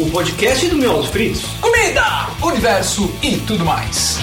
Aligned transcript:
o 0.00 0.10
podcast 0.10 0.66
do 0.66 0.76
Miolos 0.76 1.08
Fritos. 1.08 1.44
Comida, 1.60 2.28
universo 2.42 3.12
e 3.22 3.36
tudo 3.36 3.64
mais. 3.66 4.18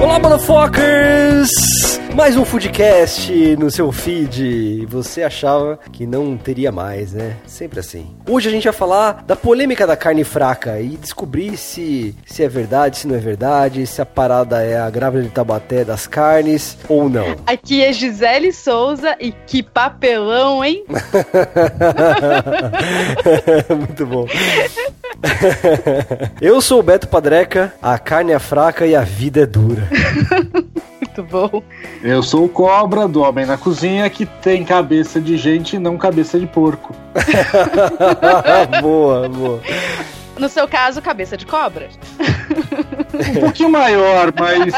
Olá, 0.00 0.18
motherfuckers! 0.18 1.93
Mais 2.14 2.36
um 2.36 2.44
Foodcast 2.44 3.56
no 3.56 3.68
seu 3.72 3.90
feed. 3.90 4.86
Você 4.86 5.24
achava 5.24 5.80
que 5.90 6.06
não 6.06 6.36
teria 6.36 6.70
mais, 6.70 7.12
né? 7.12 7.34
Sempre 7.44 7.80
assim. 7.80 8.14
Hoje 8.28 8.48
a 8.48 8.52
gente 8.52 8.62
vai 8.62 8.72
falar 8.72 9.24
da 9.26 9.34
polêmica 9.34 9.84
da 9.84 9.96
carne 9.96 10.22
fraca 10.22 10.80
e 10.80 10.90
descobrir 10.90 11.56
se, 11.56 12.14
se 12.24 12.44
é 12.44 12.48
verdade, 12.48 12.98
se 12.98 13.08
não 13.08 13.16
é 13.16 13.18
verdade, 13.18 13.84
se 13.84 14.00
a 14.00 14.06
parada 14.06 14.62
é 14.62 14.78
a 14.78 14.88
grávida 14.88 15.24
de 15.24 15.30
Tabaté 15.30 15.84
das 15.84 16.06
carnes 16.06 16.78
ou 16.88 17.08
não. 17.08 17.34
Aqui 17.44 17.82
é 17.82 17.92
Gisele 17.92 18.52
Souza 18.52 19.16
e 19.18 19.32
que 19.32 19.60
papelão, 19.60 20.64
hein? 20.64 20.84
Muito 23.76 24.06
bom. 24.06 24.28
Eu 26.40 26.60
sou 26.60 26.78
o 26.78 26.82
Beto 26.82 27.08
Padreca, 27.08 27.74
a 27.82 27.98
carne 27.98 28.30
é 28.30 28.38
fraca 28.38 28.86
e 28.86 28.94
a 28.94 29.02
vida 29.02 29.40
é 29.40 29.46
dura. 29.46 29.88
Muito 31.16 31.22
bom. 31.30 31.62
Eu 32.02 32.24
sou 32.24 32.46
o 32.46 32.48
Cobra, 32.48 33.06
do 33.06 33.22
Homem 33.22 33.46
na 33.46 33.56
Cozinha, 33.56 34.10
que 34.10 34.26
tem 34.26 34.64
cabeça 34.64 35.20
de 35.20 35.36
gente 35.36 35.76
e 35.76 35.78
não 35.78 35.96
cabeça 35.96 36.40
de 36.40 36.46
porco. 36.46 36.92
boa, 38.82 39.28
boa. 39.28 39.60
No 40.36 40.48
seu 40.48 40.66
caso, 40.66 41.00
cabeça 41.00 41.36
de 41.36 41.46
cobra. 41.46 41.88
Um 43.14 43.40
pouquinho 43.40 43.70
maior, 43.70 44.32
mas. 44.36 44.74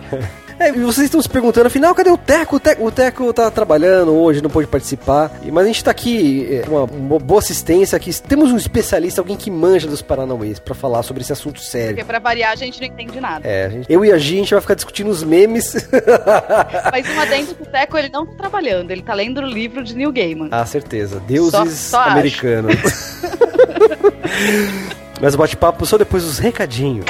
É, 0.60 0.70
vocês 0.72 1.06
estão 1.06 1.22
se 1.22 1.28
perguntando, 1.28 1.68
afinal, 1.68 1.94
cadê 1.94 2.10
o 2.10 2.18
Teco? 2.18 2.56
O 2.56 2.60
Teco, 2.60 2.84
o 2.84 2.92
Teco 2.92 3.32
tá 3.32 3.50
trabalhando 3.50 4.12
hoje, 4.14 4.42
não 4.42 4.50
pôde 4.50 4.68
participar. 4.68 5.30
Mas 5.50 5.64
a 5.64 5.66
gente 5.66 5.82
tá 5.82 5.90
aqui 5.90 6.46
é, 6.56 6.58
com 6.66 6.72
uma, 6.76 6.84
uma 6.84 7.18
boa 7.18 7.38
assistência 7.40 7.96
aqui. 7.96 8.12
Temos 8.20 8.52
um 8.52 8.58
especialista, 8.58 9.22
alguém 9.22 9.38
que 9.38 9.50
manja 9.50 9.88
dos 9.88 10.02
Paranauês, 10.02 10.58
pra 10.58 10.74
falar 10.74 11.02
sobre 11.02 11.22
esse 11.22 11.32
assunto 11.32 11.54
Porque 11.54 11.70
sério. 11.70 12.04
pra 12.04 12.18
variar 12.18 12.52
a 12.52 12.56
gente 12.56 12.78
não 12.78 12.86
entende 12.86 13.18
nada. 13.18 13.48
É, 13.48 13.70
gente- 13.70 13.86
eu 13.90 14.04
e 14.04 14.12
a 14.12 14.18
Gi, 14.18 14.34
a 14.34 14.38
gente 14.40 14.52
vai 14.52 14.60
ficar 14.60 14.74
discutindo 14.74 15.08
os 15.08 15.24
memes. 15.24 15.72
Mas 16.92 17.08
uma 17.08 17.24
dentro 17.24 17.54
do 17.54 17.64
Teco, 17.64 17.96
ele 17.96 18.10
não 18.10 18.26
tá 18.26 18.34
trabalhando, 18.36 18.90
ele 18.90 19.00
tá 19.02 19.14
lendo 19.14 19.40
o 19.40 19.46
livro 19.46 19.82
de 19.82 19.96
Neil 19.96 20.12
Gaiman. 20.12 20.48
ah, 20.50 20.66
certeza. 20.66 21.22
Deuses 21.26 21.72
Só- 21.78 22.02
só 22.04 22.10
americanos. 22.10 22.74
Mas 25.22 25.34
o 25.34 25.38
bate-papo 25.38 25.86
só 25.86 25.96
depois 25.96 26.22
dos. 26.22 26.38
Recadinhos. 26.38 27.06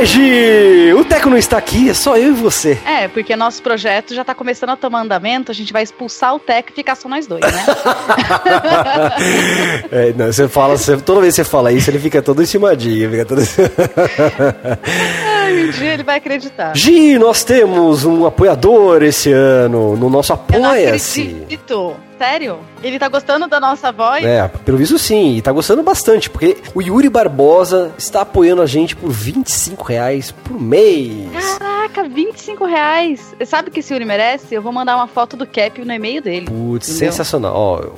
É, 0.00 0.04
Gi! 0.04 0.92
O 0.94 1.04
Teco 1.04 1.28
não 1.28 1.36
está 1.36 1.58
aqui, 1.58 1.90
é 1.90 1.94
só 1.94 2.16
eu 2.16 2.30
e 2.30 2.34
você. 2.34 2.78
É, 2.84 3.08
porque 3.08 3.34
nosso 3.34 3.60
projeto 3.62 4.14
já 4.14 4.24
tá 4.24 4.34
começando 4.34 4.70
a 4.70 4.76
tomar 4.76 5.00
andamento, 5.00 5.50
a 5.50 5.54
gente 5.54 5.72
vai 5.72 5.82
expulsar 5.82 6.34
o 6.34 6.38
Teco 6.38 6.70
e 6.70 6.74
ficar 6.74 6.94
só 6.94 7.08
nós 7.08 7.26
dois, 7.26 7.40
né? 7.42 7.64
É, 9.90 10.12
não, 10.16 10.26
você 10.26 10.48
fala, 10.48 10.76
você- 10.76 10.96
toda 10.98 11.20
vez 11.20 11.34
que 11.34 11.42
você 11.42 11.50
fala 11.50 11.72
isso, 11.72 11.90
ele 11.90 11.98
fica 11.98 12.22
todo 12.22 12.42
encimadinho. 12.42 13.10
Fica 13.10 13.24
todo... 13.24 13.42
Um 15.50 15.70
dia 15.70 15.94
ele 15.94 16.02
vai 16.02 16.18
acreditar. 16.18 16.76
Gi, 16.76 17.18
nós 17.18 17.42
temos 17.42 18.04
um 18.04 18.26
apoiador 18.26 19.02
esse 19.02 19.32
ano 19.32 19.96
no 19.96 20.10
nosso 20.10 20.38
Eu 20.52 20.60
não 20.60 20.68
Apoia-se. 20.70 21.22
acredito. 21.22 21.96
Sério? 22.18 22.58
Ele 22.82 22.98
tá 22.98 23.08
gostando 23.08 23.46
da 23.46 23.60
nossa 23.60 23.90
voz? 23.90 24.24
É, 24.24 24.48
pelo 24.48 24.78
visto 24.78 24.98
sim, 24.98 25.36
e 25.36 25.42
tá 25.42 25.52
gostando 25.52 25.82
bastante, 25.82 26.30
porque 26.30 26.56
o 26.74 26.82
Yuri 26.82 27.08
Barbosa 27.08 27.92
está 27.98 28.22
apoiando 28.22 28.62
a 28.62 28.66
gente 28.66 28.94
por 28.94 29.10
25 29.10 29.84
reais 29.84 30.30
por 30.30 30.60
mês. 30.60 31.28
Caraca, 31.58 32.08
25 32.08 32.64
reais. 32.64 33.34
Sabe 33.46 33.68
o 33.68 33.72
que 33.72 33.80
esse 33.80 33.92
Yuri 33.92 34.04
merece? 34.04 34.54
Eu 34.54 34.62
vou 34.62 34.72
mandar 34.72 34.96
uma 34.96 35.06
foto 35.06 35.36
do 35.36 35.46
Cap 35.46 35.84
no 35.84 35.92
e-mail 35.92 36.22
dele. 36.22 36.46
Putz, 36.46 36.86
sensacional. 36.86 37.54
Ó, 37.54 37.80
eu, 37.80 37.94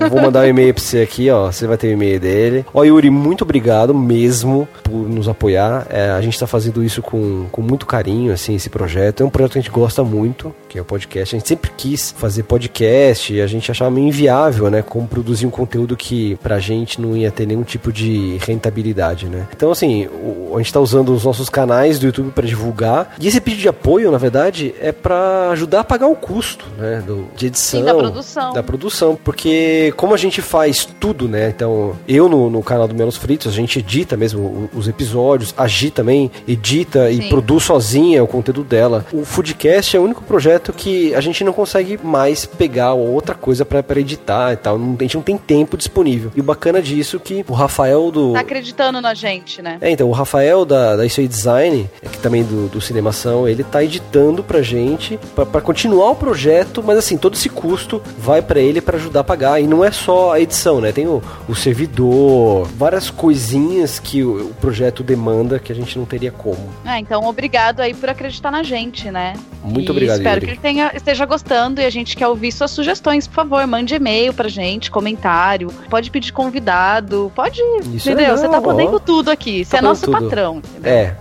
eu 0.00 0.10
vou 0.10 0.20
mandar 0.20 0.44
um 0.44 0.48
e-mail 0.48 0.74
pra 0.74 0.82
você 0.82 1.00
aqui, 1.00 1.30
ó. 1.30 1.50
Você 1.50 1.66
vai 1.66 1.76
ter 1.76 1.88
o 1.88 1.92
e-mail 1.92 2.20
dele. 2.20 2.66
Ó, 2.74 2.84
Yuri, 2.84 3.10
muito 3.10 3.42
obrigado 3.42 3.94
mesmo 3.94 4.68
por 4.82 5.08
nos 5.08 5.28
apoiar. 5.28 5.86
É, 5.90 6.10
a 6.10 6.20
gente 6.20 6.38
tá 6.38 6.46
fazendo 6.46 6.82
isso 6.82 7.00
com, 7.00 7.46
com 7.50 7.62
muito 7.62 7.86
carinho, 7.86 8.32
assim, 8.32 8.54
esse 8.54 8.68
projeto. 8.68 9.22
É 9.22 9.26
um 9.26 9.30
projeto 9.30 9.52
que 9.52 9.58
a 9.58 9.62
gente 9.62 9.70
gosta 9.70 10.02
muito, 10.04 10.54
que 10.68 10.78
é 10.78 10.82
o 10.82 10.84
podcast. 10.84 11.34
A 11.34 11.38
gente 11.38 11.48
sempre 11.48 11.70
quis 11.76 12.10
fazer 12.10 12.42
podcast 12.42 13.32
e 13.32 13.40
a 13.40 13.46
gente 13.46 13.70
achava 13.70 13.90
meio 13.90 14.08
inviável, 14.18 14.68
né? 14.70 14.82
Como 14.82 15.06
produzir 15.06 15.46
um 15.46 15.50
conteúdo 15.50 15.96
que 15.96 16.36
pra 16.42 16.58
gente 16.58 17.00
não 17.00 17.16
ia 17.16 17.30
ter 17.30 17.46
nenhum 17.46 17.62
tipo 17.62 17.92
de 17.92 18.36
rentabilidade, 18.44 19.26
né? 19.26 19.46
Então, 19.54 19.70
assim, 19.70 20.06
o- 20.06 20.52
a 20.54 20.58
gente 20.58 20.72
tá 20.72 20.80
usando 20.80 21.14
os 21.14 21.24
nossos 21.24 21.48
canais 21.48 21.98
do 21.98 22.06
YouTube 22.06 22.30
pra 22.32 22.44
divulgar. 22.46 23.14
E 23.20 23.28
esse 23.28 23.40
pedido 23.40 23.62
de 23.62 23.68
apoio, 23.68 24.10
na 24.10 24.18
verdade, 24.18 24.74
é 24.80 24.90
pra 24.90 25.50
ajudar 25.52 25.80
a 25.80 25.84
pagar 25.84 26.08
o 26.08 26.16
custo, 26.16 26.64
né? 26.76 27.02
Do, 27.06 27.26
de 27.36 27.46
edição. 27.46 27.80
Sim, 27.80 27.86
da 27.86 27.94
produção. 27.94 28.52
Da 28.52 28.62
produção. 28.62 29.18
Porque 29.22 29.92
como 29.96 30.14
a 30.14 30.16
gente 30.16 30.42
faz 30.42 30.84
tudo, 30.98 31.28
né? 31.28 31.48
Então, 31.48 31.94
eu 32.08 32.28
no, 32.28 32.50
no 32.50 32.62
canal 32.62 32.88
do 32.88 32.94
Menos 32.94 33.16
Fritos, 33.16 33.46
a 33.52 33.54
gente 33.54 33.78
edita 33.78 34.16
mesmo 34.16 34.68
os 34.74 34.88
episódios. 34.88 35.54
A 35.56 35.66
Gi 35.68 35.90
também 35.90 36.30
edita 36.46 37.10
e 37.10 37.22
Sim. 37.22 37.28
produz 37.28 37.62
sozinha 37.64 38.22
o 38.24 38.26
conteúdo 38.26 38.64
dela. 38.64 39.04
O 39.12 39.24
Foodcast 39.24 39.96
é 39.96 40.00
o 40.00 40.02
único 40.02 40.22
projeto 40.24 40.72
que 40.72 41.14
a 41.14 41.20
gente 41.20 41.44
não 41.44 41.52
consegue 41.52 41.98
mais 42.02 42.44
pegar 42.44 42.94
outra 42.94 43.34
coisa 43.34 43.64
pra 43.64 43.82
pra 43.82 44.00
editar 44.08 44.52
e 44.52 44.56
tal. 44.56 44.78
Não- 44.78 44.96
a 44.98 45.02
gente 45.02 45.14
não 45.16 45.22
tem 45.22 45.36
tempo 45.36 45.76
disponível. 45.76 46.30
E 46.34 46.40
o 46.40 46.42
bacana 46.42 46.80
disso 46.82 47.16
é 47.16 47.18
que 47.20 47.44
o 47.48 47.52
Rafael 47.52 48.10
do... 48.10 48.32
Tá 48.32 48.40
acreditando 48.40 49.00
na 49.00 49.14
gente, 49.14 49.60
né? 49.62 49.78
É, 49.80 49.90
então, 49.90 50.08
o 50.08 50.12
Rafael 50.12 50.64
da, 50.64 50.96
da 50.96 51.06
Isso 51.06 51.20
aí 51.20 51.28
Design, 51.28 51.88
é 52.02 52.08
que 52.08 52.18
também 52.18 52.42
do, 52.42 52.68
do 52.68 52.80
Cinemação, 52.80 53.46
ele 53.48 53.62
tá 53.64 53.82
editando 53.84 54.42
pra 54.42 54.62
gente, 54.62 55.18
pra, 55.34 55.44
pra 55.46 55.60
continuar 55.60 56.10
o 56.10 56.16
projeto, 56.16 56.82
mas 56.84 56.98
assim, 56.98 57.16
todo 57.16 57.34
esse 57.34 57.48
custo 57.48 58.02
vai 58.18 58.40
pra 58.42 58.60
ele 58.60 58.80
pra 58.80 58.96
ajudar 58.96 59.20
a 59.20 59.24
pagar. 59.24 59.60
E 59.60 59.66
não 59.66 59.84
é 59.84 59.90
só 59.90 60.32
a 60.32 60.40
edição, 60.40 60.80
né? 60.80 60.90
Tem 60.92 61.06
o, 61.06 61.22
o 61.48 61.54
servidor, 61.54 62.66
várias 62.76 63.10
coisinhas 63.10 63.98
que 63.98 64.22
o, 64.22 64.50
o 64.50 64.54
projeto 64.54 65.02
demanda 65.02 65.58
que 65.58 65.72
a 65.72 65.74
gente 65.74 65.98
não 65.98 66.04
teria 66.04 66.30
como. 66.32 66.68
Ah, 66.84 66.98
então 67.00 67.24
obrigado 67.24 67.80
aí 67.80 67.94
por 67.94 68.08
acreditar 68.08 68.50
na 68.50 68.62
gente, 68.62 69.10
né? 69.10 69.34
Muito 69.64 69.88
E 69.88 69.90
obrigado, 69.90 70.16
Espero 70.18 70.36
Yuri. 70.36 70.46
que 70.46 70.52
ele 70.52 70.60
tenha, 70.60 70.90
esteja 70.94 71.26
gostando 71.26 71.80
e 71.80 71.84
a 71.84 71.90
gente 71.90 72.16
quer 72.16 72.26
ouvir 72.28 72.52
suas 72.52 72.70
sugestões. 72.70 73.26
Por 73.26 73.34
favor, 73.34 73.66
mande 73.66 73.97
e-mail 73.98 74.32
pra 74.32 74.48
gente, 74.48 74.90
comentário. 74.90 75.68
Pode 75.90 76.10
pedir 76.10 76.32
convidado. 76.32 77.30
Pode. 77.34 77.60
Isso 77.92 78.10
entendeu? 78.10 78.36
Você 78.36 78.48
tá 78.48 78.60
podendo 78.60 78.98
tudo 78.98 79.30
aqui. 79.30 79.64
Você 79.64 79.72
Tá 79.72 79.78
é 79.78 79.80
nosso 79.82 80.06
tudo. 80.06 80.18
patrão. 80.20 80.56
Entendeu? 80.58 80.92
É. 80.92 81.16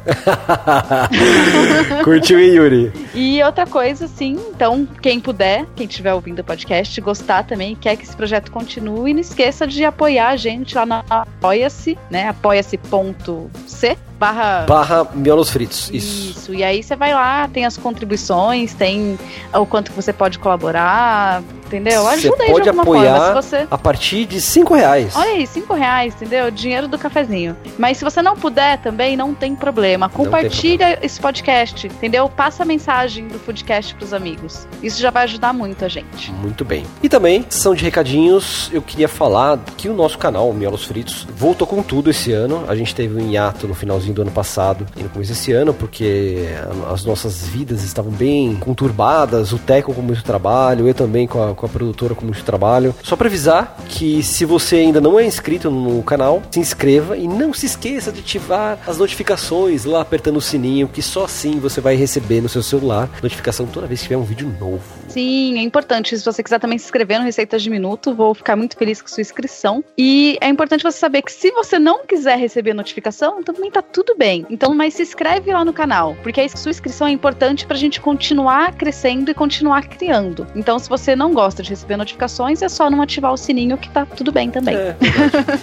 Curtiu, 2.04 2.40
hein, 2.40 2.52
Yuri? 2.56 2.92
E 3.14 3.42
outra 3.44 3.66
coisa, 3.66 4.08
sim, 4.08 4.38
então, 4.50 4.88
quem 5.02 5.20
puder, 5.20 5.66
quem 5.76 5.88
estiver 5.88 6.14
ouvindo 6.14 6.40
o 6.40 6.44
podcast, 6.44 7.00
gostar 7.02 7.44
também, 7.44 7.76
quer 7.76 7.96
que 7.98 8.04
esse 8.04 8.16
projeto 8.16 8.52
continue, 8.52 9.14
não 9.14 9.22
esqueça 9.22 9.68
de 9.68 9.84
apoiar 9.84 10.30
a 10.30 10.38
gente 10.38 10.76
lá 10.76 10.86
na 10.86 11.04
Apoia-se, 11.10 11.98
né? 12.10 12.28
apoia-se.c 12.30 13.98
barra 14.20 14.66
Barra 14.68 15.08
miolos 15.14 15.50
fritos. 15.50 15.90
Isso. 15.94 16.32
Isso, 16.32 16.54
e 16.54 16.64
aí 16.64 16.82
você 16.82 16.96
vai 16.96 17.14
lá, 17.14 17.48
tem 17.48 17.66
as 17.66 17.78
contribuições, 17.78 18.74
tem 18.74 19.18
o 19.54 19.66
quanto 19.66 19.92
que 19.92 19.96
você 19.96 20.14
pode 20.14 20.40
colaborar, 20.40 21.44
entendeu? 21.68 22.04
Você 22.04 22.28
Ajuda 22.28 22.44
aí 22.44 22.52
pode 22.52 22.64
de 22.64 22.70
alguma 22.70 22.84
apoiar 22.84 23.18
forma. 23.18 23.42
Se 23.42 23.50
você. 23.50 23.68
a 23.70 23.78
partir 23.78 24.26
de 24.26 24.42
5 24.42 24.74
reais. 24.74 25.16
Olha 25.16 25.32
aí, 25.32 25.48
cinco 25.48 25.74
reais, 25.74 26.14
entendeu? 26.16 26.50
Dinheiro 26.50 26.88
do 26.88 26.98
cafezinho. 26.98 27.56
Mas 27.78 27.98
se 27.98 28.04
você 28.04 28.22
não 28.22 28.36
puder 28.36 28.80
também, 28.80 29.16
não 29.16 29.34
tem 29.34 29.56
problema. 29.56 30.10
tem 30.10 30.18
Compartilha 30.18 31.00
esse 31.02 31.20
podcast, 31.20 31.88
entendeu? 31.88 32.30
Passa 32.30 32.64
a 32.64 32.66
mensagem 32.66 33.28
do 33.28 33.40
podcast 33.40 33.94
pros 33.96 34.14
amigos. 34.14 34.68
Isso 34.82 35.00
já 35.00 35.12
vai 35.12 35.24
ajudar 35.24 35.54
muito 35.54 35.84
a 35.86 35.88
gente. 35.88 36.32
Muito 36.32 36.64
bem. 36.64 36.86
E 37.04 37.10
também, 37.10 37.46
sessão 37.50 37.76
de 37.76 37.84
recadinhos, 37.84 38.70
eu 38.74 38.82
queria 38.82 39.08
falar 39.08 39.60
que 39.76 39.90
o 39.90 39.94
nosso 39.94 40.18
canal, 40.18 40.52
Miolos 40.54 40.86
Fritos, 40.86 41.28
voltou 41.36 41.68
com 41.68 41.82
tudo 41.84 42.10
esse 42.10 42.32
ano. 42.32 42.66
A 42.68 42.76
gente 42.76 42.96
teve 42.96 43.22
um 43.22 43.30
hiato 43.30 43.68
no 43.68 43.76
finalzinho 43.76 44.07
finalzinho 44.08 44.14
do 44.14 44.22
ano 44.22 44.32
passado 44.32 44.86
e 44.96 45.04
no 45.04 45.10
começo 45.10 45.32
desse 45.32 45.52
ano, 45.52 45.74
porque 45.74 46.48
as 46.92 47.04
nossas 47.04 47.48
vidas 47.48 47.84
estavam 47.84 48.12
bem 48.12 48.56
conturbadas, 48.56 49.52
o 49.52 49.58
Teco 49.58 49.94
com 49.94 50.02
muito 50.02 50.24
trabalho, 50.24 50.88
eu 50.88 50.94
também 50.94 51.28
com 51.28 51.44
a, 51.44 51.54
com 51.54 51.66
a 51.66 51.70
produtora 51.70 52.16
com 52.16 52.26
muito 52.26 52.44
trabalho. 52.44 52.96
Só 53.04 53.16
para 53.16 53.28
avisar 53.28 53.78
que 53.90 54.24
se 54.24 54.46
você 54.46 54.78
ainda 54.78 55.02
não 55.02 55.20
é 55.20 55.26
inscrito 55.26 55.70
no 55.70 56.02
canal, 56.04 56.42
se 56.52 56.60
inscreva 56.60 57.18
e 57.18 57.28
não 57.28 57.54
se 57.54 57.66
esqueça 57.66 58.12
de 58.12 58.20
ativar 58.20 58.80
as 58.88 58.98
notificações 58.98 59.86
lá 59.86 60.02
apertando 60.02 60.38
o 60.38 60.42
sininho, 60.42 60.88
que 60.88 61.02
só 61.02 61.26
assim 61.26 61.60
você 61.60 61.82
vai 61.82 61.96
receber 61.96 62.42
no 62.42 62.50
seu 62.50 62.64
celular 62.64 63.10
notificação 63.22 63.66
toda 63.66 63.88
vez 63.88 64.00
que 64.00 64.08
tiver 64.08 64.18
um 64.18 64.24
vídeo 64.24 64.54
novo. 64.60 64.97
Sim, 65.08 65.58
é 65.58 65.62
importante. 65.62 66.18
Se 66.18 66.24
você 66.24 66.44
quiser 66.44 66.60
também 66.60 66.78
se 66.78 66.86
inscrever 66.86 67.20
no 67.20 67.26
Receitas 67.26 67.62
de 67.62 67.70
Minuto, 67.70 68.14
vou 68.14 68.34
ficar 68.34 68.56
muito 68.56 68.78
feliz 68.78 69.02
com 69.02 69.08
sua 69.08 69.22
inscrição. 69.22 69.84
E 69.98 70.38
é 70.42 70.48
importante 70.48 70.84
você 70.84 70.98
saber 70.98 71.22
que 71.22 71.32
se 71.32 71.52
você 71.52 71.80
não 71.80 72.06
quiser 72.06 72.38
receber 72.38 72.74
notificação, 72.74 73.44
também 73.44 73.72
tá 73.72 73.82
tudo 73.82 74.16
bem. 74.18 74.46
Então, 74.50 74.74
mas 74.74 74.94
se 74.94 75.04
inscreve 75.04 75.52
lá 75.52 75.64
no 75.64 75.74
canal, 75.74 76.16
porque 76.22 76.42
a 76.42 76.50
sua 76.50 76.72
inscrição 76.72 77.08
é 77.08 77.12
importante 77.12 77.66
pra 77.66 77.78
gente 77.78 78.02
continuar 78.02 78.76
crescendo 78.76 79.32
e 79.32 79.34
continuar 79.34 79.88
criando. 79.88 80.48
Então, 80.56 80.78
se 80.78 80.90
você 80.90 81.16
não 81.16 81.34
gosta 81.34 81.64
de 81.64 81.70
receber 81.70 81.98
notificações, 81.98 82.62
é 82.62 82.70
só 82.70 82.90
não 82.90 83.02
ativar 83.02 83.34
o 83.34 83.38
sininho 83.38 83.78
que 83.78 83.90
tá 83.90 84.06
tudo 84.06 84.32
bem 84.32 84.50
também. 84.52 84.76
É, 84.76 84.96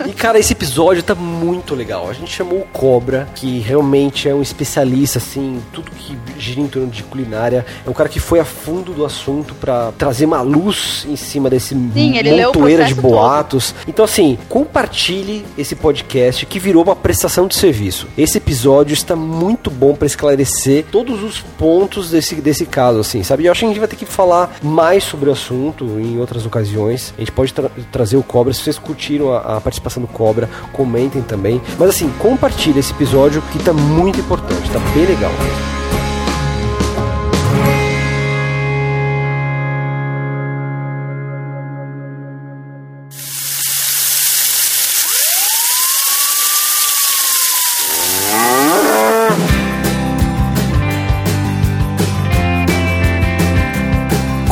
e 0.08 0.12
cara, 0.12 0.38
esse 0.38 0.52
episódio 0.52 1.02
tá 1.02 1.14
muito 1.44 1.74
legal. 1.74 2.08
A 2.08 2.12
gente 2.12 2.32
chamou 2.32 2.60
o 2.60 2.66
Cobra, 2.66 3.28
que 3.34 3.60
realmente 3.60 4.28
é 4.28 4.34
um 4.34 4.42
especialista 4.42 5.18
assim, 5.18 5.60
tudo 5.72 5.90
que 5.90 6.16
gira 6.38 6.60
em 6.60 6.66
torno 6.66 6.88
de 6.88 7.02
culinária. 7.02 7.64
É 7.86 7.90
um 7.90 7.92
cara 7.92 8.08
que 8.08 8.18
foi 8.18 8.40
a 8.40 8.44
fundo 8.44 8.92
do 8.92 9.04
assunto 9.04 9.54
para 9.54 9.92
trazer 9.92 10.24
uma 10.24 10.40
luz 10.40 11.06
em 11.08 11.16
cima 11.16 11.50
desse 11.50 11.74
Sim, 11.74 12.14
montoeira 12.36 12.84
de 12.84 12.94
boatos. 12.94 13.72
Todo. 13.72 13.88
Então, 13.88 14.04
assim, 14.04 14.38
compartilhe 14.48 15.44
esse 15.56 15.74
podcast 15.74 16.46
que 16.46 16.58
virou 16.58 16.82
uma 16.82 16.96
prestação 16.96 17.46
de 17.46 17.54
serviço. 17.54 18.06
Esse 18.16 18.38
episódio 18.38 18.94
está 18.94 19.14
muito 19.14 19.70
bom 19.70 19.94
para 19.94 20.06
esclarecer 20.06 20.86
todos 20.90 21.22
os 21.22 21.40
pontos 21.40 22.10
desse, 22.10 22.36
desse 22.36 22.66
caso, 22.66 23.00
assim, 23.00 23.22
sabe? 23.22 23.42
E 23.42 23.46
eu 23.46 23.52
acho 23.52 23.60
que 23.60 23.66
a 23.66 23.68
gente 23.68 23.78
vai 23.78 23.88
ter 23.88 23.96
que 23.96 24.06
falar 24.06 24.56
mais 24.62 25.04
sobre 25.04 25.28
o 25.28 25.32
assunto 25.32 25.84
em 26.00 26.18
outras 26.18 26.46
ocasiões. 26.46 27.12
A 27.16 27.20
gente 27.20 27.32
pode 27.32 27.52
tra 27.52 27.70
trazer 27.92 28.16
o 28.16 28.22
Cobra. 28.22 28.52
Se 28.52 28.60
vocês 28.60 28.78
curtiram 28.78 29.32
a, 29.32 29.56
a 29.56 29.60
participação 29.60 30.02
do 30.02 30.08
Cobra, 30.08 30.48
comentem 30.72 31.22
também. 31.22 31.33
Mas, 31.78 31.90
assim, 31.90 32.08
compartilhe 32.18 32.78
esse 32.78 32.92
episódio 32.92 33.42
que 33.52 33.58
tá 33.58 33.72
muito 33.72 34.20
importante, 34.20 34.70
tá 34.70 34.78
bem 34.94 35.06
legal. 35.06 35.32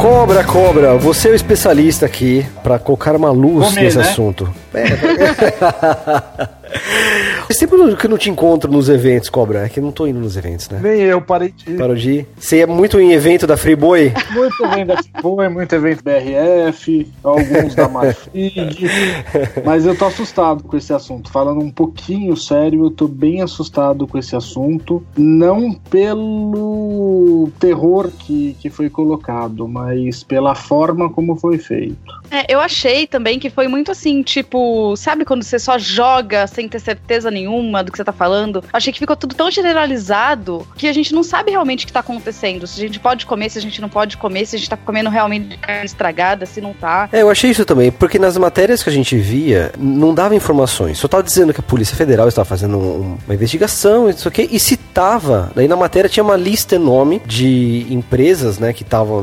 Cobra, 0.02 0.43
cobra, 0.43 0.96
você 0.96 1.28
é 1.28 1.31
o 1.31 1.35
especialista 1.35 2.06
aqui 2.06 2.44
para 2.62 2.76
colocar 2.76 3.14
uma 3.14 3.31
luz 3.31 3.69
Comer, 3.69 3.82
nesse 3.85 3.99
né? 3.99 4.02
assunto. 4.05 4.52
É. 4.74 6.62
Faz 7.46 7.58
tempo 7.58 7.96
que 7.96 8.06
eu 8.06 8.10
não 8.10 8.19
te 8.19 8.30
encontro 8.30 8.70
nos 8.70 8.88
eventos, 8.88 9.28
Cobra. 9.28 9.66
É 9.66 9.69
que 9.69 9.78
eu 9.78 9.84
não 9.84 9.92
tô 9.92 10.06
indo 10.06 10.19
nos 10.19 10.36
eventos, 10.36 10.69
né? 10.70 10.80
Nem 10.82 11.00
eu, 11.02 11.20
parei 11.20 11.50
de 11.50 11.72
ir. 11.72 11.76
Parou 11.76 11.94
de 11.94 12.10
ir? 12.10 12.28
Você 12.38 12.60
é 12.60 12.66
muito 12.66 12.98
em 12.98 13.12
evento 13.12 13.46
da 13.46 13.56
Freeboy? 13.56 14.12
Muito 14.30 14.64
evento 14.64 14.86
da 14.86 15.02
Freeboy, 15.02 15.48
muito 15.48 15.74
evento 15.74 16.02
BRF, 16.02 17.12
alguns 17.22 17.74
da 17.74 17.88
Mafig. 17.88 18.88
Mas 19.64 19.84
eu 19.84 19.96
tô 19.96 20.06
assustado 20.06 20.62
com 20.64 20.76
esse 20.76 20.92
assunto. 20.92 21.30
Falando 21.30 21.60
um 21.60 21.70
pouquinho 21.70 22.36
sério, 22.36 22.86
eu 22.86 22.90
tô 22.90 23.06
bem 23.06 23.42
assustado 23.42 24.06
com 24.06 24.16
esse 24.16 24.34
assunto. 24.34 25.04
Não 25.16 25.72
pelo 25.75 27.50
terror 27.58 28.10
que, 28.18 28.56
que 28.60 28.70
foi 28.70 28.88
colocado, 28.88 29.68
mas 29.68 30.22
pela 30.22 30.54
forma 30.54 31.10
como 31.10 31.36
foi 31.36 31.58
feito. 31.58 31.96
É, 32.30 32.52
eu 32.52 32.60
achei 32.60 33.06
também 33.06 33.38
que 33.38 33.50
foi 33.50 33.68
muito 33.68 33.90
assim, 33.90 34.22
tipo, 34.22 34.58
sabe 34.97 35.25
quando 35.25 35.43
você 35.43 35.59
só 35.59 35.79
joga 35.79 36.47
sem 36.47 36.69
ter 36.69 36.81
certeza 36.81 37.31
nenhuma 37.31 37.82
do 37.82 37.91
que 37.91 37.99
você 37.99 38.05
tá 38.05 38.12
falando? 38.12 38.64
Achei 38.73 38.93
que 38.93 38.99
ficou 38.99 39.17
tudo 39.17 39.35
tão 39.35 39.50
generalizado 39.50 40.67
que 40.76 40.87
a 40.87 40.93
gente 40.93 41.12
não 41.14 41.23
sabe 41.23 41.50
realmente 41.50 41.85
o 41.85 41.87
que 41.87 41.93
tá 41.93 42.00
acontecendo. 42.00 42.67
Se 42.67 42.81
a 42.81 42.87
gente 42.87 43.00
pode 43.00 43.26
comer, 43.26 43.50
se 43.50 43.59
a 43.59 43.62
gente 43.62 43.81
não 43.81 43.88
pode 43.88 44.17
comer, 44.17 44.47
se 44.47 44.56
a 44.56 44.59
gente 44.59 44.70
tá 44.70 44.76
comendo 44.76 45.11
realmente 45.11 45.56
carne 45.59 45.85
estragada, 45.85 46.47
se 46.47 46.61
não 46.61 46.73
tá. 46.73 47.09
É, 47.12 47.23
eu 47.23 47.31
achei 47.31 47.50
isso 47.50 47.64
também, 47.64 47.91
porque 47.91 48.19
nas 48.19 48.37
matérias 48.37 48.82
que 48.82 48.91
a 48.91 48.93
gente 48.93 49.17
via, 49.17 49.73
não 49.79 50.14
dava 50.14 50.35
informações. 50.35 50.99
Só 50.99 51.09
tava 51.09 51.23
dizendo 51.23 51.53
que 51.53 51.61
a 51.61 51.62
Polícia 51.62 51.97
Federal 51.97 52.29
estava 52.29 52.44
fazendo 52.44 52.76
um, 52.79 53.19
uma 53.26 53.35
investigação, 53.35 54.09
isso 54.09 54.29
aqui, 54.29 54.49
e 54.50 54.59
citava. 54.59 55.50
Daí 55.55 55.69
na 55.69 55.76
matéria 55.76 56.09
tinha 56.09 56.25
uma 56.25 56.37
lista 56.37 56.75
enorme 56.75 57.20
de 57.26 57.87
empresas, 57.91 58.59
né, 58.59 58.73
que 58.73 58.82
estavam 58.82 59.23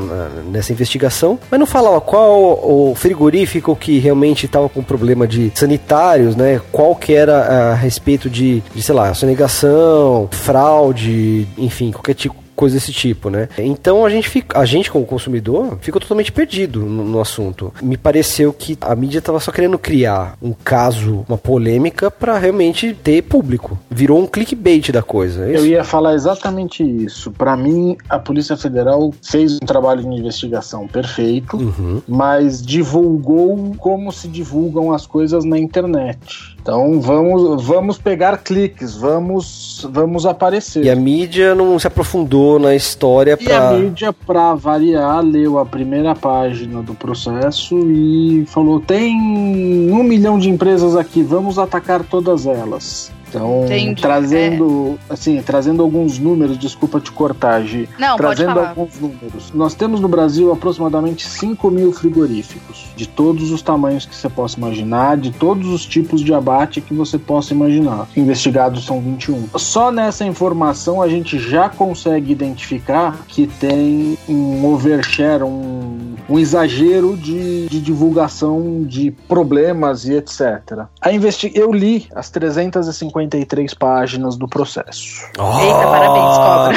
nessa 0.50 0.72
investigação, 0.72 1.38
mas 1.50 1.60
não 1.60 1.66
falava 1.66 2.00
qual 2.00 2.40
o 2.40 2.94
frigorífico 2.94 3.74
que 3.76 3.98
realmente 3.98 4.46
estava 4.46 4.68
com 4.68 4.82
problema 4.82 5.26
de 5.30 5.52
sanitários, 5.54 6.36
né? 6.36 6.60
Qual 6.72 6.94
que 6.94 7.14
era 7.14 7.72
a 7.72 7.74
respeito 7.74 8.28
de, 8.28 8.60
de 8.74 8.82
sei 8.82 8.94
lá, 8.94 9.14
sonegação, 9.14 10.28
fraude, 10.30 11.46
enfim, 11.56 11.90
qualquer 11.92 12.14
tipo 12.14 12.39
coisa 12.60 12.76
desse 12.76 12.92
tipo, 12.92 13.30
né? 13.30 13.48
Então 13.56 14.04
a 14.04 14.10
gente 14.10 14.28
fica, 14.28 14.58
a 14.58 14.66
gente 14.66 14.90
como 14.90 15.06
consumidor 15.06 15.78
ficou 15.80 15.98
totalmente 15.98 16.30
perdido 16.30 16.80
no, 16.80 17.04
no 17.06 17.18
assunto. 17.18 17.72
Me 17.80 17.96
pareceu 17.96 18.52
que 18.52 18.76
a 18.82 18.94
mídia 18.94 19.18
estava 19.18 19.40
só 19.40 19.50
querendo 19.50 19.78
criar 19.78 20.36
um 20.42 20.52
caso, 20.52 21.24
uma 21.26 21.38
polêmica 21.38 22.10
para 22.10 22.36
realmente 22.36 22.92
ter 22.92 23.22
público. 23.22 23.78
Virou 23.88 24.18
um 24.18 24.26
clickbait 24.26 24.92
da 24.92 25.02
coisa. 25.02 25.46
É 25.46 25.56
Eu 25.56 25.64
ia 25.64 25.82
falar 25.82 26.12
exatamente 26.12 26.82
isso. 26.82 27.30
Para 27.30 27.56
mim, 27.56 27.96
a 28.10 28.18
Polícia 28.18 28.58
Federal 28.58 29.10
fez 29.22 29.54
um 29.54 29.66
trabalho 29.66 30.02
de 30.02 30.08
investigação 30.08 30.86
perfeito, 30.86 31.56
uhum. 31.56 32.02
mas 32.06 32.60
divulgou 32.60 33.74
como 33.78 34.12
se 34.12 34.28
divulgam 34.28 34.92
as 34.92 35.06
coisas 35.06 35.46
na 35.46 35.58
internet. 35.58 36.49
Então 36.62 37.00
vamos, 37.00 37.64
vamos 37.64 37.98
pegar 37.98 38.36
cliques, 38.38 38.94
vamos, 38.94 39.86
vamos 39.90 40.26
aparecer. 40.26 40.84
E 40.84 40.90
a 40.90 40.94
mídia 40.94 41.54
não 41.54 41.78
se 41.78 41.86
aprofundou 41.86 42.58
na 42.58 42.74
história 42.74 43.36
para. 43.36 43.50
E 43.50 43.52
a 43.52 43.72
mídia, 43.72 44.12
para 44.12 44.54
variar, 44.54 45.22
leu 45.22 45.58
a 45.58 45.64
primeira 45.64 46.14
página 46.14 46.82
do 46.82 46.94
processo 46.94 47.78
e 47.90 48.44
falou: 48.46 48.78
tem 48.78 49.16
um 49.16 50.02
milhão 50.02 50.38
de 50.38 50.50
empresas 50.50 50.96
aqui, 50.96 51.22
vamos 51.22 51.58
atacar 51.58 52.04
todas 52.04 52.46
elas. 52.46 53.10
Então, 53.30 53.64
Entendi. 53.64 54.02
trazendo, 54.02 54.98
é. 55.08 55.12
assim, 55.12 55.40
trazendo 55.40 55.82
alguns 55.82 56.18
números, 56.18 56.58
desculpa 56.58 57.00
te 57.00 57.12
cortar, 57.12 57.62
Gi. 57.62 57.88
Não, 57.98 58.16
trazendo 58.16 58.58
alguns 58.58 58.98
números. 58.98 59.52
Nós 59.54 59.74
temos 59.74 60.00
no 60.00 60.08
Brasil 60.08 60.52
aproximadamente 60.52 61.26
5 61.26 61.70
mil 61.70 61.92
frigoríficos, 61.92 62.86
de 62.96 63.08
todos 63.08 63.52
os 63.52 63.62
tamanhos 63.62 64.04
que 64.04 64.14
você 64.14 64.28
possa 64.28 64.58
imaginar, 64.58 65.16
de 65.16 65.30
todos 65.30 65.68
os 65.68 65.86
tipos 65.86 66.20
de 66.20 66.34
abate 66.34 66.80
que 66.80 66.92
você 66.92 67.18
possa 67.18 67.54
imaginar. 67.54 68.08
Investigados 68.16 68.84
são 68.84 69.00
21. 69.00 69.48
Só 69.56 69.92
nessa 69.92 70.24
informação 70.24 71.00
a 71.00 71.08
gente 71.08 71.38
já 71.38 71.68
consegue 71.68 72.32
identificar 72.32 73.24
que 73.28 73.46
tem 73.46 74.18
um 74.28 74.66
overshare, 74.66 75.44
um, 75.44 76.14
um 76.28 76.38
exagero 76.38 77.16
de, 77.16 77.68
de 77.68 77.80
divulgação 77.80 78.82
de 78.82 79.12
problemas 79.28 80.04
e 80.06 80.14
etc. 80.14 80.86
A 81.00 81.12
investi 81.12 81.52
Eu 81.54 81.72
li 81.72 82.08
as 82.14 82.30
350 82.30 83.19
53 83.20 83.74
páginas 83.74 84.36
do 84.36 84.48
processo. 84.48 85.28
Oh! 85.38 85.58
Eita, 85.60 85.86
parabéns, 85.88 86.36
cobra. 86.38 86.76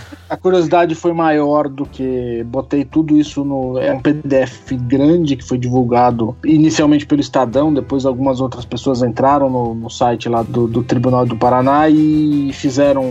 a 0.30 0.36
curiosidade 0.36 0.94
foi 0.94 1.12
maior 1.12 1.68
do 1.68 1.84
que 1.84 2.44
botei 2.44 2.84
tudo 2.84 3.16
isso 3.16 3.44
no 3.44 3.78
é 3.78 3.92
um 3.92 4.00
PDF 4.00 4.72
grande 4.72 5.36
que 5.36 5.44
foi 5.44 5.58
divulgado 5.58 6.36
inicialmente 6.44 7.04
pelo 7.04 7.20
Estadão, 7.20 7.74
depois 7.74 8.06
algumas 8.06 8.40
outras 8.40 8.64
pessoas 8.64 9.02
entraram 9.02 9.50
no, 9.50 9.74
no 9.74 9.90
site 9.90 10.28
lá 10.28 10.42
do, 10.42 10.68
do, 10.68 10.84
Tribunal 10.84 11.26
do 11.26 11.36
Paraná 11.36 11.88
e 11.88 12.52
fizeram 12.52 13.10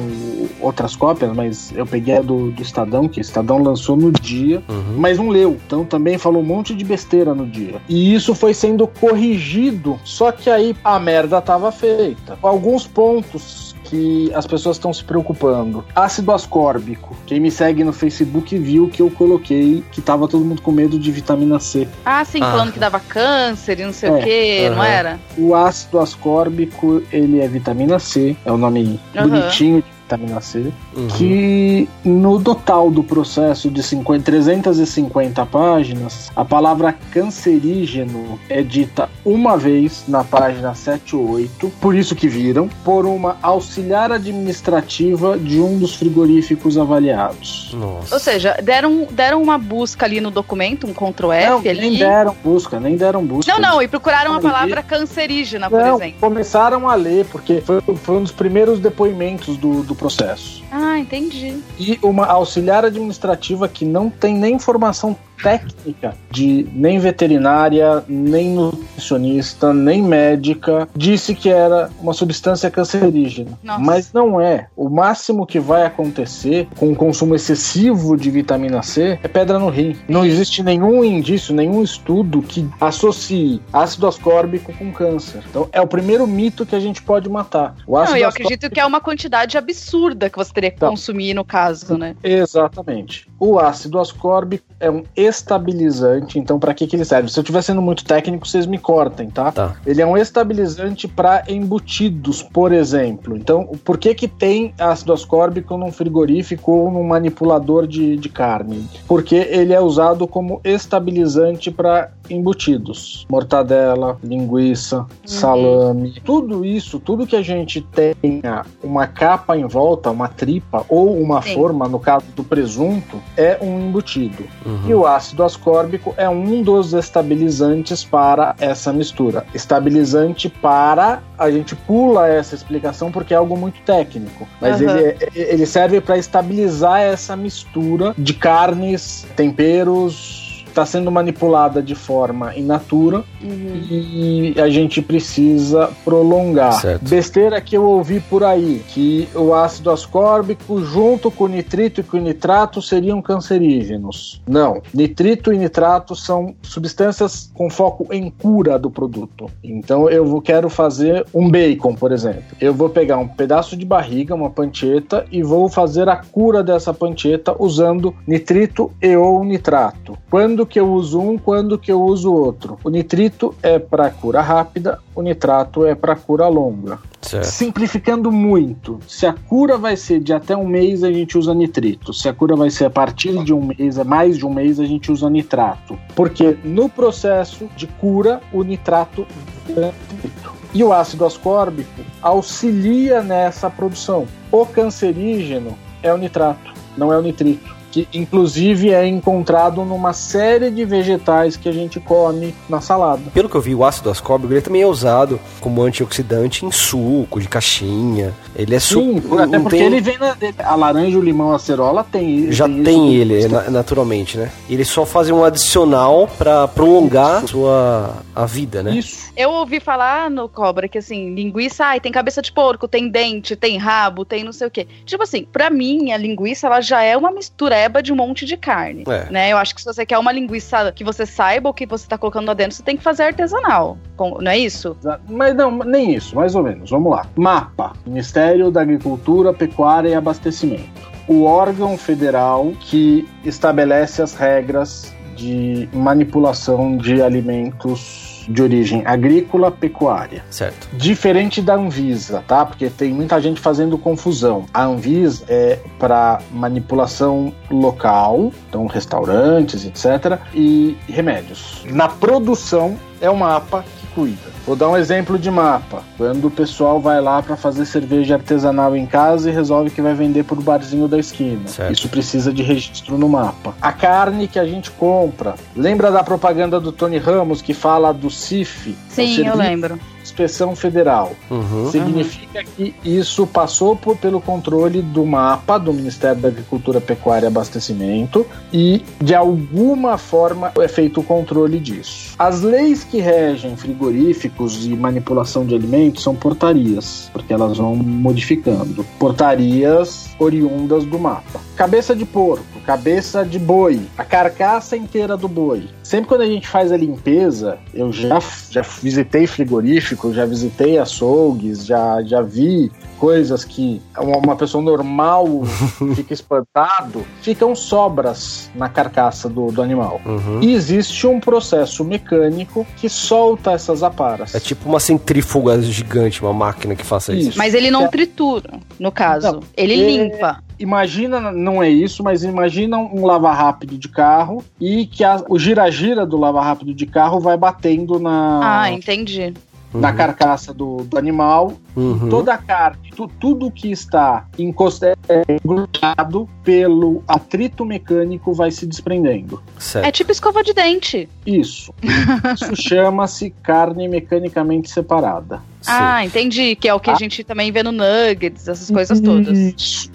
outras 0.61 0.95
cópias, 0.95 1.35
mas 1.35 1.73
eu 1.75 1.85
peguei 1.85 2.17
a 2.17 2.21
do, 2.21 2.51
do 2.51 2.61
Estadão, 2.61 3.07
que 3.07 3.19
o 3.19 3.21
Estadão 3.21 3.61
lançou 3.61 3.97
no 3.97 4.11
dia, 4.11 4.63
uhum. 4.69 4.97
mas 4.97 5.17
não 5.17 5.29
leu, 5.29 5.57
então 5.65 5.83
também 5.83 6.17
falou 6.17 6.41
um 6.41 6.45
monte 6.45 6.73
de 6.73 6.85
besteira 6.85 7.35
no 7.35 7.45
dia. 7.45 7.81
E 7.89 8.13
isso 8.13 8.33
foi 8.33 8.53
sendo 8.53 8.87
corrigido, 8.87 9.99
só 10.05 10.31
que 10.31 10.49
aí 10.49 10.75
a 10.83 10.99
merda 10.99 11.41
tava 11.41 11.71
feita. 11.71 12.37
Alguns 12.41 12.87
pontos 12.87 13.68
que 13.89 14.31
as 14.33 14.45
pessoas 14.45 14.77
estão 14.77 14.93
se 14.93 15.03
preocupando. 15.03 15.83
Ácido 15.95 16.31
ascórbico. 16.31 17.15
Quem 17.25 17.39
me 17.39 17.49
segue 17.49 17.83
no 17.83 17.91
Facebook 17.91 18.57
viu 18.57 18.87
que 18.87 19.01
eu 19.01 19.09
coloquei 19.09 19.83
que 19.91 20.01
tava 20.01 20.27
todo 20.27 20.45
mundo 20.45 20.61
com 20.61 20.71
medo 20.71 20.99
de 20.99 21.11
vitamina 21.11 21.59
C. 21.59 21.87
Ah, 22.05 22.23
sim, 22.23 22.39
ah. 22.41 22.51
falando 22.51 22.71
que 22.71 22.79
dava 22.79 22.99
câncer 22.99 23.79
e 23.79 23.85
não 23.85 23.93
sei 23.93 24.09
é. 24.09 24.11
o 24.11 24.23
que, 24.23 24.69
uhum. 24.69 24.75
não 24.75 24.83
era? 24.83 25.19
O 25.37 25.55
ácido 25.55 25.99
ascórbico, 25.99 27.01
ele 27.11 27.39
é 27.39 27.47
vitamina 27.47 27.97
C, 27.97 28.37
é 28.45 28.51
o 28.51 28.57
nome 28.57 28.99
uhum. 29.15 29.27
bonitinho 29.27 29.83
vitamina 30.09 30.41
C, 30.41 30.71
uhum. 30.95 31.07
que 31.09 31.87
no 32.03 32.41
total 32.41 32.89
do 32.89 33.03
processo 33.03 33.69
de 33.69 33.83
50, 33.83 34.23
350 34.23 35.45
páginas, 35.45 36.31
a 36.35 36.43
palavra 36.43 36.95
cancerígeno 37.11 38.39
é 38.49 38.63
dita 38.63 39.09
uma 39.23 39.55
vez 39.55 40.05
na 40.07 40.23
página 40.23 40.73
7 40.73 41.15
ou 41.15 41.31
8, 41.31 41.71
por 41.79 41.93
isso 41.93 42.15
que 42.15 42.27
viram, 42.27 42.67
por 42.83 43.05
uma 43.05 43.37
auxiliar 43.41 44.11
administrativa 44.11 45.37
de 45.37 45.59
um 45.59 45.77
dos 45.77 45.95
frigoríficos 45.95 46.77
avaliados. 46.77 47.71
Nossa. 47.73 48.15
Ou 48.15 48.19
seja, 48.19 48.57
deram, 48.63 49.07
deram 49.11 49.41
uma 49.41 49.57
busca 49.57 50.05
ali 50.05 50.19
no 50.19 50.31
documento, 50.31 50.87
um 50.87 50.93
Ctrl 50.93 51.31
F 51.31 51.49
não, 51.49 51.57
ali. 51.59 51.81
Nem 51.81 51.97
deram 51.97 52.35
busca, 52.43 52.79
nem 52.79 52.95
deram 52.95 53.23
busca. 53.23 53.51
Não, 53.51 53.59
não, 53.59 53.81
e 53.81 53.87
procuraram 53.87 54.33
a 54.33 54.41
palavra 54.41 54.81
cancerígena, 54.81 55.69
por 55.69 55.79
não, 55.79 55.95
exemplo. 55.97 56.19
Começaram 56.19 56.89
a 56.89 56.95
ler, 56.95 57.25
porque 57.25 57.61
foi, 57.61 57.81
foi 57.81 58.17
um 58.17 58.23
dos 58.23 58.31
primeiros 58.31 58.79
depoimentos 58.79 59.57
do, 59.57 59.83
do 59.83 59.98
processo. 59.99 60.63
Ah, 60.71 60.97
entendi. 60.97 61.61
E 61.77 61.99
uma 62.01 62.25
auxiliar 62.25 62.85
administrativa 62.85 63.67
que 63.67 63.85
não 63.85 64.09
tem 64.09 64.35
nem 64.35 64.55
informação 64.55 65.15
técnica 65.41 66.15
de 66.29 66.67
nem 66.73 66.99
veterinária, 66.99 68.03
nem 68.09 68.49
nutricionista, 68.49 69.73
nem 69.73 70.03
médica, 70.03 70.87
disse 70.93 71.33
que 71.33 71.49
era 71.49 71.89
uma 72.01 72.13
substância 72.13 72.69
cancerígena. 72.69 73.57
Nossa. 73.63 73.79
Mas 73.79 74.11
não 74.11 74.41
é. 74.41 74.67
O 74.75 74.89
máximo 74.89 75.45
que 75.45 75.57
vai 75.57 75.85
acontecer 75.85 76.67
com 76.77 76.91
o 76.91 76.95
consumo 76.95 77.35
excessivo 77.35 78.17
de 78.17 78.29
vitamina 78.29 78.83
C 78.83 79.17
é 79.23 79.27
pedra 79.29 79.57
no 79.57 79.69
rim. 79.69 79.95
Não 80.09 80.25
existe 80.25 80.61
nenhum 80.61 81.05
indício, 81.05 81.55
nenhum 81.55 81.81
estudo 81.81 82.41
que 82.41 82.67
associe 82.81 83.61
ácido 83.71 84.07
ascórbico 84.07 84.73
com 84.73 84.91
câncer. 84.91 85.41
Então 85.49 85.69
é 85.71 85.79
o 85.79 85.87
primeiro 85.87 86.27
mito 86.27 86.65
que 86.65 86.75
a 86.75 86.79
gente 86.79 87.01
pode 87.01 87.29
matar. 87.29 87.75
O 87.87 87.97
ácido 87.97 88.11
não, 88.11 88.17
eu 88.17 88.27
ascórbico... 88.27 88.47
acredito 88.47 88.73
que 88.73 88.79
é 88.79 88.85
uma 88.85 88.99
quantidade 88.99 89.57
absurda 89.57 89.88
que 90.29 90.37
você 90.37 90.53
teria 90.53 90.71
que 90.71 90.77
então, 90.77 90.89
consumir 90.89 91.33
no 91.33 91.45
caso, 91.45 91.97
né? 91.97 92.15
Exatamente. 92.23 93.28
O 93.39 93.57
ácido 93.57 93.99
ascórbico 93.99 94.65
é 94.79 94.89
um 94.89 95.03
estabilizante, 95.15 96.39
então 96.39 96.59
para 96.59 96.73
que, 96.73 96.87
que 96.87 96.95
ele 96.95 97.05
serve? 97.05 97.29
Se 97.29 97.39
eu 97.39 97.41
estiver 97.41 97.61
sendo 97.61 97.81
muito 97.81 98.03
técnico, 98.03 98.47
vocês 98.47 98.65
me 98.65 98.77
cortem, 98.77 99.29
tá? 99.29 99.51
tá. 99.51 99.75
Ele 99.85 100.01
é 100.01 100.05
um 100.05 100.17
estabilizante 100.17 101.07
para 101.07 101.43
embutidos, 101.47 102.41
por 102.41 102.71
exemplo. 102.71 103.35
Então, 103.35 103.69
por 103.83 103.97
que 103.97 104.13
que 104.13 104.27
tem 104.27 104.73
ácido 104.77 105.13
ascórbico 105.13 105.77
num 105.77 105.91
frigorífico 105.91 106.71
ou 106.71 106.91
num 106.91 107.03
manipulador 107.03 107.87
de, 107.87 108.17
de 108.17 108.29
carne? 108.29 108.87
Porque 109.07 109.35
ele 109.35 109.73
é 109.73 109.79
usado 109.79 110.27
como 110.27 110.61
estabilizante 110.63 111.71
para 111.71 112.11
embutidos. 112.29 113.25
Mortadela, 113.29 114.17
linguiça, 114.23 114.99
uhum. 114.99 115.07
salame, 115.25 116.21
tudo 116.23 116.63
isso, 116.63 116.99
tudo 116.99 117.27
que 117.27 117.35
a 117.35 117.41
gente 117.41 117.81
tenha 117.81 118.65
uma 118.83 119.07
capa 119.07 119.57
em 119.57 119.65
volta, 119.65 120.11
uma 120.11 120.27
tripa 120.27 120.85
ou 120.87 121.19
uma 121.19 121.41
Sim. 121.41 121.55
forma, 121.55 121.87
no 121.87 121.99
caso 121.99 122.25
do 122.35 122.43
presunto, 122.43 123.21
é 123.37 123.57
um 123.61 123.87
embutido. 123.87 124.43
Uhum. 124.65 124.81
E 124.87 124.93
o 124.93 125.05
ácido 125.05 125.43
ascórbico 125.43 126.13
é 126.17 126.27
um 126.29 126.61
dos 126.61 126.93
estabilizantes 126.93 128.03
para 128.03 128.55
essa 128.59 128.91
mistura. 128.91 129.45
Estabilizante 129.53 130.49
para 130.49 131.21
a 131.37 131.49
gente 131.49 131.75
pula 131.75 132.27
essa 132.27 132.55
explicação 132.55 133.11
porque 133.11 133.33
é 133.33 133.37
algo 133.37 133.55
muito 133.55 133.81
técnico, 133.81 134.47
mas 134.59 134.81
uhum. 134.81 134.89
ele, 134.89 135.03
é, 135.07 135.29
ele 135.35 135.65
serve 135.65 136.01
para 136.01 136.17
estabilizar 136.17 136.99
essa 136.99 137.35
mistura 137.35 138.13
de 138.17 138.33
carnes, 138.33 139.25
temperos, 139.35 140.48
está 140.79 140.85
sendo 140.85 141.11
manipulada 141.11 141.81
de 141.81 141.93
forma 141.93 142.55
inatura 142.55 143.23
uhum. 143.41 143.81
e 143.89 144.55
a 144.57 144.69
gente 144.69 145.01
precisa 145.01 145.89
prolongar. 146.05 146.73
Certo. 146.73 147.09
Besteira 147.09 147.59
que 147.59 147.75
eu 147.75 147.83
ouvi 147.83 148.21
por 148.21 148.43
aí, 148.43 148.81
que 148.87 149.27
o 149.35 149.53
ácido 149.53 149.91
ascórbico 149.91 150.81
junto 150.81 151.29
com 151.29 151.45
o 151.45 151.47
nitrito 151.47 151.99
e 151.99 152.03
com 152.03 152.17
o 152.17 152.21
nitrato 152.21 152.81
seriam 152.81 153.21
cancerígenos. 153.21 154.41
Não, 154.47 154.81
nitrito 154.93 155.51
e 155.51 155.57
nitrato 155.57 156.15
são 156.15 156.55
substâncias 156.61 157.51
com 157.53 157.69
foco 157.69 158.07
em 158.11 158.29
cura 158.29 158.79
do 158.79 158.89
produto. 158.89 159.49
Então 159.61 160.09
eu 160.09 160.41
quero 160.41 160.69
fazer 160.69 161.25
um 161.33 161.49
bacon, 161.49 161.93
por 161.93 162.11
exemplo. 162.11 162.43
Eu 162.61 162.73
vou 162.73 162.89
pegar 162.89 163.17
um 163.17 163.27
pedaço 163.27 163.75
de 163.75 163.85
barriga, 163.85 164.33
uma 164.33 164.49
pancheta 164.49 165.25
e 165.29 165.43
vou 165.43 165.67
fazer 165.67 166.07
a 166.07 166.15
cura 166.15 166.63
dessa 166.63 166.93
pancheta 166.93 167.55
usando 167.59 168.15
nitrito 168.25 168.91
e 169.01 169.15
ou 169.15 169.43
nitrato. 169.43 170.17
Quando 170.29 170.65
que 170.69 170.79
eu 170.79 170.89
uso 170.91 171.19
um, 171.19 171.37
quando 171.37 171.77
que 171.77 171.91
eu 171.91 172.01
uso 172.01 172.31
outro. 172.31 172.77
O 172.83 172.89
nitrito 172.89 173.55
é 173.61 173.79
para 173.79 174.09
cura 174.11 174.41
rápida, 174.41 174.99
o 175.15 175.21
nitrato 175.21 175.85
é 175.85 175.95
para 175.95 176.15
cura 176.15 176.47
longa. 176.47 176.99
Certo. 177.21 177.43
Simplificando 177.43 178.31
muito, 178.31 178.99
se 179.07 179.25
a 179.25 179.33
cura 179.33 179.77
vai 179.77 179.97
ser 179.97 180.19
de 180.21 180.31
até 180.31 180.55
um 180.55 180.65
mês, 180.65 181.03
a 181.03 181.11
gente 181.11 181.37
usa 181.37 181.53
nitrito. 181.53 182.13
Se 182.13 182.29
a 182.29 182.33
cura 182.33 182.55
vai 182.55 182.69
ser 182.69 182.85
a 182.85 182.89
partir 182.89 183.43
de 183.43 183.53
um 183.53 183.65
mês, 183.65 183.97
é 183.97 184.03
mais 184.03 184.37
de 184.37 184.45
um 184.45 184.53
mês, 184.53 184.79
a 184.79 184.85
gente 184.85 185.11
usa 185.11 185.29
nitrato. 185.29 185.99
Porque 186.15 186.57
no 186.63 186.87
processo 186.87 187.67
de 187.75 187.87
cura, 187.87 188.39
o 188.53 188.63
nitrato 188.63 189.25
é 189.69 189.91
nitrito. 190.13 190.53
E 190.73 190.83
o 190.83 190.93
ácido 190.93 191.25
ascórbico 191.25 192.01
auxilia 192.21 193.23
nessa 193.23 193.69
produção. 193.69 194.27
O 194.51 194.65
cancerígeno 194.65 195.75
é 196.03 196.13
o 196.13 196.17
nitrato, 196.17 196.71
não 196.95 197.11
é 197.11 197.17
o 197.17 197.21
nitrito 197.21 197.78
que 197.91 198.07
inclusive 198.13 198.93
é 198.93 199.05
encontrado 199.05 199.83
numa 199.83 200.13
série 200.13 200.71
de 200.71 200.85
vegetais 200.85 201.57
que 201.57 201.67
a 201.67 201.71
gente 201.71 201.99
come 201.99 202.53
na 202.67 202.81
salada. 202.81 203.21
Pelo 203.33 203.49
que 203.49 203.55
eu 203.55 203.61
vi, 203.61 203.75
o 203.75 203.83
ácido 203.83 204.09
ascórbico 204.09 204.53
ele 204.53 204.61
também 204.61 204.81
é 204.81 204.87
usado 204.87 205.39
como 205.59 205.81
antioxidante 205.81 206.65
em 206.65 206.71
suco, 206.71 207.39
de 207.39 207.47
caixinha. 207.47 208.33
Ele 208.55 208.75
é 208.75 208.79
Sim, 208.79 209.21
su... 209.21 209.39
até 209.39 209.59
porque 209.59 209.77
tem... 209.77 209.85
ele 209.85 210.01
vem 210.01 210.17
na... 210.17 210.35
a 210.59 210.75
laranja, 210.75 211.17
o 211.17 211.21
limão, 211.21 211.51
a 211.51 211.55
acerola 211.55 212.03
tem 212.03 212.51
Já 212.51 212.67
tem, 212.67 212.83
tem 212.83 213.15
ele, 213.15 213.47
naturalmente, 213.47 214.37
né? 214.37 214.51
Ele 214.69 214.85
só 214.85 215.05
faz 215.05 215.29
um 215.29 215.43
adicional 215.43 216.27
para 216.37 216.67
prolongar 216.67 217.47
sua 217.47 218.17
a 218.35 218.45
vida, 218.45 218.81
né? 218.81 218.95
Isso. 218.95 219.31
Eu 219.35 219.51
ouvi 219.51 219.79
falar 219.79 220.29
no 220.29 220.47
cobra 220.47 220.87
que 220.87 220.97
assim, 220.97 221.33
linguiça, 221.33 221.85
ai, 221.85 221.99
tem 221.99 222.11
cabeça 222.11 222.41
de 222.41 222.51
porco, 222.51 222.87
tem 222.87 223.09
dente, 223.09 223.55
tem 223.55 223.77
rabo, 223.77 224.25
tem 224.25 224.43
não 224.43 224.51
sei 224.51 224.67
o 224.67 224.71
quê. 224.71 224.87
Tipo 225.05 225.23
assim, 225.23 225.43
para 225.43 225.69
mim 225.69 226.11
a 226.11 226.17
linguiça 226.17 226.67
ela 226.67 226.81
já 226.81 227.01
é 227.01 227.15
uma 227.15 227.31
mistura 227.31 227.75
mistureba 227.79 228.03
de 228.03 228.11
um 228.11 228.15
monte 228.15 228.45
de 228.45 228.57
carne. 228.57 229.03
É. 229.07 229.31
Né? 229.31 229.51
Eu 229.51 229.57
acho 229.57 229.73
que 229.73 229.81
se 229.81 229.85
você 229.85 230.05
quer 230.05 230.17
uma 230.17 230.31
linguiça 230.31 230.91
que 230.91 231.03
você 231.03 231.25
saiba 231.25 231.69
o 231.69 231.73
que 231.73 231.85
você 231.85 232.05
está 232.05 232.17
colocando 232.17 232.47
lá 232.47 232.53
dentro, 232.53 232.75
você 232.75 232.83
tem 232.83 232.97
que 232.97 233.03
fazer 233.03 233.23
artesanal. 233.23 233.97
Não 234.17 234.51
é 234.51 234.57
isso? 234.57 234.97
Mas 235.29 235.55
não, 235.55 235.71
nem 235.79 236.13
isso, 236.13 236.35
mais 236.35 236.55
ou 236.55 236.63
menos. 236.63 236.89
Vamos 236.89 237.11
lá. 237.11 237.25
MAPA 237.35 237.93
Ministério 238.05 238.71
da 238.71 238.81
Agricultura, 238.81 239.53
Pecuária 239.53 240.09
e 240.09 240.15
Abastecimento. 240.15 241.09
O 241.27 241.43
órgão 241.43 241.97
federal 241.97 242.71
que 242.79 243.27
estabelece 243.45 244.21
as 244.21 244.33
regras 244.33 245.13
de 245.35 245.87
manipulação 245.93 246.97
de 246.97 247.21
alimentos 247.21 248.28
de 248.49 248.61
origem 248.61 249.03
agrícola 249.05 249.71
pecuária. 249.71 250.43
Certo. 250.49 250.89
Diferente 250.93 251.61
da 251.61 251.75
Anvisa, 251.75 252.43
tá? 252.47 252.65
Porque 252.65 252.89
tem 252.89 253.13
muita 253.13 253.39
gente 253.39 253.61
fazendo 253.61 253.97
confusão. 253.97 254.65
A 254.73 254.83
Anvisa 254.85 255.45
é 255.47 255.79
para 255.99 256.41
manipulação 256.51 257.53
local, 257.69 258.51
então 258.67 258.87
restaurantes, 258.87 259.85
etc, 259.85 260.39
e 260.53 260.97
remédios. 261.07 261.83
Na 261.85 262.09
produção 262.09 262.97
é 263.21 263.29
o 263.29 263.37
mapa 263.37 263.85
que 263.98 263.98
cuida. 264.19 264.59
Vou 264.65 264.75
dar 264.75 264.89
um 264.89 264.97
exemplo 264.97 265.39
de 265.39 265.49
mapa. 265.49 266.03
Quando 266.17 266.45
o 266.45 266.51
pessoal 266.51 266.99
vai 266.99 267.21
lá 267.21 267.41
para 267.41 267.55
fazer 267.55 267.85
cerveja 267.85 268.35
artesanal 268.35 268.95
em 268.95 269.05
casa 269.05 269.49
e 269.49 269.53
resolve 269.53 269.89
que 269.89 270.01
vai 270.01 270.13
vender 270.13 270.43
pro 270.43 270.61
barzinho 270.61 271.07
da 271.07 271.17
esquina. 271.17 271.67
Certo. 271.67 271.93
Isso 271.93 272.09
precisa 272.09 272.51
de 272.51 272.61
registro 272.61 273.17
no 273.17 273.29
mapa. 273.29 273.73
A 273.81 273.91
carne 273.91 274.47
que 274.47 274.59
a 274.59 274.65
gente 274.65 274.91
compra. 274.91 275.55
Lembra 275.75 276.11
da 276.11 276.23
propaganda 276.23 276.79
do 276.79 276.91
Tony 276.91 277.17
Ramos 277.17 277.61
que 277.61 277.73
fala 277.73 278.13
do 278.13 278.29
CIF? 278.29 278.95
Sim, 279.09 279.47
eu 279.47 279.55
lembro 279.55 279.99
inspeção 280.21 280.75
federal. 280.75 281.33
Uhum. 281.49 281.91
Significa 281.91 282.63
que 282.63 282.93
isso 283.03 283.45
passou 283.47 283.95
por, 283.95 284.17
pelo 284.17 284.41
controle 284.41 285.01
do 285.01 285.25
mapa 285.25 285.77
do 285.77 285.93
Ministério 285.93 286.41
da 286.41 286.47
Agricultura, 286.47 287.01
Pecuária 287.01 287.45
e 287.45 287.47
Abastecimento 287.47 288.45
e, 288.71 289.03
de 289.21 289.35
alguma 289.35 290.17
forma, 290.17 290.71
é 290.77 290.87
feito 290.87 291.19
o 291.19 291.23
controle 291.23 291.79
disso. 291.79 292.35
As 292.37 292.61
leis 292.61 293.03
que 293.03 293.19
regem 293.19 293.75
frigoríficos 293.75 294.85
e 294.85 294.95
manipulação 294.95 295.65
de 295.65 295.75
alimentos 295.75 296.23
são 296.23 296.35
portarias, 296.35 297.29
porque 297.33 297.53
elas 297.53 297.77
vão 297.77 297.95
modificando. 297.95 299.05
Portarias 299.17 300.29
oriundas 300.39 301.05
do 301.05 301.19
mapa. 301.19 301.59
Cabeça 301.75 302.15
de 302.15 302.25
porco 302.25 302.78
cabeça 302.79 303.45
de 303.45 303.59
boi, 303.59 304.01
a 304.17 304.23
carcaça 304.23 304.95
inteira 304.97 305.35
do 305.37 305.47
boi. 305.47 305.87
Sempre 306.03 306.27
quando 306.29 306.41
a 306.41 306.45
gente 306.47 306.67
faz 306.67 306.91
a 306.91 306.97
limpeza, 306.97 307.77
eu 307.93 308.11
já, 308.11 308.39
já 308.71 308.81
visitei 308.81 309.45
frigorífico, 309.45 310.33
já 310.33 310.45
visitei 310.45 310.97
açougues, 310.97 311.85
já, 311.85 312.21
já 312.23 312.41
vi 312.41 312.91
coisas 313.19 313.65
que 313.65 314.01
uma 314.17 314.55
pessoa 314.55 314.81
normal 314.83 315.45
fica 316.15 316.33
espantado, 316.33 317.23
ficam 317.41 317.75
sobras 317.75 318.71
na 318.73 318.87
carcaça 318.89 319.47
do, 319.49 319.71
do 319.71 319.81
animal. 319.81 320.21
Uhum. 320.25 320.61
E 320.61 320.73
existe 320.73 321.27
um 321.27 321.39
processo 321.39 322.03
mecânico 322.03 322.87
que 322.97 323.09
solta 323.09 323.71
essas 323.71 324.01
aparas. 324.01 324.55
É 324.55 324.59
tipo 324.59 324.87
uma 324.89 324.99
centrífuga 324.99 325.79
gigante, 325.81 326.41
uma 326.41 326.53
máquina 326.53 326.95
que 326.95 327.05
faça 327.05 327.33
isso. 327.33 327.49
Isso. 327.49 327.57
Mas 327.57 327.73
ele 327.73 327.91
não 327.91 328.05
É. 328.05 328.07
tritura, 328.07 328.79
no 328.97 329.11
caso. 329.11 329.51
Não, 329.51 329.59
ele 329.75 329.93
é- 329.93 330.07
limpa. 330.07 330.63
Imagina, 330.79 331.51
não 331.51 331.83
é 331.83 331.89
isso, 331.89 332.23
mas 332.23 332.43
imagina 332.43 332.97
um 332.97 333.25
lava 333.25 333.51
rápido 333.51 333.97
de 333.97 334.07
carro 334.07 334.63
e 334.79 335.05
que 335.05 335.23
a- 335.25 335.43
o 335.49 335.59
gira-gira 335.59 336.25
do 336.25 336.37
lava 336.37 336.61
rápido 336.61 336.93
de 336.93 337.05
carro 337.05 337.39
vai 337.39 337.57
batendo 337.57 338.17
na, 338.17 338.83
Ah, 338.83 338.91
entendi. 338.91 339.53
Na 339.93 340.13
carcaça 340.13 340.73
do, 340.73 340.97
do 341.05 341.17
animal. 341.17 341.73
Uhum. 341.95 342.29
Toda 342.29 342.53
a 342.53 342.57
carne, 342.57 343.09
tu- 343.15 343.29
tudo 343.39 343.69
que 343.71 343.91
está 343.91 344.45
encosta- 344.57 345.17
é, 345.27 345.43
grudado 345.65 346.47
pelo 346.63 347.23
atrito 347.27 347.83
mecânico 347.85 348.53
vai 348.53 348.71
se 348.71 348.85
desprendendo. 348.85 349.61
Certo. 349.77 350.05
É 350.05 350.11
tipo 350.11 350.31
escova 350.31 350.63
de 350.63 350.73
dente. 350.73 351.27
Isso. 351.45 351.93
Isso 352.01 352.75
chama-se 352.81 353.49
carne 353.63 354.07
mecanicamente 354.07 354.89
separada. 354.89 355.57
Sim. 355.81 355.91
Ah, 355.93 356.25
entendi. 356.25 356.75
Que 356.75 356.87
é 356.89 356.93
o 356.93 356.99
que 356.99 357.09
a 357.09 357.15
gente 357.15 357.43
também 357.43 357.71
vê 357.71 357.81
no 357.81 357.91
Nuggets, 357.91 358.67
essas 358.67 358.89
coisas 358.91 359.19
todas. 359.19 359.57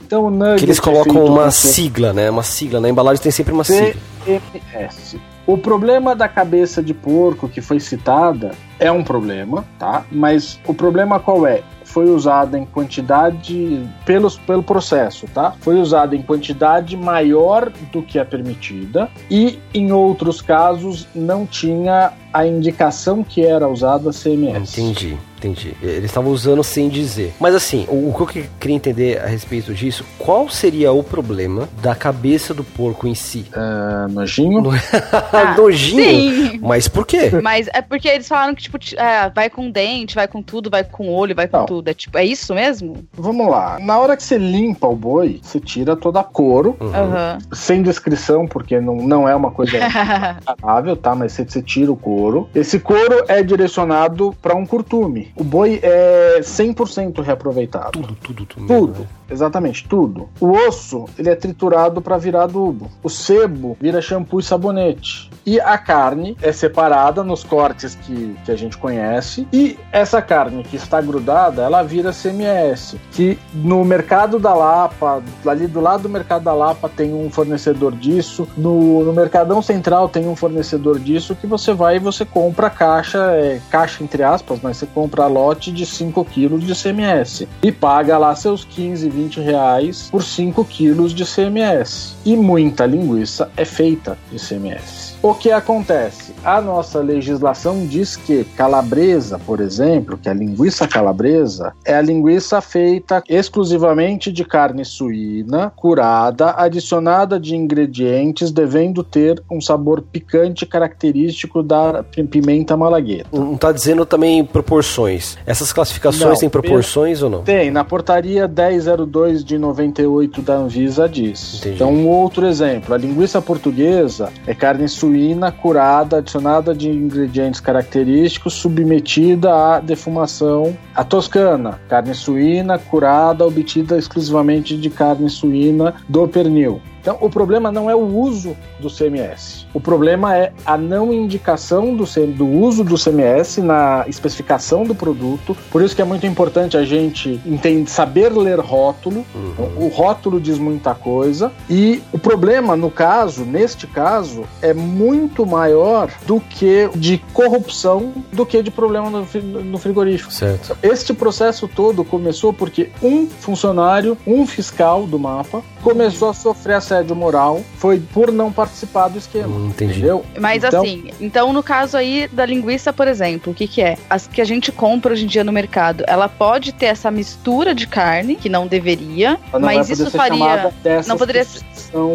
Então, 0.05 0.27
o 0.27 0.31
nugget 0.31 0.59
que 0.59 0.65
eles 0.67 0.79
é 0.79 0.83
colocam 0.83 1.15
feito 1.15 1.33
uma 1.33 1.51
sigla, 1.51 2.13
né? 2.13 2.31
Uma 2.31 2.43
sigla. 2.43 2.81
Na 2.81 2.89
embalagem 2.89 3.23
tem 3.23 3.33
sempre 3.33 3.53
uma 3.53 3.65
sigla. 3.65 3.95
CMS. 4.25 5.17
O 5.47 5.59
problema 5.59 6.17
da 6.17 6.27
cabeça 6.27 6.83
de 6.83 6.95
porco 6.95 7.49
que 7.49 7.61
foi 7.61 7.79
citada 7.79 8.53
é 8.79 8.91
um 8.91 9.05
problema, 9.05 9.63
tá? 9.79 10.05
Mas 10.11 10.59
o 10.67 10.73
problema 10.73 11.21
qual 11.21 11.47
é? 11.47 11.63
Foi 11.95 12.11
usada 12.11 12.59
em 12.59 12.65
quantidade 12.65 13.89
pelos, 14.05 14.37
pelo 14.37 14.65
processo, 14.65 15.29
tá? 15.33 15.55
Foi 15.61 15.77
usada 15.77 16.17
em 16.17 16.23
quantidade 16.23 16.97
maior 16.97 17.71
do 17.93 18.03
que 18.03 18.19
a 18.19 18.25
permitida 18.25 19.09
e 19.31 19.61
em 19.73 19.93
outros 19.93 20.43
casos 20.43 21.07
não 21.15 21.47
tinha 21.47 22.13
a 22.35 22.45
indicação 22.45 23.23
que 23.23 23.47
era 23.47 23.69
usada 23.69 24.11
CMS. 24.11 24.77
Entendi, 24.77 25.17
entendi. 25.39 25.73
Eles 25.81 26.07
estavam 26.07 26.33
usando 26.33 26.65
sem 26.65 26.89
dizer. 26.89 27.33
Mas 27.39 27.55
assim, 27.55 27.87
o, 27.89 28.09
o 28.09 28.27
que 28.27 28.41
eu 28.41 28.47
queria 28.59 28.75
entender 28.75 29.21
a 29.23 29.27
respeito 29.27 29.73
disso, 29.73 30.05
qual 30.19 30.49
seria 30.49 30.91
o 30.93 31.05
problema 31.05 31.69
da 31.81 31.95
cabeça 31.95 32.53
do 32.53 32.65
porco 32.65 33.07
em 33.07 33.15
si? 33.15 33.47
Ah, 33.57 34.09
nojinho? 34.11 34.65
Ah, 35.33 35.55
Nojinho? 35.57 36.51
Sim. 36.51 36.59
Mas 36.61 36.89
por 36.89 37.07
quê? 37.07 37.31
Mas 37.43 37.69
é 37.73 37.81
porque 37.81 38.09
eles 38.09 38.27
falaram 38.27 38.55
que, 38.55 38.63
tipo, 38.63 38.79
é, 38.97 39.31
vai 39.31 39.49
com 39.49 39.71
dente, 39.71 40.15
vai 40.15 40.27
com 40.27 40.43
tudo, 40.43 40.69
vai 40.69 40.83
com 40.83 41.09
olho, 41.09 41.35
vai 41.35 41.47
com 41.47 41.59
Não. 41.59 41.67
tudo. 41.67 41.84
É 41.85 41.95
tipo, 41.95 42.17
é 42.19 42.25
isso 42.25 42.55
mesmo? 42.55 43.05
Vamos 43.13 43.49
lá. 43.49 43.79
Na 43.81 43.99
hora 43.99 44.17
que 44.17 44.23
você 44.23 44.39
limpa 44.39 44.87
o 44.87 44.97
boi, 44.97 45.41
você 45.43 45.61
tira 45.61 45.97
toda 45.97 46.21
a 46.21 46.25
couro, 46.25 46.77
Uhum. 46.81 47.39
Sem 47.53 47.83
descrição, 47.83 48.47
porque 48.47 48.81
não, 48.81 48.97
não 48.97 49.29
é 49.29 49.35
uma 49.35 49.51
coisa 49.51 49.79
agradável, 50.47 50.97
tá? 50.97 51.15
Mas 51.15 51.33
você, 51.33 51.45
você 51.45 51.63
tira 51.63 51.91
o 51.91 51.97
couro. 51.97 52.49
Esse 52.55 52.79
couro 52.79 53.25
é 53.29 53.43
direcionado 53.43 54.35
para 54.41 54.55
um 54.55 54.67
curtume. 54.67 55.33
O 55.37 55.45
boi 55.45 55.81
é 55.83 56.41
100% 56.41 57.23
reaproveitado. 57.23 57.93
Tudo, 57.93 58.15
tudo, 58.23 58.47
tudo. 58.47 58.67
Tudo, 58.67 59.09
exatamente 59.35 59.87
tudo. 59.87 60.29
O 60.41 60.51
osso, 60.53 61.07
ele 61.19 61.29
é 61.29 61.35
triturado 61.35 62.01
para 62.01 62.17
virar 62.17 62.45
adubo. 62.45 62.91
O 63.03 63.11
sebo 63.11 63.77
vira 63.81 64.01
shampoo 64.01 64.41
e 64.41 64.43
sabonete. 64.43 65.31
E 65.47 65.61
a 65.61 65.77
carne 65.77 66.37
é 66.41 66.53
separada 66.53 67.23
nos 67.23 67.45
cortes 67.45 67.95
que, 67.95 68.35
que 68.45 68.51
a 68.51 68.57
gente 68.57 68.79
conhece. 68.79 69.47
E 69.53 69.79
essa 69.93 70.23
carne 70.23 70.63
que 70.65 70.77
está 70.77 71.01
grudada, 71.01 71.63
ela 71.63 71.83
vira 71.83 72.13
CMS. 72.13 72.97
Que 73.13 73.39
no 73.53 73.85
mercado 73.85 74.39
da 74.39 74.55
Lapa, 74.55 75.23
ali 75.47 75.67
do 75.67 75.81
lado 75.81 76.05
do 76.05 76.09
mercado 76.09 76.45
da 76.45 76.55
Lapa, 76.55 76.89
tem 76.89 77.13
um 77.13 77.31
fornecedor 77.31 77.93
disso. 77.93 78.49
No, 78.57 79.05
no 79.05 79.13
Mercadão 79.13 79.61
Central 79.61 80.09
tem 80.09 80.27
um 80.27 80.37
fornecedor 80.37 80.99
disso 80.99 81.35
que 81.35 81.47
você 81.47 81.75
vai 81.75 81.97
e 81.97 81.99
você 81.99 82.25
compra 82.25 82.71
caixa, 82.71 83.19
é, 83.33 83.61
caixa 83.71 84.03
entre 84.03 84.23
aspas, 84.23 84.61
mas 84.63 84.79
você 84.79 84.87
compra 84.87 85.27
lote 85.27 85.71
de 85.71 85.85
5 85.85 86.25
quilos 86.25 86.65
de 86.65 86.75
CMS. 86.75 87.47
E 87.63 87.71
paga 87.71 88.17
lá 88.17 88.35
seus 88.35 88.65
15, 88.65 89.09
20 89.09 89.24
reais 89.41 90.09
por 90.11 90.23
5 90.23 90.65
quilos 90.65 91.15
de 91.15 91.25
CMS. 91.25 92.15
E 92.25 92.37
muita 92.37 92.87
linguiça 92.87 93.51
é 93.57 93.65
feita 93.65 94.19
de 94.31 94.39
CMS. 94.39 95.14
O 95.25 95.33
que 95.33 95.51
acontece? 95.51 96.35
A 96.45 96.61
nossa 96.61 97.01
legislação 97.01 97.87
diz 97.87 98.15
que 98.15 98.45
calabresa, 98.45 99.39
por 99.39 99.59
exemplo, 99.59 100.19
que 100.19 100.29
é 100.29 100.33
a 100.33 100.35
linguiça 100.35 100.87
calabresa, 100.87 101.73
é 101.83 101.95
a 101.95 102.03
linguiça 102.03 102.61
feita 102.61 103.23
exclusivamente 103.27 104.31
de 104.31 104.45
carne 104.45 104.85
suína, 104.85 105.73
curada, 105.75 106.53
adicionada 106.59 107.41
de 107.41 107.57
ingredientes, 107.57 108.51
devendo 108.51 109.03
ter 109.03 109.43
um 109.51 109.63
sabor 109.63 110.03
picante 110.03 110.67
característico 110.67 111.63
da 111.63 112.03
pi- 112.03 112.25
pimenta 112.25 112.77
malagueta. 112.77 113.27
Não 113.33 113.57
tá 113.57 113.73
dizendo 113.73 114.05
também 114.05 114.45
proporções. 114.45 115.39
Essas 115.47 115.73
classificações 115.73 116.33
Não, 116.33 116.37
têm 116.37 116.51
proporções 116.51 117.23
ou 117.23 117.31
não? 117.31 117.43
Tem, 117.45 117.71
na 117.71 117.83
portaria 117.83 118.47
1002 118.47 119.43
de 119.43 119.57
98 119.57 120.43
da 120.43 120.57
Anvisa 120.57 121.09
diz. 121.09 121.61
Entendi. 121.61 121.77
Então, 121.77 121.91
um 121.91 122.07
outro 122.09 122.47
exemplo: 122.47 122.93
a 122.93 122.99
linguiça 122.99 123.41
portuguesa 123.41 124.31
é 124.47 124.53
carne 124.53 124.87
suína 124.87 125.14
curada, 125.53 126.19
adicionada 126.19 126.75
de 126.75 126.91
ingredientes 126.91 127.61
característicos, 127.61 128.55
submetida 128.55 129.53
à 129.55 129.81
defumação. 129.81 130.77
A 130.95 131.05
toscana, 131.05 131.81
carne 131.89 132.15
suína 132.15 132.79
curada, 132.79 133.47
obtida 133.47 133.99
exclusivamente 133.99 134.77
de 134.77 134.91
carne 134.91 135.29
suína 135.31 135.95
do 136.09 136.27
pernil. 136.29 136.81
Então, 137.05 137.19
o 137.21 137.29
problema 137.29 137.71
não 137.71 137.91
é 137.91 137.95
o 137.95 137.99
uso 138.19 138.57
do 138.81 138.89
CMS. 138.89 139.67
O 139.75 139.79
problema 139.81 140.35
é 140.35 140.55
a 140.65 140.79
não 140.79 141.13
indicação 141.13 141.95
do, 141.95 142.05
do 142.35 142.47
uso 142.49 142.83
do 142.83 142.95
CMS 142.97 143.59
na 143.59 144.07
especificação 144.09 144.85
do 144.85 144.95
produto. 144.95 145.55
Por 145.71 145.83
isso 145.83 145.95
que 145.95 146.01
é 146.01 146.05
muito 146.05 146.27
importante 146.27 146.79
a 146.79 146.83
gente 146.85 147.39
entender, 147.45 147.91
saber 147.91 148.33
ler 148.33 148.59
rótulo. 148.59 149.23
Então, 149.53 149.71
o 149.77 149.89
rótulo 149.89 150.41
diz 150.41 150.59
muita 150.59 150.95
coisa. 150.95 151.53
E 151.69 152.03
o 152.11 152.19
problema, 152.19 152.75
no 152.75 152.91
caso, 152.91 153.45
neste 153.45 153.87
caso, 153.87 154.45
é 154.63 154.73
muito 154.73 155.45
maior 155.45 156.11
do 156.27 156.41
que 156.41 156.89
de 156.95 157.19
corrupção 157.35 158.15
do 158.33 158.47
que 158.47 158.63
de 158.63 158.71
problema 158.71 159.11
no, 159.11 159.27
fri- 159.27 159.43
no 159.43 159.77
frigorífico. 159.77 160.33
Certo. 160.33 160.75
Este 160.83 161.13
processo 161.13 161.69
todo 161.69 162.03
começou 162.03 162.51
porque 162.51 162.89
um 163.03 163.27
funcionário, 163.27 164.17
um 164.27 164.47
fiscal 164.47 165.07
do 165.07 165.19
mapa, 165.19 165.63
começou 165.83 166.31
a 166.31 166.33
sofrer 166.35 166.77
assédio 166.95 167.17
moral, 167.17 167.61
foi 167.77 167.99
por 168.01 168.31
não 168.31 168.53
participar 168.53 169.09
do 169.09 169.19
esquema. 169.19 169.49
Hum, 169.49 169.67
entendi. 169.69 169.95
Entendeu? 169.95 170.25
Mas 170.41 170.63
Então- 170.63 170.83
assim, 170.83 171.11
então 171.21 171.53
no 171.53 171.63
caso 171.63 171.97
aí 171.97 172.29
da 172.33 172.47
linguiça, 172.47 172.93
por 172.93 173.09
exemplo, 173.09 173.53
o 173.53 173.55
que 173.55 173.67
que 173.67 173.83
é? 173.83 173.97
As 174.09 174.27
que 174.27 174.41
a 174.41 174.45
gente 174.45 174.71
compra 174.71 175.13
hoje 175.13 175.25
em 175.25 175.29
dia 175.29 175.43
no 175.45 175.53
mercado, 175.53 176.05
ela 176.07 176.29
pode 176.29 176.73
ter 176.73 176.87
essa 176.87 177.11
mistura 177.11 177.75
de 177.75 177.87
carne, 177.87 178.37
que 178.37 178.49
não 178.49 178.67
deveria, 178.67 179.39
não 179.53 179.61
mas 179.61 179.91
isso 179.91 180.11
ser 180.11 180.17
faria... 180.17 180.73
não 181.07 181.17
poderia 181.17 181.45
que 181.45 181.61
são 181.75 182.13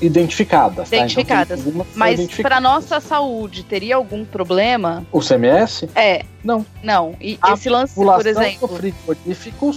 identificadas. 0.00 0.88
tá? 0.90 0.96
Então, 0.96 0.98
Identificadas. 1.06 1.62
que 1.62 1.72
são 1.72 1.86
Mas 1.94 2.26
para 2.36 2.60
nossa 2.60 3.00
saúde, 3.00 3.62
teria 3.64 3.96
algum 3.96 4.24
problema? 4.24 5.04
O 5.12 5.20
CMS? 5.20 5.88
É. 5.94 6.22
Não. 6.44 6.64
Não. 6.82 7.14
E 7.20 7.38
A 7.40 7.54
esse 7.54 7.68
lance, 7.70 7.94
por 7.94 8.26
exemplo. 8.26 8.68
do 8.68 8.74
frigorífico 8.76 9.70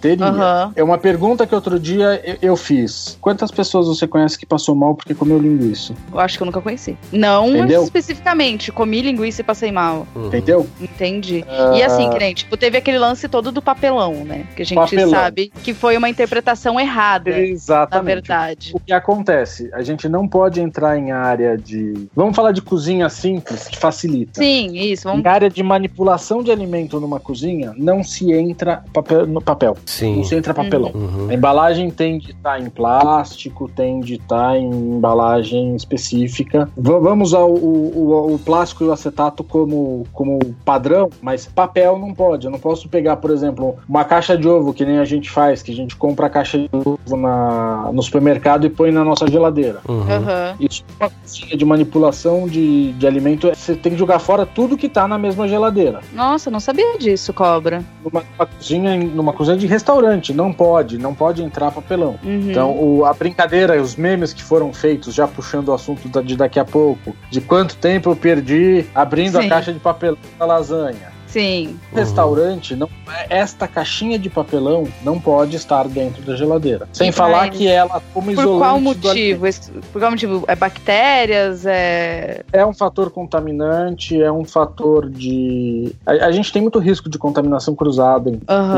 teria. 0.00 0.24
Aham. 0.26 0.72
É 0.74 0.82
uma 0.82 0.96
pergunta 0.98 1.46
que 1.46 1.54
outro 1.54 1.78
dia 1.78 2.20
eu- 2.24 2.38
eu 2.42 2.56
fiz. 2.56 3.18
Quantas 3.20 3.50
pessoas 3.50 3.86
você 3.86 4.06
conhece 4.06 4.38
que 4.38 4.46
passou 4.46 4.74
mal 4.74 4.94
porque 4.94 5.14
comeu 5.14 5.38
linguiça? 5.38 5.94
Eu 6.12 6.18
acho 6.18 6.36
que 6.36 6.42
eu 6.42 6.46
nunca 6.46 6.60
conheci. 6.60 6.96
Não 7.12 7.48
Entendeu? 7.50 7.82
especificamente. 7.84 8.72
Comi 8.72 9.02
linguiça 9.02 9.40
e 9.42 9.44
passei 9.44 9.70
mal. 9.70 10.06
Uhum. 10.14 10.26
Entendeu? 10.28 10.66
Entendi. 10.80 11.44
E 11.76 11.82
assim, 11.82 12.08
que 12.10 12.18
nem, 12.18 12.32
tipo, 12.34 12.56
teve 12.56 12.78
aquele 12.78 12.98
lance 12.98 13.28
todo 13.28 13.52
do 13.52 13.60
papelão, 13.60 14.24
né? 14.24 14.46
Que 14.56 14.62
a 14.62 14.64
gente 14.64 14.76
Papelão. 14.78 15.10
sabe 15.10 15.52
que 15.62 15.74
foi 15.74 15.96
uma 15.96 16.08
interpretação 16.08 16.80
errada, 16.80 17.30
na 17.30 17.38
Exatamente. 17.38 18.06
verdade. 18.06 18.72
O 18.74 18.80
que 18.80 18.92
acontece? 18.92 19.68
A 19.74 19.82
gente 19.82 20.08
não 20.08 20.26
pode 20.26 20.60
entrar 20.60 20.96
em 20.98 21.12
área 21.12 21.56
de. 21.58 22.08
Vamos 22.14 22.34
falar 22.34 22.52
de 22.52 22.62
cozinha 22.62 23.08
simples, 23.08 23.68
que 23.68 23.76
facilita. 23.78 24.40
Sim, 24.40 24.72
isso. 24.76 25.04
Vamos 25.04 25.24
Em 25.24 25.28
área 25.28 25.50
de 25.50 25.62
manipulação 25.62 26.05
de 26.42 26.50
alimento 26.50 27.00
numa 27.00 27.18
cozinha, 27.18 27.72
não 27.76 28.02
se 28.04 28.32
entra 28.32 28.82
papel, 28.92 29.26
no 29.26 29.40
papel. 29.40 29.76
Sim. 29.84 30.16
Não 30.16 30.24
se 30.24 30.34
entra 30.34 30.54
papelão. 30.54 30.90
Uhum. 30.94 31.26
A 31.30 31.34
embalagem 31.34 31.90
tem 31.90 32.18
de 32.18 32.30
estar 32.30 32.60
em 32.60 32.68
plástico, 32.70 33.68
tem 33.68 34.00
de 34.00 34.14
estar 34.14 34.56
em 34.56 34.68
embalagem 34.70 35.74
específica. 35.74 36.68
V- 36.76 36.98
vamos 37.00 37.28
usar 37.30 37.40
o, 37.44 37.54
o- 37.54 38.34
o 38.34 38.38
plástico 38.38 38.84
e 38.84 38.86
o 38.88 38.92
acetato 38.92 39.42
como, 39.44 40.04
como 40.12 40.38
padrão, 40.64 41.08
mas 41.20 41.46
papel 41.46 41.98
não 41.98 42.12
pode. 42.14 42.46
Eu 42.46 42.50
não 42.52 42.58
posso 42.58 42.88
pegar, 42.88 43.16
por 43.16 43.30
exemplo, 43.30 43.76
uma 43.88 44.04
caixa 44.04 44.36
de 44.36 44.48
ovo, 44.48 44.72
que 44.72 44.84
nem 44.84 44.98
a 44.98 45.04
gente 45.04 45.30
faz, 45.30 45.62
que 45.62 45.72
a 45.72 45.74
gente 45.74 45.96
compra 45.96 46.26
a 46.26 46.30
caixa 46.30 46.58
de 46.58 46.68
ovo 46.72 47.16
na, 47.16 47.90
no 47.92 48.02
supermercado 48.02 48.66
e 48.66 48.70
põe 48.70 48.90
na 48.90 49.04
nossa 49.04 49.26
geladeira. 49.28 49.80
Uhum. 49.88 50.02
Aham. 50.02 50.54
Isso 50.60 50.84
é 51.00 51.04
uma 51.04 51.10
cozinha 51.10 51.56
de 51.56 51.64
manipulação 51.64 52.46
de, 52.46 52.92
de 52.92 53.06
alimento. 53.06 53.48
Você 53.54 53.74
tem 53.74 53.92
que 53.92 53.98
jogar 53.98 54.18
fora 54.18 54.44
tudo 54.46 54.76
que 54.76 54.88
tá 54.88 55.06
na 55.08 55.18
mesma 55.18 55.48
geladeira. 55.48 55.95
Nossa, 56.12 56.50
não 56.50 56.60
sabia 56.60 56.98
disso, 56.98 57.32
cobra. 57.32 57.82
Numa, 58.04 58.22
numa 58.38 58.46
cozinha, 58.46 58.96
numa 58.96 59.32
cozinha 59.32 59.56
de 59.56 59.66
restaurante, 59.66 60.32
não 60.32 60.52
pode, 60.52 60.98
não 60.98 61.14
pode 61.14 61.42
entrar 61.42 61.70
papelão. 61.70 62.18
Uhum. 62.22 62.50
Então, 62.50 62.70
o- 62.78 63.04
a 63.04 63.12
brincadeira, 63.12 63.80
os 63.80 63.96
memes 63.96 64.32
que 64.32 64.42
foram 64.42 64.72
feitos, 64.72 65.14
já 65.14 65.26
puxando 65.26 65.68
o 65.68 65.72
assunto 65.72 66.08
da- 66.08 66.22
de 66.22 66.36
daqui 66.36 66.58
a 66.58 66.64
pouco, 66.64 67.14
de 67.30 67.40
quanto 67.40 67.76
tempo 67.76 68.10
eu 68.10 68.16
perdi 68.16 68.86
abrindo 68.94 69.40
Sim. 69.40 69.46
a 69.46 69.48
caixa 69.48 69.72
de 69.72 69.78
papelão 69.78 70.18
da 70.38 70.46
lasanha. 70.46 71.15
Sim. 71.36 71.78
No 71.92 71.98
Restaurante, 71.98 72.74
não, 72.74 72.88
esta 73.28 73.68
caixinha 73.68 74.18
de 74.18 74.30
papelão 74.30 74.88
não 75.04 75.20
pode 75.20 75.54
estar 75.56 75.86
dentro 75.86 76.22
da 76.22 76.34
geladeira. 76.34 76.88
Sem 76.94 77.08
Mas 77.08 77.16
falar 77.16 77.50
que 77.50 77.68
ela, 77.68 78.00
como 78.14 78.26
Por 78.26 78.32
isolante 78.40 78.58
qual 78.58 78.80
motivo? 78.80 79.46
Por 79.92 79.98
qual 80.00 80.10
motivo? 80.12 80.44
É 80.48 80.56
bactérias? 80.56 81.66
É. 81.66 82.42
é 82.52 82.64
um 82.64 82.72
fator 82.72 83.10
contaminante, 83.10 84.20
é 84.20 84.32
um 84.32 84.46
fator 84.46 85.10
de. 85.10 85.92
A, 86.06 86.12
a 86.26 86.32
gente 86.32 86.50
tem 86.50 86.62
muito 86.62 86.78
risco 86.78 87.10
de 87.10 87.18
contaminação 87.18 87.74
cruzada 87.74 88.30
em 88.30 88.40
Aham. 88.48 88.72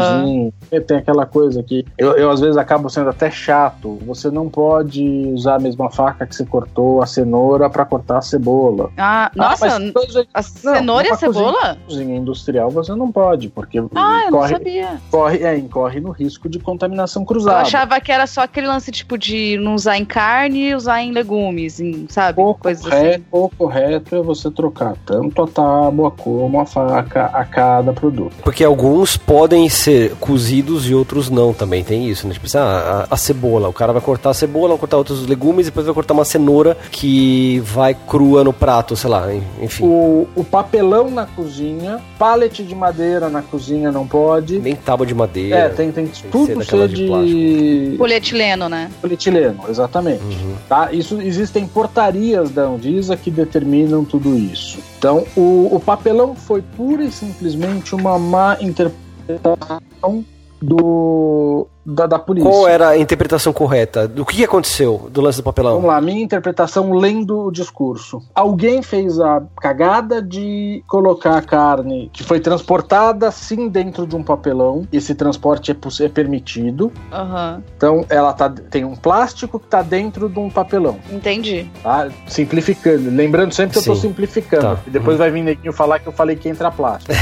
cozinha. 0.73 0.83
Tem 0.85 0.97
aquela 0.97 1.27
coisa 1.27 1.63
que 1.63 1.85
eu, 1.97 2.13
eu, 2.17 2.29
às 2.31 2.41
vezes 2.41 2.57
acabo 2.57 2.89
sendo 2.91 3.11
até 3.11 3.31
chato. 3.31 3.99
Você 4.05 4.31
não 4.33 4.49
pode 4.49 5.05
usar 5.33 5.55
a 5.57 5.59
mesma 5.61 5.91
faca 5.91 6.27
que 6.27 6.35
você 6.35 6.45
cortou 6.45 7.01
a 7.03 7.07
cenoura 7.07 7.71
para 7.71 7.85
cortar 7.85 8.19
a 8.19 8.23
cebola. 8.23 8.91
Ah, 8.97 9.31
nossa, 9.37 9.77
Ah, 9.77 9.93
coisa 9.93 10.23
de 10.25 10.29
a 10.35 10.43
cenoura 10.43 11.07
e 11.07 11.11
a 11.11 11.15
numa 11.15 11.21
cozinha- 11.21 11.33
cebola? 11.53 11.79
cozinha 11.87 12.17
industrial 12.49 12.71
você 12.71 12.95
não 12.95 13.13
pode, 13.13 13.49
porque 13.49 13.79
Ah, 13.95 14.23
eu 14.27 14.31
não 14.31 14.39
corre, 14.39 14.53
sabia. 14.53 14.89
corre, 15.11 15.39
é, 15.45 15.57
incorre 15.57 16.01
no 16.01 16.11
risco 16.11 16.49
de 16.49 16.59
contaminação 16.59 17.23
Eu 17.23 17.27
cruzada. 17.27 17.61
achava 17.61 18.01
que 18.01 18.11
era 18.11 18.27
só 18.27 18.43
aquele 18.43 18.67
lance, 18.67 18.91
tipo, 18.91 19.19
de 19.19 19.57
não 19.59 19.75
usar 19.75 19.99
em 19.99 20.05
carne 20.05 20.71
e 20.71 20.75
usar 20.75 21.03
em 21.03 21.13
legumes, 21.13 21.81
em, 21.81 22.07
sabe? 22.09 22.41
O 22.41 22.55
Coisas 22.55 22.85
assim. 22.87 22.91
correto, 22.97 23.25
o 23.33 23.49
correto 23.51 24.17
é 24.17 24.23
você 24.23 24.51
trocar 24.51 24.95
tanto 25.05 25.43
a 25.43 25.47
tábua 25.47 26.11
como 26.11 26.61
a 26.61 26.67
faca 26.67 27.27
a 27.27 27.45
cada 27.45 27.93
produto. 27.93 28.35
Porque 28.43 28.65
alguns 28.65 29.17
podem 29.17 29.69
ser 29.69 30.15
cozidos 30.17 30.89
e 30.89 30.95
outros 30.95 31.29
não 31.31 31.53
também. 31.53 31.85
Tem 31.85 32.09
isso, 32.09 32.27
né? 32.27 32.33
Tipo 32.35 32.47
assim, 32.47 32.59
ah, 32.59 33.07
a, 33.11 33.15
a 33.15 33.17
cebola. 33.17 33.69
O 33.69 33.73
cara 33.73 33.93
vai 33.93 34.03
cortar 34.03 34.31
a 34.31 34.35
cebola, 34.35 34.69
vai 34.71 34.79
cortar 34.79 34.97
outros 34.97 35.27
legumes 35.27 35.67
e 35.67 35.71
depois 35.71 35.87
vai 35.87 35.95
cortar 35.95 36.15
uma 36.15 36.25
cenoura 36.25 36.77
que 36.91 37.61
vai 37.61 37.95
crua 37.95 38.43
no 38.43 38.53
prato, 38.53 38.97
sei 38.97 39.11
lá. 39.11 39.33
en- 39.33 39.43
Enfim. 39.61 39.85
O, 39.85 40.27
o 40.35 40.45
papelão 40.45 41.11
na 41.11 41.27
cozinha, 41.27 42.01
pallet 42.39 42.63
de 42.63 42.75
madeira 42.75 43.29
na 43.29 43.43
cozinha 43.43 43.91
não 43.91 44.07
pode. 44.07 44.59
Nem 44.61 44.77
tábua 44.77 45.05
de 45.05 45.15
madeira. 45.15 45.57
É, 45.57 45.69
tem, 45.69 45.91
tem 45.91 46.07
ser 46.07 46.29
tudo 46.29 46.59
daquela 46.59 46.89
ser 46.89 46.95
de 46.95 47.09
de, 47.09 47.97
Polietileno, 47.97 48.69
né? 48.69 48.91
polietileno, 49.01 49.65
exatamente. 49.69 50.23
Uhum. 50.23 50.55
Tá? 50.69 50.93
Isso, 50.93 51.21
existem 51.21 51.67
portarias 51.67 52.51
da 52.51 52.63
Anvisa 52.63 53.17
que 53.17 53.31
determinam 53.31 54.05
tudo 54.05 54.37
isso. 54.37 54.79
Então, 54.99 55.27
o, 55.37 55.69
o 55.73 55.81
papelão 55.81 56.35
foi 56.35 56.63
pura 56.63 57.03
e 57.03 57.11
simplesmente 57.11 57.95
uma 57.95 58.19
má 58.19 58.57
interpretação 58.61 60.25
do, 60.63 61.67
da, 61.89 62.07
da 62.07 62.19
polícia. 62.19 62.49
Qual 62.49 62.69
era 62.69 62.91
a 62.91 62.99
interpretação 62.99 63.53
correta? 63.53 64.07
Do 64.07 64.25
que 64.25 64.45
aconteceu 64.45 65.09
do 65.11 65.21
lance 65.23 65.39
do 65.39 65.43
papelão? 65.43 65.75
Vamos 65.77 65.89
lá, 65.89 66.01
minha 66.01 66.23
interpretação 66.23 66.93
lendo 66.93 67.47
o 67.47 67.51
discurso. 67.51 68.23
Alguém 68.35 68.83
fez 68.83 69.19
a 69.19 69.43
cagada 69.61 70.21
de 70.21 70.83
colocar 70.87 71.39
a 71.39 71.43
carne 71.43 72.11
que 72.13 72.23
foi 72.23 72.41
transportada 72.41 73.31
sim 73.31 73.69
dentro 73.69 74.07
de 74.07 74.15
um 74.15 74.23
papelão. 74.23 74.87
Esse 74.93 75.15
transporte 75.15 75.71
é, 75.71 76.05
é 76.05 76.09
permitido. 76.09 76.93
Aham. 77.11 77.63
Então 77.77 78.05
ela 78.11 78.33
tá, 78.33 78.51
tem 78.51 78.85
um 78.85 78.95
plástico 78.95 79.59
que 79.59 79.67
está 79.67 79.81
dentro 79.81 80.29
de 80.29 80.39
um 80.39 80.51
papelão. 80.51 80.99
Entendi. 81.11 81.71
Tá? 81.83 82.09
Simplificando. 82.27 83.11
Lembrando 83.11 83.55
sempre 83.55 83.73
que 83.73 83.79
eu 83.79 83.83
Sim. 83.83 83.91
tô 83.91 83.97
simplificando. 83.97 84.63
Tá. 84.63 84.79
E 84.87 84.91
depois 84.91 85.17
vai 85.17 85.31
vir 85.31 85.43
neguinho 85.43 85.73
falar 85.73 85.99
que 86.01 86.07
eu 86.07 86.13
falei 86.13 86.37
que 86.37 86.49
entra 86.49 86.71
plástico. 86.71 87.13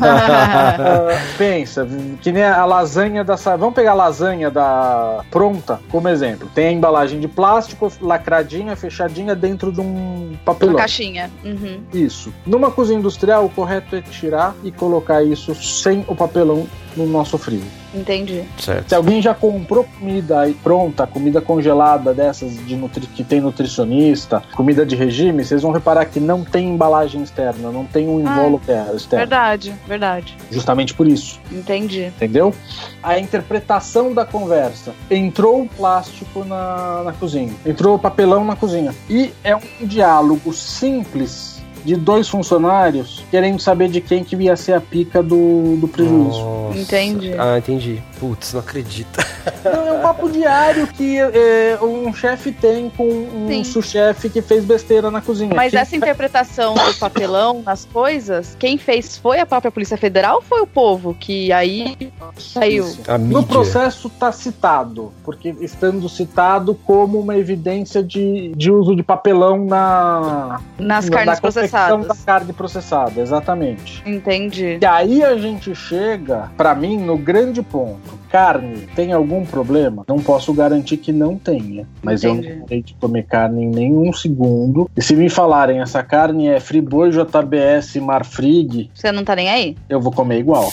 Ah, 0.00 1.08
pensa, 1.36 1.86
que 2.22 2.32
nem 2.32 2.42
a 2.42 2.64
lasanha 2.64 3.24
da. 3.24 3.36
sa- 3.36 3.56
Vamos 3.68 3.76
pegar 3.76 3.90
a 3.90 3.94
lasanha 3.94 4.50
da 4.50 5.22
pronta 5.30 5.78
como 5.90 6.08
exemplo. 6.08 6.48
Tem 6.54 6.68
a 6.68 6.72
embalagem 6.72 7.20
de 7.20 7.28
plástico, 7.28 7.92
lacradinha, 8.00 8.74
fechadinha 8.74 9.34
dentro 9.34 9.70
de 9.70 9.78
um 9.78 10.28
Uma 10.30 10.38
papelão. 10.42 10.76
caixinha. 10.76 11.30
Uhum. 11.44 11.82
Isso. 11.92 12.32
Numa 12.46 12.70
cozinha 12.70 12.98
industrial, 12.98 13.44
o 13.44 13.50
correto 13.50 13.94
é 13.94 14.00
tirar 14.00 14.54
e 14.64 14.72
colocar 14.72 15.22
isso 15.22 15.54
sem 15.54 16.02
o 16.08 16.16
papelão 16.16 16.66
no 16.98 17.06
nosso 17.06 17.38
frio. 17.38 17.62
Entendi. 17.94 18.42
Certo. 18.58 18.88
Se 18.88 18.94
alguém 18.94 19.22
já 19.22 19.34
comprou 19.34 19.84
comida 19.84 20.40
aí 20.40 20.52
pronta, 20.54 21.06
comida 21.06 21.40
congelada 21.40 22.12
dessas 22.12 22.54
de 22.66 22.76
nutri 22.76 23.06
que 23.06 23.24
tem 23.24 23.40
nutricionista, 23.40 24.42
comida 24.54 24.84
de 24.84 24.94
regime, 24.96 25.44
vocês 25.44 25.62
vão 25.62 25.72
reparar 25.72 26.04
que 26.06 26.20
não 26.20 26.44
tem 26.44 26.68
embalagem 26.68 27.22
externa, 27.22 27.70
não 27.70 27.84
tem 27.84 28.08
um 28.08 28.18
Ah, 28.18 28.32
invólucro 28.32 28.72
externo. 28.94 29.18
Verdade, 29.18 29.74
verdade. 29.86 30.36
Justamente 30.50 30.92
por 30.94 31.06
isso. 31.06 31.40
Entendi. 31.50 32.06
Entendeu? 32.06 32.54
A 33.02 33.18
interpretação 33.18 34.12
da 34.12 34.24
conversa. 34.24 34.92
Entrou 35.10 35.62
o 35.62 35.68
plástico 35.68 36.44
na, 36.44 37.02
na 37.04 37.12
cozinha. 37.12 37.54
Entrou 37.64 37.94
o 37.94 37.98
papelão 37.98 38.44
na 38.44 38.56
cozinha. 38.56 38.94
E 39.08 39.32
é 39.44 39.54
um 39.56 39.60
diálogo 39.82 40.52
simples 40.52 41.57
de 41.88 41.96
dois 41.96 42.28
funcionários 42.28 43.24
querendo 43.30 43.58
saber 43.58 43.88
de 43.88 44.02
quem 44.02 44.22
que 44.22 44.36
ia 44.36 44.54
ser 44.56 44.74
a 44.74 44.80
pica 44.80 45.22
do, 45.22 45.76
do 45.76 45.88
prejuízo. 45.88 46.38
Nossa. 46.38 46.78
Entendi. 46.78 47.32
Ah, 47.38 47.56
entendi. 47.56 48.02
Putz, 48.18 48.52
não 48.52 48.60
acredito. 48.60 49.18
Não, 49.64 49.86
é 49.88 49.92
um 49.98 50.02
papo 50.02 50.30
diário 50.30 50.86
que 50.86 51.18
é, 51.18 51.78
um 51.82 52.12
chefe 52.14 52.52
tem 52.52 52.88
com 52.90 53.04
um 53.08 53.64
sous-chefe 53.64 54.30
que 54.30 54.40
fez 54.40 54.64
besteira 54.64 55.10
na 55.10 55.20
cozinha. 55.20 55.52
Mas 55.54 55.72
Que- 55.72 55.76
essa 55.78 55.96
interpretação 55.96 56.74
do 56.74 56.94
papelão 56.94 57.62
nas 57.62 57.84
coisas, 57.84 58.56
quem 58.58 58.78
fez 58.78 59.18
foi 59.18 59.40
a 59.40 59.46
própria 59.46 59.70
Polícia 59.70 59.96
Federal 59.96 60.36
ou 60.36 60.42
foi 60.42 60.60
o 60.60 60.66
povo 60.66 61.12
que 61.18 61.52
aí 61.52 61.96
saiu? 62.38 62.86
No 63.20 63.44
processo 63.44 64.08
está 64.08 64.30
citado, 64.32 65.12
porque 65.24 65.54
estando 65.60 66.08
citado 66.08 66.74
como 66.86 67.18
uma 67.18 67.36
evidência 67.36 68.02
de, 68.02 68.52
de 68.56 68.70
uso 68.70 68.94
de 68.94 69.02
papelão 69.02 69.64
na, 69.64 70.60
Nas 70.78 71.06
na- 71.08 71.16
carnes 71.16 71.34
na 71.34 71.40
processadas. 71.40 72.06
da 72.06 72.14
carne 72.14 72.52
processada, 72.52 73.20
exatamente. 73.20 74.02
Entendi. 74.06 74.78
E 74.80 74.86
aí 74.86 75.22
a 75.22 75.36
gente 75.36 75.74
chega, 75.74 76.50
pra 76.56 76.74
mim, 76.74 76.96
no 76.96 77.16
grande 77.18 77.60
ponto. 77.60 78.07
Carne 78.30 78.86
tem 78.94 79.12
algum 79.12 79.44
problema? 79.44 80.04
Não 80.08 80.18
posso 80.18 80.52
garantir 80.52 80.96
que 80.98 81.12
não 81.12 81.36
tenha. 81.36 81.86
Mas 82.02 82.22
eu 82.24 82.34
Entendi. 82.34 82.54
não 82.56 82.66
tenho 82.66 82.82
de 82.82 82.94
comer 82.94 83.24
carne 83.24 83.64
em 83.64 83.68
nenhum 83.70 84.12
segundo. 84.12 84.90
E 84.96 85.02
se 85.02 85.14
me 85.16 85.28
falarem 85.30 85.80
essa 85.80 86.02
carne 86.02 86.48
é 86.48 86.60
Friboi 86.60 87.10
JBS 87.10 87.96
Marfrig, 87.96 88.90
Você 88.94 89.10
não 89.12 89.24
tá 89.24 89.34
nem 89.34 89.48
aí? 89.48 89.76
eu 89.88 90.00
vou 90.00 90.12
comer 90.12 90.38
igual. 90.38 90.70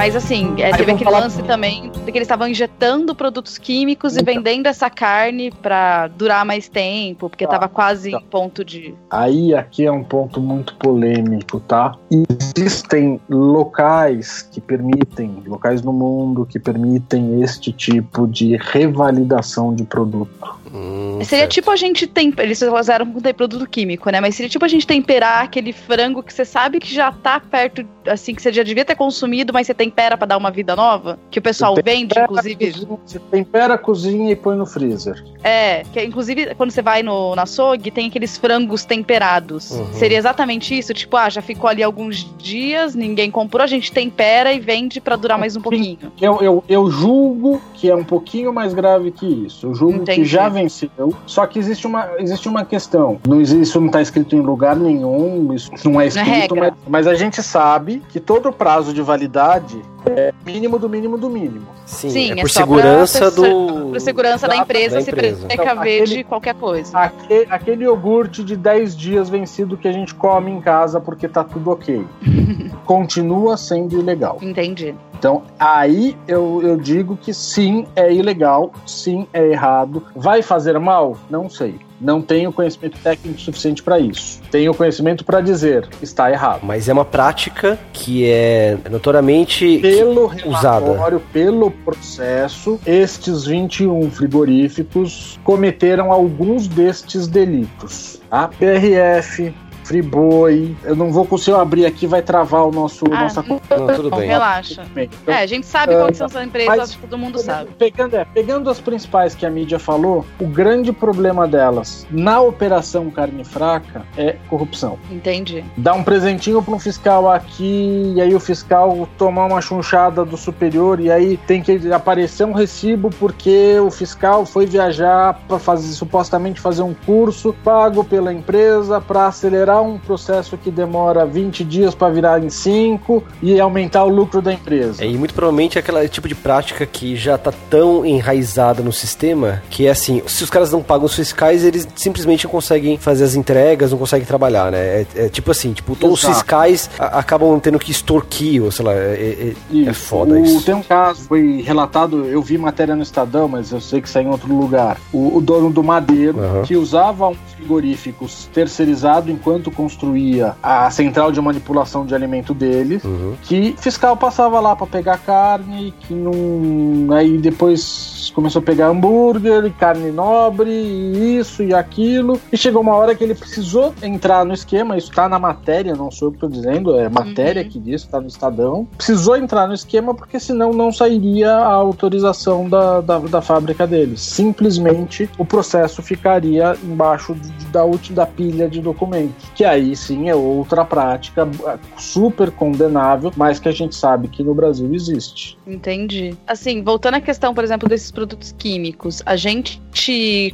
Mas 0.00 0.16
assim, 0.16 0.54
é, 0.62 0.70
teve 0.74 0.92
aquele 0.92 1.04
falar- 1.04 1.18
lance 1.24 1.42
também 1.42 1.90
de 1.90 2.00
que 2.10 2.16
eles 2.16 2.22
estavam 2.22 2.48
injetando 2.48 3.14
produtos 3.14 3.58
químicos 3.58 4.16
e 4.16 4.22
Então. 4.22 4.34
vendendo 4.34 4.66
essa 4.66 4.88
carne 4.88 5.50
pra 5.50 6.08
durar 6.08 6.42
mais 6.42 6.70
tempo, 6.70 7.28
porque 7.28 7.44
Tá, 7.44 7.58
tava 7.58 7.68
quase 7.68 8.10
tá. 8.10 8.16
em 8.16 8.20
ponto 8.22 8.64
de. 8.64 8.94
Aí 9.10 9.54
aqui 9.54 9.84
é 9.84 9.92
um 9.92 10.02
ponto 10.02 10.40
muito 10.40 10.74
polêmico, 10.76 11.60
tá? 11.60 11.96
Existem 12.10 13.20
locais 13.28 14.40
que 14.50 14.58
permitem, 14.58 15.42
locais 15.46 15.82
no 15.82 15.92
mundo 15.92 16.46
que 16.46 16.58
permitem 16.58 17.42
este 17.42 17.70
tipo 17.70 18.26
de 18.26 18.56
revalidação 18.56 19.74
de 19.74 19.84
produto. 19.84 20.58
Hum, 20.72 21.18
Seria 21.24 21.40
certo. 21.42 21.50
tipo 21.52 21.70
a 21.70 21.76
gente 21.76 22.06
temperar. 22.06 22.46
Eles 22.46 22.58
fizeram 22.58 23.04
com 23.04 23.20
produto 23.20 23.68
químico, 23.68 24.08
né? 24.08 24.18
Mas 24.20 24.34
seria 24.34 24.48
tipo 24.48 24.64
a 24.64 24.68
gente 24.68 24.86
temperar 24.86 25.42
aquele 25.44 25.74
frango 25.74 26.22
que 26.22 26.32
você 26.32 26.44
sabe 26.46 26.78
que 26.80 26.94
já 26.94 27.12
tá 27.12 27.38
perto, 27.38 27.84
assim, 28.12 28.34
que 28.34 28.42
você 28.42 28.52
já 28.52 28.62
devia 28.62 28.84
ter 28.84 28.94
consumido, 28.94 29.52
mas 29.52 29.66
você 29.66 29.74
tempera 29.74 30.16
pra 30.16 30.26
dar 30.26 30.36
uma 30.36 30.50
vida 30.50 30.74
nova. 30.74 31.18
Que 31.30 31.38
o 31.38 31.42
pessoal 31.42 31.74
Você 31.74 31.82
vende, 31.82 32.08
tempera, 32.08 32.24
inclusive. 32.24 32.72
cozinha, 32.72 32.98
Você 33.04 33.18
tempera, 33.18 33.78
cozinha 33.78 34.32
e 34.32 34.36
põe 34.36 34.56
no 34.56 34.66
freezer. 34.66 35.22
É, 35.42 35.84
que 35.92 36.02
inclusive 36.04 36.54
quando 36.54 36.70
você 36.70 36.82
vai 36.82 37.02
no, 37.02 37.34
na 37.34 37.42
açougue, 37.42 37.90
tem 37.90 38.08
aqueles 38.08 38.36
frangos 38.36 38.84
temperados. 38.84 39.70
Uhum. 39.70 39.92
Seria 39.92 40.18
exatamente 40.18 40.76
isso? 40.76 40.92
Tipo, 40.92 41.16
ah, 41.16 41.30
já 41.30 41.40
ficou 41.40 41.68
ali 41.68 41.82
alguns 41.82 42.26
dias, 42.38 42.94
ninguém 42.94 43.30
comprou, 43.30 43.62
a 43.62 43.66
gente 43.66 43.90
tempera 43.92 44.52
e 44.52 44.60
vende 44.60 45.00
pra 45.00 45.16
durar 45.16 45.38
mais 45.38 45.56
um 45.56 45.60
pouquinho. 45.60 45.98
Eu, 46.20 46.40
eu, 46.40 46.64
eu 46.68 46.90
julgo 46.90 47.60
que 47.74 47.90
é 47.90 47.94
um 47.94 48.04
pouquinho 48.04 48.52
mais 48.52 48.74
grave 48.74 49.10
que 49.10 49.26
isso. 49.26 49.66
Eu 49.66 49.74
julgo 49.74 50.02
Entendi. 50.02 50.20
que 50.20 50.24
já 50.26 50.48
venceu. 50.48 51.14
Só 51.26 51.46
que 51.46 51.58
existe 51.58 51.86
uma, 51.86 52.10
existe 52.18 52.48
uma 52.48 52.64
questão. 52.64 53.18
Não 53.26 53.40
existe, 53.40 53.62
isso 53.62 53.80
não 53.80 53.86
está 53.86 54.02
escrito 54.02 54.36
em 54.36 54.40
lugar 54.40 54.76
nenhum, 54.76 55.52
isso 55.54 55.70
não 55.84 56.00
é 56.00 56.06
escrito, 56.06 56.54
regra. 56.54 56.60
mas, 56.60 56.74
mas 56.88 57.06
a 57.06 57.14
gente 57.14 57.42
sabe 57.42 57.99
que 58.08 58.20
todo 58.20 58.52
prazo 58.52 58.92
de 58.92 59.02
validade 59.02 59.82
é 60.06 60.32
mínimo 60.44 60.78
do 60.78 60.88
mínimo 60.88 61.18
do 61.18 61.28
mínimo. 61.30 61.66
Sim, 61.86 62.10
Sim, 62.10 62.30
é 62.30 62.38
é 62.38 62.40
por 62.42 62.50
só 62.50 62.60
segurança 62.60 63.18
pra- 63.18 63.30
do. 63.30 63.90
Por 63.90 64.00
segurança 64.00 64.46
da 64.48 64.54
Exato, 64.54 64.70
empresa, 64.70 64.94
da 64.96 65.02
se 65.02 65.12
precaver 65.12 66.02
Então, 66.02 66.14
de 66.16 66.24
qualquer 66.24 66.54
coisa. 66.54 66.96
Aque- 66.96 67.46
aquele 67.50 67.84
iogurte 67.84 68.42
de 68.44 68.56
10 68.56 68.96
dias 68.96 69.28
vencido 69.28 69.76
que 69.76 69.88
a 69.88 69.92
gente 69.92 70.14
come 70.14 70.50
em 70.50 70.60
casa 70.60 71.00
porque 71.00 71.26
tá 71.28 71.42
tudo 71.44 71.70
ok. 71.70 72.04
Continua 72.84 73.56
sendo 73.56 73.98
ilegal. 73.98 74.38
Entendi. 74.42 74.94
Então, 75.18 75.42
aí 75.58 76.16
eu, 76.26 76.60
eu 76.62 76.76
digo 76.78 77.14
que 77.16 77.34
sim, 77.34 77.86
é 77.94 78.10
ilegal, 78.12 78.72
sim, 78.86 79.26
é 79.34 79.48
errado. 79.50 80.02
Vai 80.16 80.40
fazer 80.40 80.78
mal? 80.78 81.16
Não 81.28 81.48
sei. 81.50 81.74
Não 82.00 82.22
tenho 82.22 82.50
conhecimento 82.50 82.98
técnico 83.02 83.38
suficiente 83.38 83.82
para 83.82 83.98
isso. 83.98 84.40
Tenho 84.50 84.72
conhecimento 84.72 85.22
para 85.22 85.42
dizer 85.42 85.86
está 86.00 86.30
errado. 86.32 86.60
Mas 86.62 86.88
é 86.88 86.92
uma 86.94 87.04
prática 87.04 87.78
que 87.92 88.24
é 88.26 88.78
notoriamente. 88.90 89.82
Pelo 89.96 90.26
usada. 90.46 90.86
relatório, 90.86 91.22
pelo 91.32 91.70
processo, 91.70 92.78
estes 92.86 93.44
21 93.44 94.10
frigoríficos 94.10 95.38
cometeram 95.44 96.12
alguns 96.12 96.68
destes 96.68 97.26
delitos. 97.26 98.20
A 98.30 98.48
PRF, 98.48 99.54
Friboi, 100.00 100.76
eu 100.84 100.94
não 100.94 101.10
vou 101.10 101.26
conseguir 101.26 101.56
abrir 101.58 101.84
aqui, 101.84 102.06
vai 102.06 102.22
travar 102.22 102.62
o 102.64 102.70
nosso 102.70 103.04
Ah, 103.10 103.22
nossa 103.22 103.42
não, 103.42 103.60
Não, 103.76 103.86
tudo 103.96 104.08
bem. 104.10 104.28
relaxa. 104.28 104.84
Então, 104.96 105.34
É, 105.34 105.42
a 105.42 105.46
gente 105.46 105.66
sabe 105.66 105.94
Ah, 105.96 106.02
quais 106.02 106.16
são 106.16 106.28
as 106.28 106.34
empresas, 106.36 106.68
mas- 106.68 106.80
acho 106.90 106.98
que 106.98 107.06
todo 107.08 107.18
mundo 107.18 107.40
sabe. 107.40 107.70
Pegando, 107.76 108.14
é, 108.16 108.24
pegando 108.24 108.70
as 108.70 108.80
principais 108.80 109.34
que 109.34 109.44
a 109.44 109.50
mídia 109.50 109.80
falou, 109.80 110.24
o 110.38 110.46
grande 110.46 110.92
problema 110.92 111.48
delas 111.48 112.06
na 112.08 112.40
operação 112.40 113.10
carne 113.10 113.42
fraca 113.42 114.02
é 114.16 114.36
corrupção. 114.48 114.96
Entendi. 115.10 115.64
Dá 115.76 115.92
um 115.92 116.04
presentinho 116.04 116.62
para 116.62 116.72
um 116.74 116.78
fiscal 116.78 117.28
aqui, 117.28 118.12
e 118.14 118.20
aí 118.20 118.32
o 118.32 118.38
fiscal 118.38 119.08
tomar 119.18 119.46
uma 119.46 119.60
chunchada 119.60 120.24
do 120.24 120.36
superior, 120.36 121.00
e 121.00 121.10
aí 121.10 121.36
tem 121.48 121.60
que 121.62 121.92
aparecer 121.92 122.44
um 122.46 122.52
recibo 122.52 123.10
porque 123.18 123.76
o 123.80 123.90
fiscal 123.90 124.46
foi 124.46 124.66
viajar 124.66 125.40
para 125.48 125.58
fazer 125.58 125.92
supostamente 125.94 126.60
fazer 126.60 126.82
um 126.82 126.94
curso 126.94 127.52
pago 127.64 128.04
pela 128.04 128.32
empresa 128.32 129.00
para 129.00 129.26
acelerar 129.26 129.79
um 129.80 129.98
processo 129.98 130.56
que 130.56 130.70
demora 130.70 131.24
20 131.26 131.64
dias 131.64 131.94
para 131.94 132.12
virar 132.12 132.42
em 132.42 132.50
5 132.50 133.22
e 133.42 133.60
aumentar 133.60 134.04
o 134.04 134.08
lucro 134.08 134.40
da 134.42 134.52
empresa. 134.52 135.02
É, 135.04 135.06
e 135.06 135.16
muito 135.16 135.34
provavelmente 135.34 135.78
é 135.78 135.80
aquele 135.80 136.08
tipo 136.08 136.28
de 136.28 136.34
prática 136.34 136.84
que 136.86 137.16
já 137.16 137.36
tá 137.38 137.52
tão 137.68 138.04
enraizada 138.04 138.82
no 138.82 138.92
sistema 138.92 139.62
que 139.70 139.86
é 139.86 139.90
assim, 139.90 140.22
se 140.26 140.44
os 140.44 140.50
caras 140.50 140.70
não 140.72 140.82
pagam 140.82 141.06
os 141.06 141.14
fiscais, 141.14 141.64
eles 141.64 141.86
simplesmente 141.96 142.44
não 142.44 142.50
conseguem 142.50 142.96
fazer 142.98 143.24
as 143.24 143.34
entregas, 143.34 143.90
não 143.90 143.98
conseguem 143.98 144.26
trabalhar, 144.26 144.70
né? 144.70 144.78
É, 144.78 145.06
é 145.16 145.28
tipo 145.28 145.50
assim, 145.50 145.72
tipo, 145.72 145.94
todos 145.96 146.22
os 146.22 146.28
fiscais 146.28 146.90
a- 146.98 147.18
acabam 147.18 147.58
tendo 147.60 147.78
que 147.78 147.90
extorquir, 147.90 148.62
ou 148.62 148.70
sei 148.70 148.84
lá, 148.84 148.92
é, 148.94 148.96
é- 148.96 149.54
é 149.72 149.76
Isso. 149.76 149.94
foda 149.94 150.34
O- 150.34 150.38
isso. 150.44 150.64
Tem 150.64 150.74
um 150.74 150.82
caso, 150.82 151.22
foi 151.22 151.62
relatado, 151.62 152.24
eu 152.26 152.42
vi 152.42 152.56
matéria 152.58 152.94
no 152.94 153.02
Estadão, 153.02 153.48
mas 153.48 153.70
eu 153.72 153.80
sei 153.80 154.00
que 154.00 154.08
saiu 154.08 154.28
em 154.28 154.30
outro 154.30 154.54
lugar. 154.54 154.98
O, 155.12 155.36
o 155.36 155.40
dono 155.40 155.70
do 155.70 155.82
Madeiro, 155.82 156.38
Aham. 156.40 156.62
que 156.62 156.76
usava 156.76 157.28
um 157.28 157.36
frigoríficos 157.60 158.48
terceirizado 158.52 159.30
enquanto 159.30 159.70
construía 159.70 160.54
a 160.62 160.90
central 160.90 161.30
de 161.30 161.40
manipulação 161.40 162.04
de 162.06 162.14
alimento 162.14 162.54
deles, 162.54 163.04
Uhum. 163.04 163.34
que 163.42 163.74
fiscal 163.78 164.16
passava 164.16 164.58
lá 164.60 164.74
para 164.74 164.86
pegar 164.86 165.18
carne, 165.18 165.92
que 166.00 166.14
não. 166.14 167.14
Aí 167.14 167.38
depois 167.38 168.32
começou 168.34 168.60
a 168.60 168.64
pegar 168.64 168.88
hambúrguer, 168.88 169.64
e 169.66 169.70
carne 169.70 170.10
nobre, 170.10 170.70
e 170.70 171.38
isso 171.38 171.62
e 171.62 171.74
aquilo. 171.74 172.40
E 172.52 172.56
chegou 172.56 172.80
uma 172.82 172.94
hora 172.94 173.14
que 173.14 173.22
ele 173.24 173.34
precisou 173.34 173.92
entrar 174.02 174.44
no 174.44 174.54
esquema, 174.54 174.96
isso 174.96 175.10
tá 175.12 175.28
na 175.28 175.38
matéria, 175.38 175.94
não 175.94 176.10
sou 176.10 176.28
eu 176.28 176.32
que 176.32 176.38
tô 176.38 176.48
dizendo, 176.48 176.96
é 176.98 177.08
matéria 177.08 177.62
Uhum. 177.62 177.68
que 177.68 177.78
diz, 177.78 178.04
tá 178.04 178.20
no 178.20 178.28
Estadão. 178.28 178.86
Precisou 178.96 179.36
entrar 179.36 179.66
no 179.66 179.74
esquema 179.74 180.14
porque 180.14 180.38
senão 180.40 180.72
não 180.72 180.92
sairia 180.92 181.52
a 181.52 181.72
autorização 181.72 182.68
da, 182.68 183.00
da, 183.00 183.18
da 183.18 183.42
fábrica 183.42 183.86
deles. 183.86 184.20
Simplesmente 184.20 185.28
o 185.38 185.44
processo 185.44 186.02
ficaria 186.02 186.76
embaixo 186.84 187.34
de- 187.34 187.49
da 187.70 187.84
última 187.84 188.16
da 188.16 188.26
pilha 188.26 188.68
de 188.68 188.80
documentos. 188.80 189.48
Que 189.54 189.64
aí 189.64 189.94
sim 189.94 190.28
é 190.28 190.34
outra 190.34 190.84
prática 190.84 191.48
super 191.96 192.50
condenável, 192.50 193.32
mas 193.36 193.58
que 193.58 193.68
a 193.68 193.72
gente 193.72 193.94
sabe 193.94 194.28
que 194.28 194.42
no 194.42 194.54
Brasil 194.54 194.92
existe. 194.92 195.56
Entendi. 195.66 196.34
Assim, 196.46 196.82
voltando 196.82 197.14
à 197.14 197.20
questão, 197.20 197.54
por 197.54 197.62
exemplo, 197.64 197.88
desses 197.88 198.10
produtos 198.10 198.54
químicos, 198.58 199.22
a 199.24 199.36
gente 199.36 199.80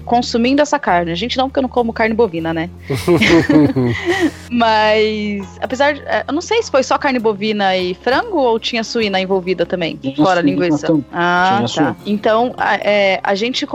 consumindo 0.04 0.60
essa 0.62 0.78
carne, 0.78 1.12
a 1.12 1.14
gente 1.14 1.36
não, 1.36 1.48
porque 1.48 1.58
eu 1.58 1.62
não 1.62 1.68
como 1.68 1.92
carne 1.92 2.14
bovina, 2.14 2.52
né? 2.52 2.68
Mas, 4.50 5.58
apesar 5.60 5.94
de. 5.94 6.00
eh, 6.02 6.24
Eu 6.28 6.34
não 6.34 6.40
sei 6.40 6.62
se 6.62 6.70
foi 6.70 6.82
só 6.82 6.98
carne 6.98 7.18
bovina 7.18 7.76
e 7.76 7.94
frango 7.94 8.38
ou 8.38 8.58
tinha 8.58 8.82
suína 8.84 9.20
envolvida 9.20 9.66
também, 9.66 9.96
Tinha 9.96 10.16
fora 10.16 10.40
linguiça. 10.40 10.86
também. 10.86 11.04
Ah, 11.12 11.46
Tinha 11.48 11.60
tá. 11.60 11.68
suína. 11.68 11.96
Então, 12.06 12.54
a, 12.56 12.76
é, 12.76 13.20
a 13.22 13.34
gente 13.34 13.66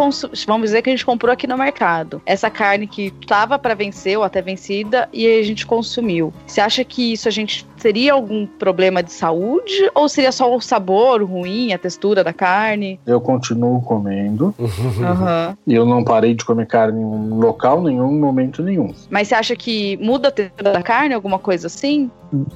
vamos 0.47 0.69
dizer 0.69 0.81
que 0.81 0.89
a 0.89 0.93
gente 0.93 1.05
comprou 1.05 1.31
aqui 1.31 1.47
no 1.47 1.57
mercado 1.57 2.21
essa 2.25 2.49
carne 2.49 2.87
que 2.87 3.10
tava 3.27 3.57
para 3.57 3.73
vencer 3.73 4.17
ou 4.17 4.23
até 4.23 4.41
vencida 4.41 5.07
e 5.13 5.25
a 5.25 5.43
gente 5.43 5.65
consumiu. 5.65 6.33
Você 6.45 6.59
acha 6.59 6.83
que 6.83 7.13
isso 7.13 7.27
a 7.27 7.31
gente 7.31 7.65
teria 7.81 8.13
algum 8.13 8.45
problema 8.45 9.01
de 9.01 9.11
saúde 9.11 9.89
ou 9.95 10.09
seria 10.09 10.31
só 10.31 10.53
o 10.53 10.59
sabor 10.59 11.23
ruim, 11.23 11.73
a 11.73 11.77
textura 11.77 12.23
da 12.23 12.33
carne? 12.33 12.99
Eu 13.05 13.21
continuo 13.21 13.81
comendo 13.81 14.53
e 15.65 15.73
eu 15.73 15.85
não 15.85 16.03
parei 16.03 16.33
de 16.33 16.43
comer 16.43 16.67
carne 16.67 17.01
em 17.01 17.29
local 17.29 17.81
nenhum, 17.81 18.19
momento 18.19 18.61
nenhum. 18.61 18.93
Mas 19.09 19.27
você 19.27 19.35
acha 19.35 19.55
que 19.55 19.97
muda 19.97 20.27
a 20.27 20.31
textura 20.31 20.73
da 20.73 20.83
carne, 20.83 21.13
alguma 21.13 21.39
coisa 21.39 21.67
assim? 21.67 22.11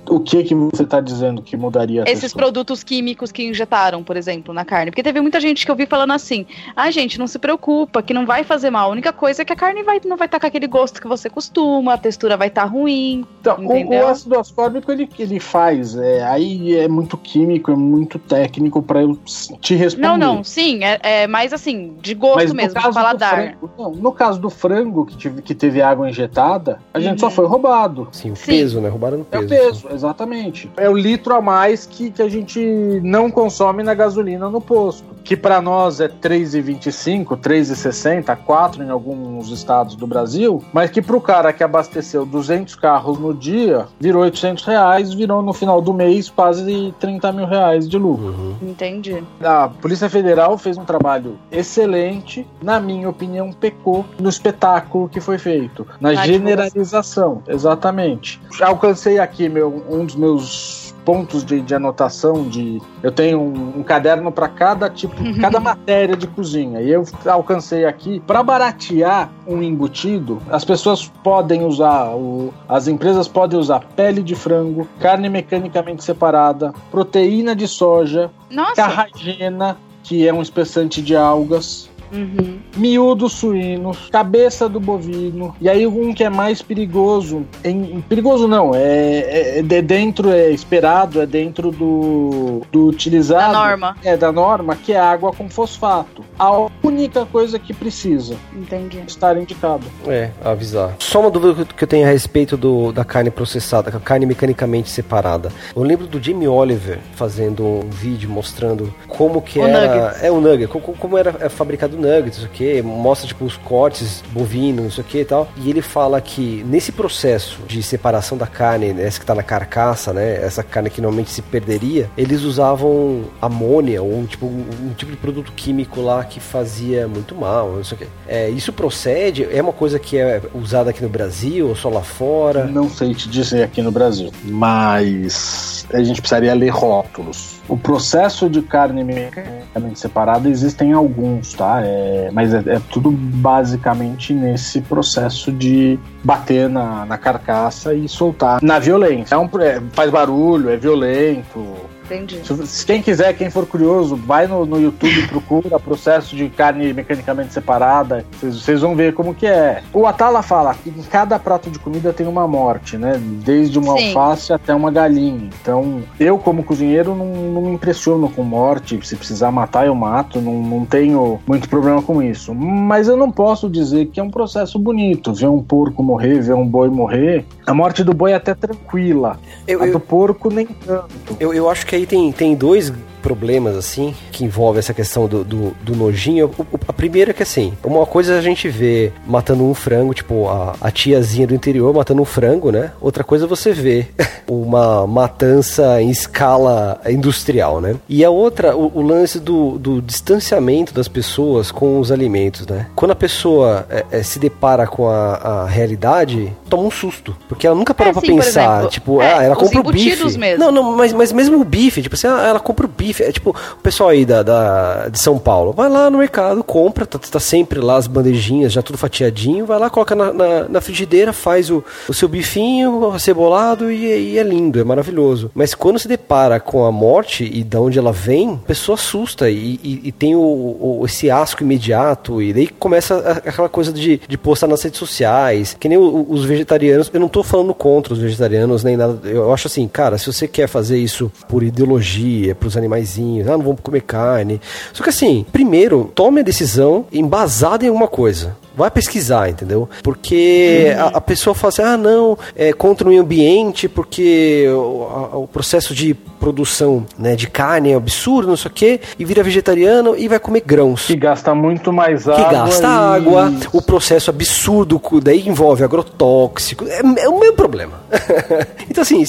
O 0.09 0.19
que 0.19 0.43
que 0.43 0.55
você 0.55 0.83
está 0.83 1.01
dizendo 1.01 1.41
que 1.41 1.57
mudaria 1.57 2.01
a 2.01 2.05
Esses 2.05 2.21
textura? 2.21 2.45
produtos 2.45 2.83
químicos 2.83 3.31
que 3.31 3.43
injetaram, 3.43 4.03
por 4.03 4.15
exemplo, 4.15 4.53
na 4.53 4.63
carne. 4.63 4.91
Porque 4.91 5.03
teve 5.03 5.19
muita 5.19 5.39
gente 5.39 5.65
que 5.65 5.71
eu 5.71 5.75
vi 5.75 5.85
falando 5.85 6.13
assim: 6.13 6.45
ah, 6.75 6.89
gente, 6.91 7.19
não 7.19 7.27
se 7.27 7.37
preocupa, 7.37 8.01
que 8.01 8.13
não 8.13 8.25
vai 8.25 8.43
fazer 8.43 8.69
mal. 8.69 8.89
A 8.89 8.91
única 8.91 9.11
coisa 9.11 9.41
é 9.41 9.45
que 9.45 9.51
a 9.51 9.55
carne 9.55 9.83
vai, 9.83 9.99
não 10.05 10.15
vai 10.17 10.27
estar 10.27 10.39
com 10.39 10.47
aquele 10.47 10.67
gosto 10.67 11.01
que 11.01 11.07
você 11.07 11.29
costuma, 11.29 11.93
a 11.93 11.97
textura 11.97 12.37
vai 12.37 12.47
estar 12.47 12.63
ruim. 12.65 13.25
Então, 13.41 13.57
o, 13.65 13.93
o 13.95 14.07
ácido 14.07 14.39
ascórbico 14.39 14.91
ele, 14.91 15.09
ele 15.19 15.39
faz, 15.39 15.95
é, 15.95 16.23
aí 16.23 16.75
é 16.77 16.87
muito 16.87 17.17
químico, 17.17 17.71
é 17.71 17.75
muito 17.75 18.17
técnico 18.17 18.81
para 18.81 19.01
eu 19.01 19.17
te 19.59 19.75
responder. 19.75 20.07
Não, 20.07 20.17
não, 20.17 20.43
sim, 20.43 20.83
é, 20.83 20.99
é 21.03 21.27
mais 21.27 21.51
assim, 21.53 21.95
de 22.01 22.13
gosto 22.13 22.35
Mas 22.37 22.53
mesmo, 22.53 22.79
de 22.79 22.93
paladar. 22.93 23.35
frango, 23.35 23.71
não, 23.77 23.91
no 23.91 24.11
caso 24.11 24.39
do 24.39 24.49
frango 24.49 25.05
que, 25.05 25.17
tive- 25.17 25.41
que 25.41 25.53
teve 25.53 25.81
água 25.81 26.09
injetada, 26.09 26.79
a 26.93 26.99
gente 26.99 27.19
só 27.19 27.25
Uhum. 27.27 27.31
foi 27.31 27.45
roubado. 27.45 28.07
Sim, 28.11 28.31
o 28.31 28.35
Sim. 28.35 28.45
peso, 28.51 28.79
né? 28.81 28.89
Roubaram 28.89 29.17
no 29.17 29.27
É 29.31 29.39
peso. 29.39 29.45
o 29.45 29.47
peso, 29.65 29.87
exatamente. 29.91 30.71
É 30.77 30.89
o 30.89 30.95
litro 30.95 31.33
a 31.35 31.41
mais 31.41 31.85
que, 31.85 32.11
que 32.11 32.21
a 32.21 32.29
gente 32.29 32.59
não 33.03 33.29
consome 33.29 33.83
na 33.83 33.93
gasolina 33.93 34.49
no 34.49 34.61
posto. 34.61 35.15
Que 35.23 35.35
para 35.35 35.61
nós 35.61 35.99
é 35.99 36.07
3,25, 36.07 37.37
3,60, 37.37 38.35
4 38.37 38.83
em 38.83 38.89
alguns 38.89 39.49
estados 39.49 39.95
do 39.95 40.05
Brasil, 40.05 40.63
mas 40.71 40.91
que 40.91 41.01
para 41.01 41.15
o 41.15 41.21
cara 41.21 41.51
que 41.51 41.63
abasteceu 41.63 42.25
200 42.25 42.75
carros 42.75 43.17
no 43.17 43.33
dia, 43.33 43.87
virou 43.99 44.21
800 44.21 44.63
reais, 44.65 45.13
virou 45.13 45.41
no 45.41 45.51
final 45.51 45.81
do 45.81 45.93
mês 45.93 46.29
quase 46.29 46.93
30 46.99 47.31
mil 47.31 47.45
reais 47.45 47.89
de 47.89 47.97
lucro. 47.97 48.27
Uhum. 48.27 48.55
Entendi. 48.61 49.23
A 49.41 49.67
Polícia 49.67 50.09
Federal 50.09 50.57
fez 50.57 50.77
um 50.77 50.85
trabalho 50.85 51.39
excelente, 51.51 52.45
na 52.61 52.79
minha 52.79 53.09
opinião, 53.09 53.51
pecou 53.51 54.05
no 54.19 54.29
espetáculo 54.29 55.09
que 55.09 55.19
foi 55.19 55.37
feito, 55.37 55.87
na 55.99 56.13
Na 56.13 56.25
generalização, 56.25 57.41
exatamente. 57.47 58.39
Já 58.57 58.67
alcancei 58.67 59.19
aqui 59.19 59.49
meu, 59.55 59.85
um 59.89 60.05
dos 60.05 60.15
meus 60.15 60.93
pontos 61.05 61.45
de, 61.45 61.61
de 61.61 61.73
anotação 61.73 62.49
de 62.49 62.81
eu 63.01 63.11
tenho 63.11 63.39
um, 63.39 63.79
um 63.79 63.83
caderno 63.83 64.31
para 64.31 64.49
cada 64.49 64.89
tipo 64.89 65.15
cada 65.39 65.59
matéria 65.59 66.15
de 66.15 66.27
cozinha. 66.27 66.81
E 66.81 66.89
eu 66.89 67.05
alcancei 67.25 67.85
aqui 67.85 68.19
para 68.19 68.43
baratear 68.43 69.31
um 69.47 69.61
embutido 69.63 70.41
as 70.49 70.65
pessoas 70.65 71.07
podem 71.23 71.63
usar 71.63 72.09
o, 72.15 72.53
as 72.67 72.87
empresas 72.87 73.27
podem 73.27 73.57
usar 73.57 73.79
pele 73.95 74.21
de 74.21 74.35
frango 74.35 74.87
carne 74.99 75.29
mecanicamente 75.29 76.03
separada 76.03 76.73
proteína 76.91 77.55
de 77.55 77.67
soja 77.67 78.31
Nossa, 78.49 78.75
carragena, 78.75 79.77
que 80.03 80.27
é 80.27 80.33
um 80.33 80.41
espessante 80.41 81.01
de 81.01 81.15
algas, 81.15 81.89
Uhum. 82.11 82.59
miúdo 82.75 83.27
suíno, 83.29 83.91
cabeça 84.11 84.67
do 84.69 84.79
bovino, 84.79 85.55
e 85.59 85.69
aí 85.69 85.85
um 85.87 86.13
que 86.13 86.23
é 86.23 86.29
mais 86.29 86.61
perigoso, 86.61 87.45
em, 87.63 88.01
perigoso 88.07 88.47
não, 88.47 88.73
é, 88.73 88.79
é, 88.81 89.59
é 89.59 89.61
de 89.61 89.81
dentro, 89.81 90.29
é 90.29 90.49
esperado, 90.49 91.21
é 91.21 91.25
dentro 91.25 91.71
do, 91.71 92.61
do 92.71 92.87
utilizado. 92.87 93.53
Da 93.53 93.59
norma. 93.59 93.97
É, 94.03 94.17
da 94.17 94.31
norma, 94.31 94.75
que 94.75 94.93
é 94.93 94.99
água 94.99 95.31
com 95.31 95.49
fosfato. 95.49 96.23
A 96.37 96.67
única 96.83 97.25
coisa 97.25 97.57
que 97.57 97.73
precisa 97.73 98.35
Entendi. 98.53 99.01
estar 99.07 99.37
indicado. 99.37 99.85
É, 100.07 100.31
avisar. 100.43 100.95
Só 100.99 101.21
uma 101.21 101.29
dúvida 101.31 101.65
que 101.65 101.83
eu 101.83 101.87
tenho 101.87 102.05
a 102.05 102.09
respeito 102.09 102.57
do, 102.57 102.91
da 102.91 103.05
carne 103.05 103.29
processada, 103.31 103.91
com 103.91 103.97
a 103.97 104.01
carne 104.01 104.25
mecanicamente 104.25 104.89
separada. 104.89 105.51
Eu 105.75 105.83
lembro 105.83 106.07
do 106.07 106.21
Jamie 106.21 106.47
Oliver 106.47 106.99
fazendo 107.15 107.63
um 107.65 107.89
vídeo 107.89 108.29
mostrando 108.29 108.93
como 109.07 109.41
que 109.41 109.59
O 109.59 109.67
era. 109.67 109.87
nuggets. 109.87 110.23
É 110.23 110.31
o 110.31 110.41
nugget, 110.41 110.67
como, 110.67 110.97
como 110.97 111.17
era 111.17 111.35
é, 111.39 111.49
fabricado 111.49 111.94
o 111.95 111.99
nuggets, 111.99 112.43
o 112.43 112.49
que, 112.49 112.81
mostra 112.81 113.27
tipo 113.27 113.45
os 113.45 113.57
cortes 113.57 114.23
bovinos, 114.31 114.97
o 114.97 115.03
que 115.03 115.19
e 115.19 115.25
tal. 115.25 115.47
E 115.57 115.69
ele 115.69 115.81
fala 115.81 116.19
que 116.21 116.63
nesse 116.67 116.91
processo 116.91 117.59
de 117.67 117.81
separação 117.81 118.37
da 118.37 118.47
carne, 118.47 118.93
né, 118.93 119.03
essa 119.05 119.19
que 119.19 119.25
tá 119.25 119.35
na 119.35 119.43
carcaça, 119.43 120.13
né? 120.13 120.43
Essa 120.43 120.63
carne 120.63 120.89
que 120.89 121.01
normalmente 121.01 121.31
se 121.31 121.41
perderia, 121.41 122.09
eles 122.17 122.41
usavam 122.43 123.25
amônia 123.41 124.01
ou 124.01 124.25
tipo 124.25 124.45
um, 124.45 124.65
um 124.83 124.93
tipo 124.93 125.11
de 125.11 125.17
produto 125.17 125.51
químico 125.53 126.01
lá 126.01 126.23
que 126.23 126.39
fazia 126.39 127.07
muito 127.07 127.35
mal, 127.35 127.71
não 127.71 127.83
sei 127.83 127.95
o 127.95 127.99
que. 127.99 128.07
É, 128.27 128.49
isso 128.49 128.73
procede? 128.73 129.47
É 129.51 129.61
uma 129.61 129.73
coisa 129.73 129.99
que 129.99 130.17
é 130.17 130.41
usada 130.53 130.89
aqui 130.89 131.01
no 131.01 131.09
Brasil 131.09 131.67
ou 131.67 131.75
só 131.75 131.89
lá 131.89 132.01
fora? 132.01 132.65
Não 132.65 132.89
sei 132.89 133.13
te 133.13 133.29
dizer 133.29 133.63
aqui 133.63 133.81
no 133.81 133.91
Brasil, 133.91 134.31
mas 134.43 135.85
a 135.93 136.03
gente 136.03 136.21
precisaria 136.21 136.53
ler 136.53 136.69
rótulos. 136.69 137.55
O 137.67 137.77
processo 137.77 138.49
de 138.49 138.61
carne 138.61 139.03
mecanicamente 139.03 139.99
separada 139.99 140.47
existem 140.49 140.93
alguns, 140.93 141.53
tá? 141.53 141.81
É, 141.83 142.29
mas 142.31 142.53
é, 142.53 142.63
é 142.67 142.81
tudo 142.91 143.11
basicamente 143.11 144.33
nesse 144.33 144.81
processo 144.81 145.51
de 145.51 145.99
bater 146.23 146.69
na, 146.69 147.05
na 147.05 147.17
carcaça 147.17 147.93
e 147.93 148.07
soltar 148.07 148.61
na 148.61 148.79
violência. 148.79 149.35
É 149.35 149.37
um, 149.37 149.49
é, 149.59 149.81
faz 149.93 150.11
barulho, 150.11 150.69
é 150.69 150.77
violento, 150.77 151.65
Entendi. 152.05 152.41
se 152.67 152.85
quem 152.85 153.01
quiser, 153.01 153.33
quem 153.33 153.49
for 153.49 153.65
curioso, 153.65 154.15
vai 154.15 154.47
no, 154.47 154.65
no 154.65 154.79
YouTube 154.79 155.19
e 155.19 155.27
procura 155.27 155.79
processo 155.79 156.35
de 156.35 156.49
carne 156.49 156.93
mecanicamente 156.93 157.53
separada. 157.53 158.25
Vocês, 158.41 158.81
vão 158.81 158.95
ver 158.95 159.13
como 159.13 159.33
que 159.33 159.45
é. 159.45 159.81
O 159.93 160.05
Atala 160.05 160.41
fala 160.41 160.75
que 160.75 160.89
em 160.89 161.03
cada 161.03 161.37
prato 161.39 161.69
de 161.69 161.79
comida 161.79 162.13
tem 162.13 162.27
uma 162.27 162.47
morte, 162.47 162.97
né? 162.97 163.19
Desde 163.43 163.79
uma 163.79 163.97
Sim. 163.97 164.07
alface 164.07 164.53
até 164.53 164.73
uma 164.73 164.91
galinha. 164.91 165.49
Então, 165.61 166.03
eu 166.19 166.37
como 166.37 166.63
cozinheiro 166.63 167.15
não, 167.15 167.25
não 167.25 167.61
me 167.61 167.71
impressiono 167.71 168.29
com 168.29 168.43
morte. 168.43 168.99
Se 169.03 169.15
precisar 169.15 169.51
matar, 169.51 169.87
eu 169.87 169.95
mato. 169.95 170.39
Não, 170.39 170.53
não 170.61 170.85
tenho 170.85 171.39
muito 171.47 171.67
problema 171.67 172.01
com 172.01 172.21
isso. 172.21 172.53
Mas 172.53 173.07
eu 173.07 173.17
não 173.17 173.31
posso 173.31 173.69
dizer 173.69 174.07
que 174.07 174.19
é 174.19 174.23
um 174.23 174.29
processo 174.29 174.77
bonito. 174.77 175.33
Ver 175.33 175.47
um 175.47 175.61
porco 175.61 176.03
morrer, 176.03 176.41
ver 176.41 176.53
um 176.53 176.67
boi 176.67 176.89
morrer. 176.89 177.45
A 177.65 177.73
morte 177.73 178.03
do 178.03 178.13
boi 178.13 178.31
é 178.31 178.35
até 178.35 178.53
tranquila. 178.53 179.39
Eu, 179.67 179.81
A 179.81 179.87
eu, 179.87 179.93
do 179.93 179.99
porco 179.99 180.49
nem 180.49 180.65
tanto. 180.65 181.37
eu, 181.39 181.53
eu 181.53 181.69
acho 181.69 181.85
que 181.85 181.94
aí 181.95 182.05
tem, 182.05 182.31
tem 182.31 182.55
dois 182.55 182.91
problemas, 183.29 183.75
assim, 183.75 184.13
que 184.31 184.45
envolvem 184.45 184.77
essa 184.77 184.93
questão 184.93 185.27
do, 185.27 185.43
do, 185.43 185.75
do 185.81 185.95
nojinho. 185.95 186.51
O- 186.59 186.79
a 186.87 186.93
primeira 186.93 187.31
é 187.31 187.33
que, 187.33 187.41
assim, 187.41 187.73
uma 187.83 188.05
coisa 188.05 188.35
é 188.35 188.37
a 188.37 188.41
gente 188.41 188.69
vê 188.69 189.11
matando 189.25 189.63
um 189.63 189.73
frango, 189.73 190.13
tipo, 190.13 190.47
a, 190.47 190.75
a 190.79 190.91
tiazinha 190.91 191.47
do 191.47 191.55
interior 191.55 191.91
matando 191.91 192.21
um 192.21 192.25
frango, 192.25 192.71
né? 192.71 192.91
Outra 193.01 193.23
coisa 193.23 193.45
é 193.45 193.47
você 193.47 193.73
vê 193.73 194.05
uma 194.47 195.07
matança 195.07 195.99
em 195.99 196.11
escala 196.11 197.01
industrial, 197.09 197.81
né? 197.81 197.95
E 198.07 198.23
a 198.23 198.29
outra, 198.29 198.77
o, 198.77 198.91
o 198.93 199.01
lance 199.01 199.39
do, 199.39 199.79
do 199.79 200.01
distanciamento 200.03 200.93
das 200.93 201.07
pessoas 201.07 201.71
com 201.71 201.99
os 201.99 202.11
alimentos, 202.11 202.67
né? 202.67 202.85
Quando 202.95 203.11
a 203.11 203.15
pessoa 203.15 203.87
é, 203.89 204.05
é, 204.11 204.21
se 204.23 204.37
depara 204.37 204.85
com 204.85 205.09
a, 205.09 205.33
a 205.35 205.65
realidade, 205.65 206.53
toma 206.69 206.83
um 206.83 206.91
susto. 206.91 207.35
Porque 207.49 207.65
ela 207.65 207.75
nunca 207.75 207.93
parou 207.93 208.11
É, 208.11 208.13
pra 208.13 208.21
sim, 208.21 208.35
pensar, 208.35 208.73
exemplo, 208.75 208.89
tipo, 208.89 209.21
é, 209.21 209.33
ah, 209.33 209.43
ela 209.43 209.55
compra 209.55 209.79
o 209.79 209.83
bife. 209.91 210.37
mesmo. 210.37 210.63
Não, 210.63 210.71
não, 210.71 210.95
mas, 210.95 211.11
mas 211.13 211.31
mesmo 211.31 211.59
o 211.59 211.63
bife, 211.63 212.01
tipo 212.03 212.13
assim, 212.15 212.27
ah, 212.27 212.45
ela 212.47 212.59
compra 212.59 212.85
o 212.85 212.89
bife. 212.89 213.14
É 213.23 213.31
tipo, 213.31 213.49
o 213.51 213.81
pessoal 213.81 214.09
aí 214.09 214.25
da, 214.25 214.43
da- 214.43 215.07
de 215.09 215.19
São 215.19 215.37
Paulo, 215.37 215.71
vai 215.73 215.89
lá 215.89 216.09
no 216.09 216.17
mercado, 216.17 216.63
compra, 216.63 217.05
tá, 217.05 217.17
tá 217.19 217.39
sempre 217.39 217.79
lá 217.79 217.97
as 217.97 218.07
bandejinhas, 218.07 218.71
já 218.73 218.81
tudo 218.81 218.97
fatiadinho, 218.97 219.65
vai 219.65 219.79
lá, 219.79 219.89
coloca 219.89 220.15
na, 220.15 220.31
na, 220.33 220.69
na 220.69 220.81
frigideira, 220.81 221.31
faz 221.33 221.69
o, 221.69 221.83
o 222.07 222.13
seu 222.13 222.27
bifinho 222.27 223.17
cebolado 223.19 223.91
e, 223.91 224.33
e 224.33 224.37
é 224.39 224.43
lindo, 224.43 224.79
é 224.79 224.83
maravilhoso. 224.83 225.51
Mas 225.53 225.73
quando 225.73 225.99
se 225.99 226.07
depara 226.07 226.59
com 226.59 226.85
a 226.85 226.91
morte 226.91 227.43
e 227.43 227.63
de 227.63 227.77
onde 227.77 227.97
ela 227.99 228.11
vem, 228.11 228.53
a 228.63 228.67
pessoa 228.67 228.95
assusta 228.95 229.49
e, 229.49 229.79
e- 229.83 230.01
e 230.05 230.11
tem 230.11 230.35
o, 230.35 230.39
o- 230.39 231.01
esse 231.05 231.29
asco 231.29 231.63
imediato, 231.63 232.41
e 232.41 232.53
daí 232.53 232.67
começa 232.67 233.41
aquela 233.45 233.69
coisa 233.69 233.91
de, 233.91 234.19
de 234.27 234.37
postar 234.37 234.67
nas 234.67 234.81
redes 234.81 234.99
sociais, 234.99 235.75
que 235.79 235.87
nem 235.89 235.97
o- 235.97 236.25
os 236.29 236.45
vegetarianos, 236.45 237.09
eu 237.13 237.19
não 237.19 237.27
tô 237.27 237.43
falando 237.43 237.73
contra 237.73 238.13
os 238.13 238.19
vegetarianos 238.19 238.83
nem 238.83 238.97
nada, 238.97 239.19
eu 239.27 239.53
acho 239.53 239.67
assim, 239.67 239.87
cara, 239.87 240.17
se 240.17 240.25
você 240.31 240.47
quer 240.47 240.67
fazer 240.67 240.97
isso 240.97 241.31
por 241.47 241.63
ideologia, 241.63 242.55
pros 242.55 242.75
animaizinhos, 243.05 243.47
ah, 243.47 243.51
não 243.57 243.63
vamos 243.63 243.79
comer 243.81 244.01
carne. 244.01 244.59
Só 244.91 245.03
que 245.03 245.09
assim, 245.09 245.45
primeiro, 245.51 246.11
tome 246.15 246.41
a 246.41 246.43
decisão 246.43 247.05
embasada 247.11 247.85
em 247.85 247.87
alguma 247.89 248.07
coisa. 248.07 248.55
Vai 248.77 248.91
pesquisar, 248.91 249.49
entendeu? 249.49 249.87
Porque 250.03 250.93
a, 250.99 251.17
a 251.17 251.21
pessoa 251.21 251.55
fala 251.55 251.69
assim, 251.69 251.81
ah, 251.81 251.95
não, 251.95 252.37
é 252.57 252.73
contra 252.73 253.07
o 253.07 253.09
meio 253.09 253.21
ambiente, 253.21 253.87
porque 253.87 254.65
o, 254.67 255.03
a- 255.33 255.37
o 255.37 255.47
processo 255.47 255.95
de 255.95 256.13
produção 256.13 257.05
né, 257.17 257.37
de 257.37 257.47
carne 257.47 257.91
é 257.91 257.95
absurdo, 257.95 258.49
não 258.49 258.57
sei 258.57 258.69
o 258.69 258.73
quê, 258.73 258.99
e 259.17 259.23
vira 259.23 259.41
vegetariano 259.41 260.13
e 260.17 260.27
vai 260.27 260.39
comer 260.39 260.61
grãos 260.65 261.05
Que 261.07 261.15
gasta 261.15 261.55
muito 261.55 261.93
mais 261.93 262.27
água. 262.27 262.43
que 262.43 262.51
gasta 262.51 262.83
e- 262.83 262.89
água, 262.89 263.53
o 263.71 263.81
processo 263.81 264.29
absurdo, 264.29 265.01
daí 265.23 265.47
envolve 265.47 265.81
agrotóxico, 265.81 266.83
é, 266.85 266.99
é 267.21 267.29
o 267.29 267.39
mesmo 267.39 267.55
problema. 267.55 267.93
então, 268.91 269.03
assim, 269.03 269.23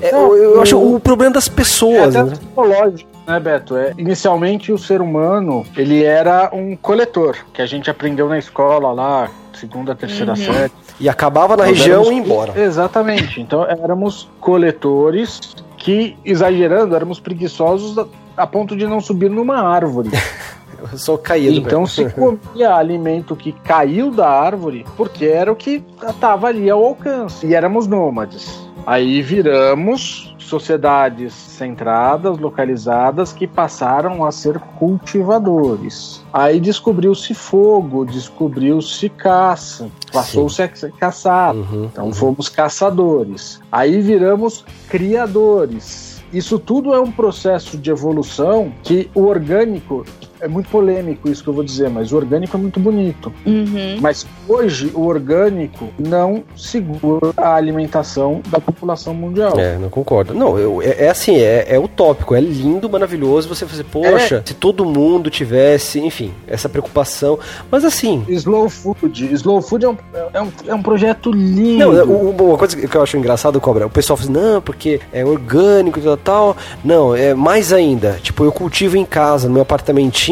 é, 0.00 0.10
eu, 0.14 0.36
eu 0.38 0.62
acho 0.62 0.78
o 0.80 0.98
problema 0.98 1.34
das 1.34 1.48
É 1.48 1.50
pessoas. 1.50 2.16
até 2.16 2.30
né? 2.30 2.36
psicológico, 2.36 3.10
né, 3.26 3.40
Beto? 3.40 3.76
É, 3.76 3.92
inicialmente, 3.98 4.72
o 4.72 4.78
ser 4.78 5.00
humano, 5.00 5.64
ele 5.76 6.04
era 6.04 6.50
um 6.52 6.76
coletor, 6.76 7.36
que 7.52 7.60
a 7.62 7.66
gente 7.66 7.90
aprendeu 7.90 8.28
na 8.28 8.38
escola 8.38 8.92
lá, 8.92 9.28
segunda, 9.52 9.94
terceira 9.94 10.32
Uhum. 10.32 10.36
série. 10.36 10.72
E 11.00 11.08
acabava 11.08 11.56
na 11.56 11.66
Nós 11.66 11.78
região 11.78 12.02
éramos- 12.02 12.08
e 12.10 12.14
ia 12.14 12.20
embora. 12.20 12.60
Exatamente. 12.60 13.40
Então, 13.40 13.64
éramos 13.66 14.28
coletores 14.40 15.40
que, 15.76 16.16
exagerando, 16.24 16.94
éramos 16.94 17.20
preguiçosos 17.20 17.98
a, 17.98 18.06
a 18.36 18.46
ponto 18.46 18.76
de 18.76 18.86
não 18.86 19.00
subir 19.00 19.30
numa 19.30 19.56
árvore. 19.60 20.10
Eu 20.92 20.98
só 20.98 21.16
caía 21.16 21.50
do 21.50 21.56
Então 21.56 21.86
se 21.86 22.04
comia 22.10 22.74
alimento 22.74 23.34
que 23.34 23.50
caiu 23.50 24.10
da 24.10 24.28
árvore 24.28 24.84
porque 24.94 25.24
era 25.24 25.50
o 25.50 25.56
que 25.56 25.82
estava 26.06 26.48
ali 26.48 26.68
ao 26.68 26.84
alcance. 26.84 27.46
E 27.46 27.54
éramos 27.54 27.86
nômades. 27.86 28.60
Aí 28.86 29.22
viramos 29.22 30.35
sociedades 30.46 31.32
centradas, 31.34 32.38
localizadas, 32.38 33.32
que 33.32 33.46
passaram 33.46 34.24
a 34.24 34.32
ser 34.32 34.58
cultivadores. 34.78 36.24
Aí 36.32 36.60
descobriu-se 36.60 37.34
fogo, 37.34 38.04
descobriu-se 38.04 39.08
caça, 39.08 39.88
passou-se 40.12 40.62
a 40.62 40.68
caçar. 40.68 41.54
Uhum. 41.54 41.84
Então 41.92 42.12
fomos 42.12 42.48
caçadores. 42.48 43.60
Aí 43.70 44.00
viramos 44.00 44.64
criadores. 44.88 46.16
Isso 46.32 46.58
tudo 46.58 46.92
é 46.92 47.00
um 47.00 47.10
processo 47.10 47.78
de 47.78 47.90
evolução 47.90 48.72
que 48.82 49.10
o 49.14 49.24
orgânico 49.26 50.04
é 50.40 50.48
muito 50.48 50.68
polêmico 50.68 51.28
isso 51.28 51.42
que 51.42 51.48
eu 51.48 51.54
vou 51.54 51.64
dizer, 51.64 51.88
mas 51.90 52.12
o 52.12 52.16
orgânico 52.16 52.56
é 52.56 52.60
muito 52.60 52.78
bonito. 52.80 53.32
Uhum. 53.44 53.98
Mas 54.00 54.26
hoje 54.48 54.90
o 54.94 55.06
orgânico 55.06 55.88
não 55.98 56.42
segura 56.56 57.32
a 57.36 57.54
alimentação 57.54 58.40
da 58.48 58.60
população 58.60 59.14
mundial. 59.14 59.58
É, 59.58 59.76
não 59.78 59.88
concordo. 59.88 60.34
Não, 60.34 60.58
eu- 60.58 60.82
é, 60.82 61.04
é 61.06 61.08
assim, 61.08 61.36
é, 61.36 61.66
é 61.68 61.78
utópico, 61.78 62.34
é 62.34 62.40
lindo, 62.40 62.88
maravilhoso 62.88 63.48
você 63.48 63.66
fazer, 63.66 63.84
poxa, 63.84 64.42
se 64.44 64.54
todo 64.54 64.84
mundo 64.84 65.30
tivesse, 65.30 66.00
enfim, 66.00 66.32
essa 66.46 66.68
preocupação. 66.68 67.38
Mas 67.70 67.84
assim, 67.84 68.24
Slow 68.28 68.68
food. 68.68 69.32
Slow 69.34 69.62
food 69.62 69.84
é 69.84 69.88
um, 69.88 69.96
é 70.32 70.42
um, 70.42 70.48
é 70.68 70.74
um 70.74 70.82
projeto 70.82 71.30
lindo. 71.30 71.92
Não, 71.92 72.30
uma 72.30 72.58
coisa 72.58 72.76
que 72.76 72.96
eu 72.96 73.02
acho 73.02 73.16
engraçado, 73.16 73.60
Cobra, 73.60 73.86
o 73.86 73.90
pessoal 73.90 74.16
fala 74.16 74.30
assim, 74.30 74.38
não, 74.40 74.60
porque 74.60 75.00
é 75.12 75.24
orgânico 75.24 75.98
e 75.98 76.02
tal, 76.02 76.16
tal. 76.16 76.56
Não, 76.84 77.14
é 77.14 77.34
mais 77.34 77.72
ainda. 77.72 78.18
Tipo, 78.22 78.44
eu 78.44 78.52
cultivo 78.52 78.96
em 78.96 79.04
casa, 79.04 79.48
no 79.48 79.54
meu 79.54 79.64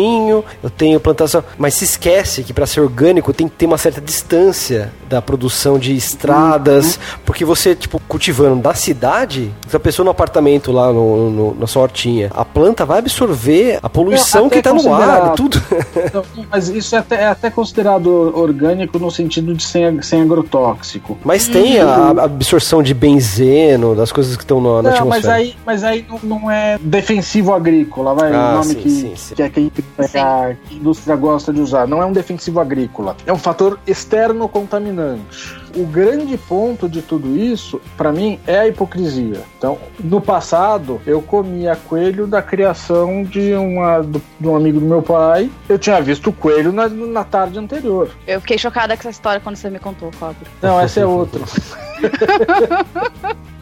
eu 0.02 0.70
tenho 0.70 0.98
plantação. 1.00 1.42
Mas 1.58 1.74
se 1.74 1.84
esquece 1.84 2.42
que 2.42 2.52
para 2.52 2.66
ser 2.66 2.80
orgânico 2.80 3.32
tem 3.32 3.48
que 3.48 3.54
ter 3.54 3.66
uma 3.66 3.78
certa 3.78 4.00
distância 4.00 4.92
da 5.08 5.20
produção 5.22 5.78
de 5.78 5.94
estradas. 5.96 6.98
Porque 7.24 7.44
você, 7.44 7.74
tipo, 7.74 8.00
cultivando 8.08 8.62
da 8.62 8.74
cidade, 8.74 9.52
se 9.68 9.76
a 9.76 9.80
pessoa 9.80 10.04
no 10.04 10.10
apartamento 10.10 10.72
lá 10.72 10.92
no, 10.92 11.30
no- 11.30 11.54
na 11.54 11.66
sua 11.66 11.82
hortinha, 11.82 12.30
a 12.34 12.44
planta 12.44 12.84
vai 12.84 12.98
absorver 12.98 13.78
a 13.82 13.88
poluição 13.88 14.46
até 14.46 14.56
que 14.56 14.62
tá 14.62 14.72
no 14.72 14.92
ar, 14.94 15.32
tudo. 15.34 15.60
Não, 16.12 16.24
mas 16.50 16.68
isso 16.68 16.94
é 16.94 16.98
até, 16.98 17.16
é 17.22 17.26
até 17.26 17.50
considerado 17.50 18.06
orgânico 18.36 18.98
no 18.98 19.10
sentido 19.10 19.54
de 19.54 19.62
sem, 19.62 20.00
sem 20.02 20.22
agrotóxico. 20.22 21.18
Mas 21.24 21.46
tem 21.48 21.80
a 21.80 21.94
a 22.04 22.24
absorção 22.24 22.82
de 22.82 22.92
benzeno, 22.94 23.94
das 23.94 24.10
coisas 24.12 24.36
que 24.36 24.42
estão 24.42 24.60
na, 24.60 24.82
na 24.82 24.90
Não, 24.90 25.06
mas 25.06 25.24
atmosfera. 25.26 25.34
aí, 25.34 25.56
mas 25.64 25.84
aí 25.84 26.04
não, 26.08 26.18
não 26.40 26.50
é 26.50 26.78
defensivo 26.80 27.52
agrícola, 27.52 28.14
vai, 28.14 28.32
Ah, 28.32 28.50
o 28.50 28.54
nome 28.54 28.66
sim, 28.66 28.74
que, 28.74 28.90
sim, 28.90 29.12
sim. 29.16 29.34
que 29.34 29.42
é 29.42 29.48
que 29.48 29.70
que 30.10 30.18
a 30.18 30.56
indústria 30.70 31.16
gosta 31.16 31.52
de 31.52 31.60
usar. 31.60 31.86
Não 31.86 32.02
é 32.02 32.06
um 32.06 32.12
defensivo 32.12 32.60
agrícola, 32.60 33.16
é 33.26 33.32
um 33.32 33.38
fator 33.38 33.78
externo 33.86 34.48
contaminante. 34.48 35.62
O 35.76 35.84
grande 35.84 36.36
ponto 36.36 36.88
de 36.88 37.02
tudo 37.02 37.36
isso, 37.36 37.80
para 37.96 38.12
mim, 38.12 38.38
é 38.46 38.60
a 38.60 38.68
hipocrisia. 38.68 39.42
Então, 39.58 39.78
no 39.98 40.20
passado, 40.20 41.00
eu 41.04 41.20
comia 41.20 41.74
coelho 41.74 42.26
da 42.26 42.40
criação 42.40 43.24
de, 43.24 43.54
uma, 43.54 44.00
de 44.00 44.48
um 44.48 44.54
amigo 44.54 44.78
do 44.78 44.86
meu 44.86 45.02
pai. 45.02 45.50
Eu 45.68 45.78
tinha 45.78 46.00
visto 46.00 46.30
o 46.30 46.32
coelho 46.32 46.72
na, 46.72 46.88
na 46.88 47.24
tarde 47.24 47.58
anterior. 47.58 48.10
Eu 48.26 48.40
fiquei 48.40 48.56
chocada 48.56 48.96
com 48.96 49.00
essa 49.00 49.10
história 49.10 49.40
quando 49.40 49.56
você 49.56 49.68
me 49.68 49.80
contou, 49.80 50.12
Fábio. 50.12 50.46
Não, 50.62 50.80
essa 50.80 51.00
é 51.00 51.06
outra. 51.06 51.42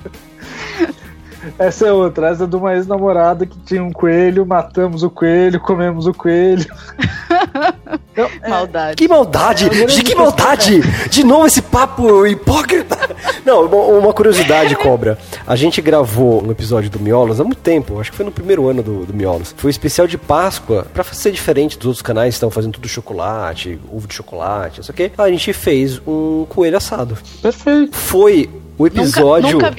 Essa 1.58 1.86
é 1.86 1.92
outra, 1.92 2.28
essa 2.28 2.44
é 2.44 2.46
de 2.46 2.56
uma 2.56 2.74
ex-namorada 2.74 3.46
que 3.46 3.58
tinha 3.60 3.82
um 3.82 3.92
coelho, 3.92 4.46
matamos 4.46 5.02
o 5.02 5.10
coelho, 5.10 5.60
comemos 5.60 6.06
o 6.06 6.14
coelho. 6.14 6.66
Então, 8.12 8.28
é, 8.42 8.48
maldade. 8.48 8.96
Que 8.96 9.08
maldade! 9.08 9.64
É, 9.66 9.86
de 9.86 10.02
que 10.02 10.14
maldade! 10.14 10.80
De 11.08 11.24
novo 11.24 11.46
esse 11.46 11.62
papo 11.62 12.26
hipócrita! 12.26 12.98
Não, 13.44 13.64
uma 13.64 14.12
curiosidade, 14.12 14.76
Cobra. 14.76 15.18
A 15.46 15.56
gente 15.56 15.80
gravou 15.80 16.44
um 16.44 16.50
episódio 16.50 16.90
do 16.90 17.00
Miolos 17.00 17.40
há 17.40 17.44
muito 17.44 17.60
tempo, 17.60 17.98
acho 17.98 18.10
que 18.10 18.16
foi 18.16 18.26
no 18.26 18.32
primeiro 18.32 18.68
ano 18.68 18.82
do, 18.82 19.06
do 19.06 19.14
Miolos. 19.14 19.54
Foi 19.56 19.68
um 19.68 19.70
especial 19.70 20.06
de 20.06 20.18
Páscoa, 20.18 20.86
pra 20.92 21.02
ser 21.04 21.32
diferente 21.32 21.78
dos 21.78 21.86
outros 21.86 22.02
canais 22.02 22.34
que 22.34 22.36
estão 22.36 22.50
fazendo 22.50 22.74
tudo 22.74 22.86
chocolate, 22.86 23.80
ovo 23.90 24.06
de 24.06 24.14
chocolate, 24.14 24.78
não 24.78 24.84
sei 24.84 24.92
o 24.92 24.96
quê. 24.96 25.12
A 25.16 25.30
gente 25.30 25.52
fez 25.52 26.00
um 26.06 26.44
coelho 26.48 26.76
assado. 26.76 27.16
Perfeito. 27.40 27.96
Foi 27.96 28.48
o 28.78 28.86
episódio 28.86 29.52
nunca, 29.52 29.66
nunca 29.66 29.70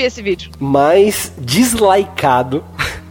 mais 0.60 1.32
dislikeado 1.40 2.64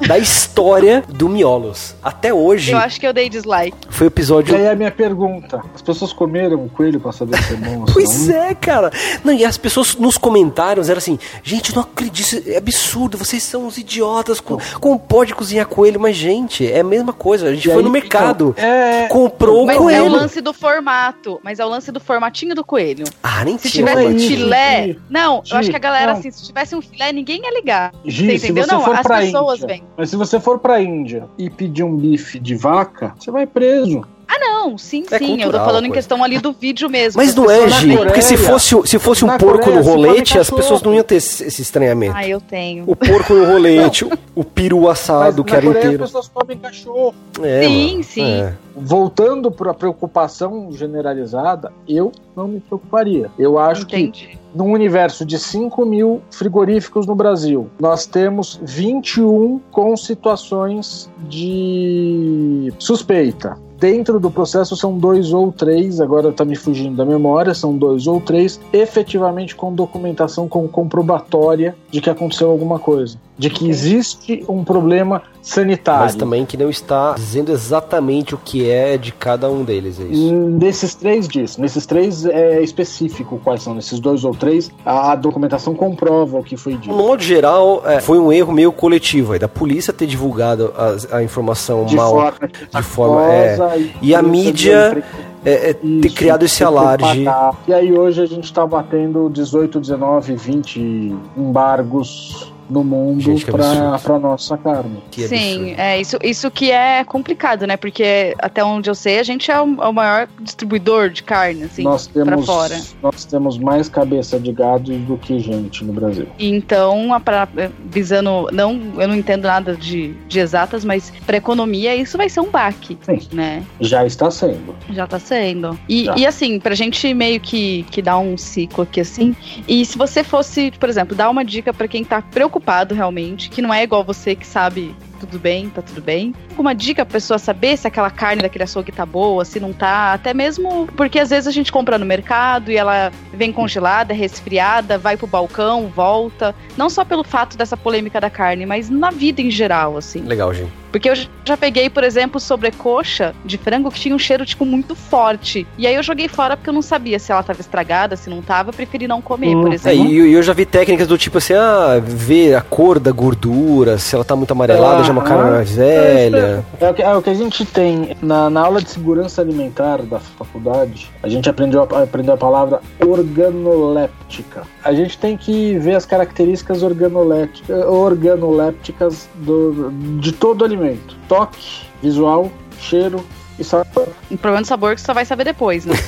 da 0.07 0.19
história 0.19 1.05
do 1.09 1.29
Miolos. 1.29 1.95
Até 2.03 2.33
hoje. 2.33 2.73
Eu 2.73 2.79
acho 2.79 2.99
que 2.99 3.07
eu 3.07 3.13
dei 3.13 3.29
dislike. 3.29 3.77
Foi 3.89 4.07
o 4.07 4.09
episódio. 4.09 4.55
E 4.55 4.59
aí 4.59 4.69
a 4.69 4.75
minha 4.75 4.91
pergunta: 4.91 5.63
as 5.75 5.83
pessoas 5.83 6.13
comeram 6.13 6.65
o 6.65 6.69
coelho 6.69 7.01
pra 7.01 7.13
saber 7.13 7.42
se 7.42 7.55
é 7.55 7.57
bom 7.57 7.85
Pois 7.92 8.29
é, 8.29 8.55
cara. 8.55 8.90
Não, 9.25 9.33
e 9.33 9.44
as 9.44 9.57
pessoas 9.57 9.96
nos 9.96 10.17
comentários 10.17 10.88
eram 10.88 10.99
assim: 10.99 11.19
gente, 11.42 11.75
não 11.75 11.83
acredito, 11.83 12.42
é 12.46 12.57
absurdo, 12.57 13.17
vocês 13.17 13.42
são 13.42 13.67
uns 13.67 13.79
idiotas. 13.79 14.40
Com, 14.40 14.59
como 14.81 14.99
pode 14.99 15.35
cozinhar 15.35 15.67
coelho? 15.67 16.01
Mas, 16.01 16.17
gente, 16.17 16.71
é 16.71 16.81
a 16.81 16.85
mesma 16.85 17.13
coisa. 17.13 17.49
A 17.49 17.55
gente 17.55 17.69
e 17.69 17.71
foi 17.71 17.79
aí, 17.79 17.85
no 17.85 17.90
mercado, 17.90 18.55
então, 18.57 18.69
é... 18.69 19.07
comprou 19.09 19.67
mas 19.67 19.77
o 19.77 19.81
coelho. 19.81 20.05
Mas 20.05 20.13
é 20.13 20.17
o 20.17 20.21
lance 20.21 20.40
do 20.40 20.53
formato. 20.53 21.40
Mas 21.42 21.59
é 21.59 21.65
o 21.65 21.69
lance 21.69 21.92
do 21.92 22.01
formatinho 22.01 22.55
do 22.55 22.65
coelho. 22.65 23.05
Ah, 23.23 23.44
nem 23.44 23.59
Se 23.59 23.71
tivesse 23.71 24.07
um 24.07 24.19
filé. 24.19 24.96
Não, 25.09 25.42
eu 25.49 25.57
acho 25.57 25.71
que 25.71 25.77
a 25.77 25.79
galera, 25.79 26.13
não. 26.13 26.19
assim, 26.19 26.31
se 26.31 26.44
tivesse 26.44 26.75
um 26.75 26.83
filé, 26.83 27.13
ninguém 27.13 27.42
ia 27.42 27.55
ligar. 27.55 27.92
Gi, 28.05 28.38
você 28.38 28.46
entendeu? 28.46 28.67
Não, 28.67 28.92
as 28.92 29.07
pessoas 29.07 29.62
vêm. 29.67 29.83
Mas 29.96 30.10
se 30.10 30.17
você 30.17 30.40
for 30.40 30.58
pra 30.58 30.81
Índia 30.81 31.29
e 31.38 31.48
pedir 31.50 31.83
um 31.83 31.96
bife 31.96 32.38
de 32.38 32.54
vaca, 32.54 33.15
você 33.19 33.31
vai 33.31 33.46
preso. 33.46 34.02
Ah, 34.33 34.39
não, 34.41 34.79
sim, 34.79 35.05
é 35.11 35.19
sim. 35.19 35.27
Cultural, 35.27 35.47
eu 35.47 35.53
tô 35.53 35.65
falando 35.67 35.87
em 35.87 35.93
questão 35.93 36.25
ali 36.25 36.39
do 36.39 36.53
vídeo 36.53 36.89
mesmo. 36.89 37.21
Mas 37.21 37.35
não 37.35 37.51
é, 37.51 37.69
Gi, 37.69 37.97
porque 37.99 38.23
se 38.23 38.39
fosse, 38.39 38.75
se 38.87 38.99
fosse 38.99 39.25
um 39.27 39.37
porco 39.37 39.65
Coreia, 39.65 39.83
no 39.83 39.87
rolete, 39.87 40.39
as 40.39 40.49
pessoas 40.49 40.81
não 40.81 40.95
iam 40.95 41.05
ter 41.05 41.17
esse, 41.17 41.45
esse, 41.45 41.61
estranhamento. 41.61 42.17
Ah, 42.17 42.27
eu 42.27 42.41
tenho. 42.41 42.85
O 42.87 42.97
porco 42.97 43.35
no 43.35 43.45
rolete, 43.45 44.07
o, 44.09 44.11
o 44.35 44.43
peru 44.43 44.89
assado, 44.89 45.43
Mas 45.43 45.51
que 45.51 45.57
era 45.57 45.67
Coreia, 45.67 45.85
inteiro. 45.85 46.05
as 46.05 46.11
pessoas 46.11 46.29
comem 46.29 46.57
cachorro. 46.57 47.15
É, 47.43 47.63
sim, 47.63 47.91
mano, 47.91 48.05
sim. 48.05 48.41
É. 48.41 48.55
Voltando 48.75 49.51
para 49.51 49.73
a 49.73 49.75
preocupação 49.75 50.73
generalizada, 50.73 51.71
eu 51.87 52.11
não 52.35 52.49
me 52.49 52.61
preocuparia. 52.61 53.31
Eu 53.39 53.59
acho 53.59 53.83
Entendi. 53.83 54.29
que 54.29 54.39
num 54.55 54.73
universo 54.73 55.27
de 55.27 55.39
5 55.39 55.85
mil 55.85 56.23
frigoríficos 56.31 57.07
no 57.07 57.15
Brasil, 57.15 57.69
nós 57.79 58.07
temos 58.07 58.59
21 58.63 59.61
com 59.71 59.95
situações 59.95 61.11
de 61.29 62.73
suspeita 62.79 63.59
dentro 63.83 64.21
do 64.21 64.31
processo 64.31 64.77
são 64.77 64.97
dois 64.97 65.33
ou 65.33 65.51
três, 65.51 66.01
agora 66.01 66.29
está 66.29 66.45
me 66.45 66.55
fugindo 66.55 66.95
da 66.95 67.05
memória, 67.05 67.53
são 67.53 67.77
dois 67.77 68.07
ou 68.07 68.21
três, 68.21 68.61
efetivamente 68.73 69.57
com 69.57 69.75
documentação 69.75 70.47
com 70.47 70.69
comprobatória 70.69 71.75
de 71.91 72.01
que 72.01 72.09
aconteceu 72.09 72.49
alguma 72.49 72.79
coisa. 72.79 73.19
De 73.37 73.51
que 73.51 73.69
existe 73.69 74.45
um 74.49 74.63
problema 74.63 75.21
sanitário. 75.43 76.05
Mas 76.05 76.15
também 76.15 76.47
que 76.47 76.57
não 76.57 76.71
está 76.71 77.15
dizendo 77.15 77.51
exatamente 77.53 78.35
o 78.35 78.38
que 78.38 78.71
é 78.71 78.97
de 78.97 79.13
cada 79.13 79.51
um 79.51 79.65
deles, 79.65 80.01
é 80.01 80.05
isso? 80.05 80.33
Nesses 80.33 80.95
três 80.95 81.29
diz. 81.29 81.59
Nesses 81.59 81.85
três 81.85 82.25
é 82.25 82.63
específico 82.63 83.40
quais 83.43 83.63
são. 83.63 83.75
Nesses 83.75 83.99
dois 83.99 84.25
ou 84.25 84.35
três, 84.35 84.71
a 84.87 85.15
documentação 85.17 85.75
comprova 85.75 86.38
o 86.38 86.45
que 86.45 86.57
foi 86.57 86.75
dito. 86.75 86.88
No 86.88 86.97
modo 86.97 87.23
geral, 87.23 87.83
é, 87.85 88.01
foi 88.01 88.19
um 88.19 88.33
erro 88.33 88.53
meio 88.53 88.73
coletivo 88.73 89.33
aí, 89.33 89.38
da 89.38 89.49
polícia 89.49 89.93
ter 89.93 90.07
divulgado 90.07 90.73
a, 90.77 91.17
a 91.17 91.23
informação 91.23 91.85
de 91.85 91.97
mal. 91.97 92.13
Forma 92.13 92.49
de 92.49 92.83
forma. 92.83 93.33
É, 93.33 93.79
e, 93.79 94.11
e 94.11 94.15
a 94.15 94.23
mídia. 94.23 95.03
É, 95.45 95.71
é, 95.71 95.75
ter 95.75 96.13
criado 96.13 96.45
esse 96.45 96.63
alarde. 96.63 97.25
E 97.67 97.75
aí 97.75 97.93
hoje 97.93 98.23
a 98.23 98.27
gente 98.27 98.45
está 98.45 98.65
batendo 98.65 99.29
18, 99.29 99.81
19, 99.81 100.37
20 100.37 101.17
embargos 101.37 102.52
no 102.73 102.83
mundo 102.83 103.35
para 103.44 104.18
nossa 104.18 104.56
carne. 104.56 105.02
Que 105.10 105.29
Sim, 105.29 105.75
é 105.77 106.00
isso, 106.00 106.16
isso 106.23 106.50
que 106.50 106.70
é 106.70 107.04
complicado, 107.04 107.66
né? 107.66 107.77
Porque 107.77 108.35
até 108.38 108.64
onde 108.64 108.88
eu 108.88 108.94
sei, 108.94 109.18
a 109.18 109.23
gente 109.23 109.50
é 109.50 109.60
o, 109.60 109.83
é 109.83 109.88
o 109.88 109.92
maior 109.92 110.27
distribuidor 110.40 111.10
de 111.10 111.23
carne, 111.23 111.64
assim, 111.64 111.83
nós 111.83 112.06
temos, 112.06 112.46
fora. 112.46 112.81
Nós 113.02 113.25
temos 113.27 113.58
mais 113.58 113.88
cabeça 113.88 114.40
de 114.40 114.52
gado 114.52 114.92
do 114.98 115.18
que 115.18 115.38
gente 115.38 115.85
no 115.85 115.92
Brasil. 115.92 116.27
Então, 116.38 117.08
pra, 117.23 117.46
visando, 117.85 118.48
não, 118.50 118.81
eu 118.96 119.06
não 119.06 119.14
entendo 119.14 119.42
nada 119.42 119.77
de, 119.77 120.14
de 120.27 120.38
exatas, 120.38 120.85
mas 120.85 121.12
para 121.27 121.37
economia 121.37 121.94
isso 121.94 122.16
vai 122.16 122.29
ser 122.29 122.40
um 122.40 122.50
baque, 122.50 122.96
Sim. 123.02 123.20
né? 123.33 123.62
Já 123.81 124.06
está 124.06 124.31
sendo. 124.31 124.75
Já 124.90 125.04
está 125.04 125.18
sendo. 125.18 125.79
E, 125.87 126.04
Já. 126.04 126.14
e 126.16 126.27
assim, 126.27 126.58
pra 126.58 126.75
gente 126.75 127.12
meio 127.12 127.38
que, 127.38 127.83
que 127.90 128.00
dar 128.00 128.18
um 128.18 128.38
ciclo 128.38 128.85
aqui 128.85 129.00
assim, 129.00 129.37
e 129.68 129.85
se 129.85 129.98
você 129.98 130.25
fosse, 130.25 130.70
por 130.81 130.88
exemplo, 130.88 131.14
dar 131.14 131.29
uma 131.29 131.44
dica 131.44 131.75
para 131.75 131.87
quem 131.87 132.02
tá 132.02 132.23
preocupado 132.23 132.62
preocupado 132.63 132.94
realmente, 132.94 133.50
que 133.50 133.60
não 133.60 133.75
é 133.75 133.83
igual 133.83 134.04
você 134.04 134.35
que 134.35 134.46
sabe 134.46 134.94
tudo 135.27 135.38
bem, 135.38 135.70
tá 135.70 135.81
tudo 135.81 136.02
bem. 136.02 136.35
Alguma 136.50 136.75
dica 136.75 137.04
pra 137.04 137.12
pessoa 137.12 137.38
saber 137.38 137.77
se 137.77 137.87
aquela 137.87 138.10
carne 138.10 138.42
daquele 138.42 138.64
açougue 138.64 138.90
tá 138.90 139.06
boa, 139.06 139.44
se 139.44 139.60
não 139.60 139.73
tá, 139.73 140.12
até 140.12 140.35
mesmo 140.35 140.88
porque 140.96 141.18
às 141.18 141.31
vezes 141.31 141.46
a 141.46 141.52
gente 141.52 141.70
compra 141.70 141.96
no 141.96 142.04
mercado 142.04 142.70
e 142.70 142.77
ela 142.77 143.12
vem 143.33 143.52
congelada, 143.52 144.12
resfriada, 144.12 144.98
vai 144.98 145.16
pro 145.16 145.27
balcão, 145.27 145.87
volta. 145.87 146.54
Não 146.77 146.90
só 146.90 147.04
pelo 147.04 147.23
fato 147.23 147.56
dessa 147.56 147.77
polêmica 147.77 148.20
da 148.20 148.31
carne, 148.31 148.66
mas 148.66 148.90
na 148.90 149.10
vida 149.10 149.40
em 149.40 149.50
geral, 149.50 149.96
assim. 149.96 150.20
Legal, 150.23 150.52
gente. 150.52 150.83
Porque 150.92 151.08
eu 151.08 151.14
já 151.42 151.56
peguei, 151.56 151.88
por 151.88 152.04
exemplo, 152.04 152.38
sobrecoxa 152.38 153.35
de 153.46 153.56
frango 153.56 153.90
que 153.90 153.98
tinha 153.98 154.14
um 154.14 154.18
cheiro, 154.18 154.44
tipo, 154.44 154.66
muito 154.66 154.94
forte. 154.94 155.66
E 155.79 155.87
aí 155.87 155.94
eu 155.94 156.02
joguei 156.02 156.29
fora 156.29 156.54
porque 156.54 156.68
eu 156.68 156.75
não 156.75 156.83
sabia 156.83 157.18
se 157.18 157.33
ela 157.33 157.42
tava 157.42 157.62
estragada, 157.62 158.14
se 158.14 158.29
não 158.29 158.42
tava, 158.42 158.68
eu 158.68 158.75
preferi 158.75 159.08
não 159.08 159.23
comer, 159.23 159.56
hum, 159.56 159.62
por 159.62 159.73
exemplo. 159.73 160.04
É, 160.04 160.10
e 160.10 160.33
eu 160.33 160.42
já 160.42 160.52
vi 160.52 160.66
técnicas 160.66 161.08
do 161.08 161.16
tipo 161.16 161.38
assim, 161.38 161.54
ah, 161.54 161.98
ver 162.04 162.54
a 162.54 162.60
cor 162.60 163.00
da 163.00 163.10
gordura, 163.10 163.96
se 163.96 164.14
ela 164.14 164.23
tá 164.23 164.37
muito 164.37 164.50
amarelada, 164.50 165.00
ah, 165.00 165.02
já 165.02 165.08
é 165.08 165.12
uma 165.13 165.23
cara 165.23 165.50
mais 165.50 165.73
velha. 165.73 166.65
É, 166.81 166.85
é, 166.85 166.90
o 166.90 166.94
que, 166.94 167.02
é 167.02 167.15
o 167.15 167.23
que 167.23 167.31
a 167.31 167.35
gente 167.35 167.65
tem 167.65 168.17
na, 168.21 168.50
na 168.50 168.60
aula 168.60 168.83
de 168.83 168.90
segurança 168.90 169.40
alimentar 169.40 170.02
da 170.02 170.21
faculdade, 170.21 171.10
a 171.23 171.29
gente 171.29 171.48
aprendeu, 171.48 171.83
aprendeu 171.83 172.35
a 172.35 172.37
palavra 172.37 172.81
organoléptica. 173.00 174.63
A 174.85 174.92
gente 174.92 175.17
tem 175.19 175.37
que 175.37 175.79
ver 175.79 175.94
as 175.94 176.04
características 176.04 176.83
organolépticas 176.83 179.29
do, 179.35 179.90
de 180.19 180.33
todo 180.33 180.65
alimento 180.65 180.83
alimento. 180.83 181.17
Toque, 181.29 181.87
visual, 182.02 182.50
cheiro 182.81 183.25
e 183.58 183.65
sabor. 183.65 184.08
O 184.31 184.37
problema 184.37 184.63
do 184.63 184.67
sabor 184.67 184.92
é 184.92 184.94
que 184.94 185.00
você 185.00 185.06
só 185.06 185.15
vai 185.15 185.25
saber 185.25 185.44
depois, 185.44 185.87
né? 185.87 185.94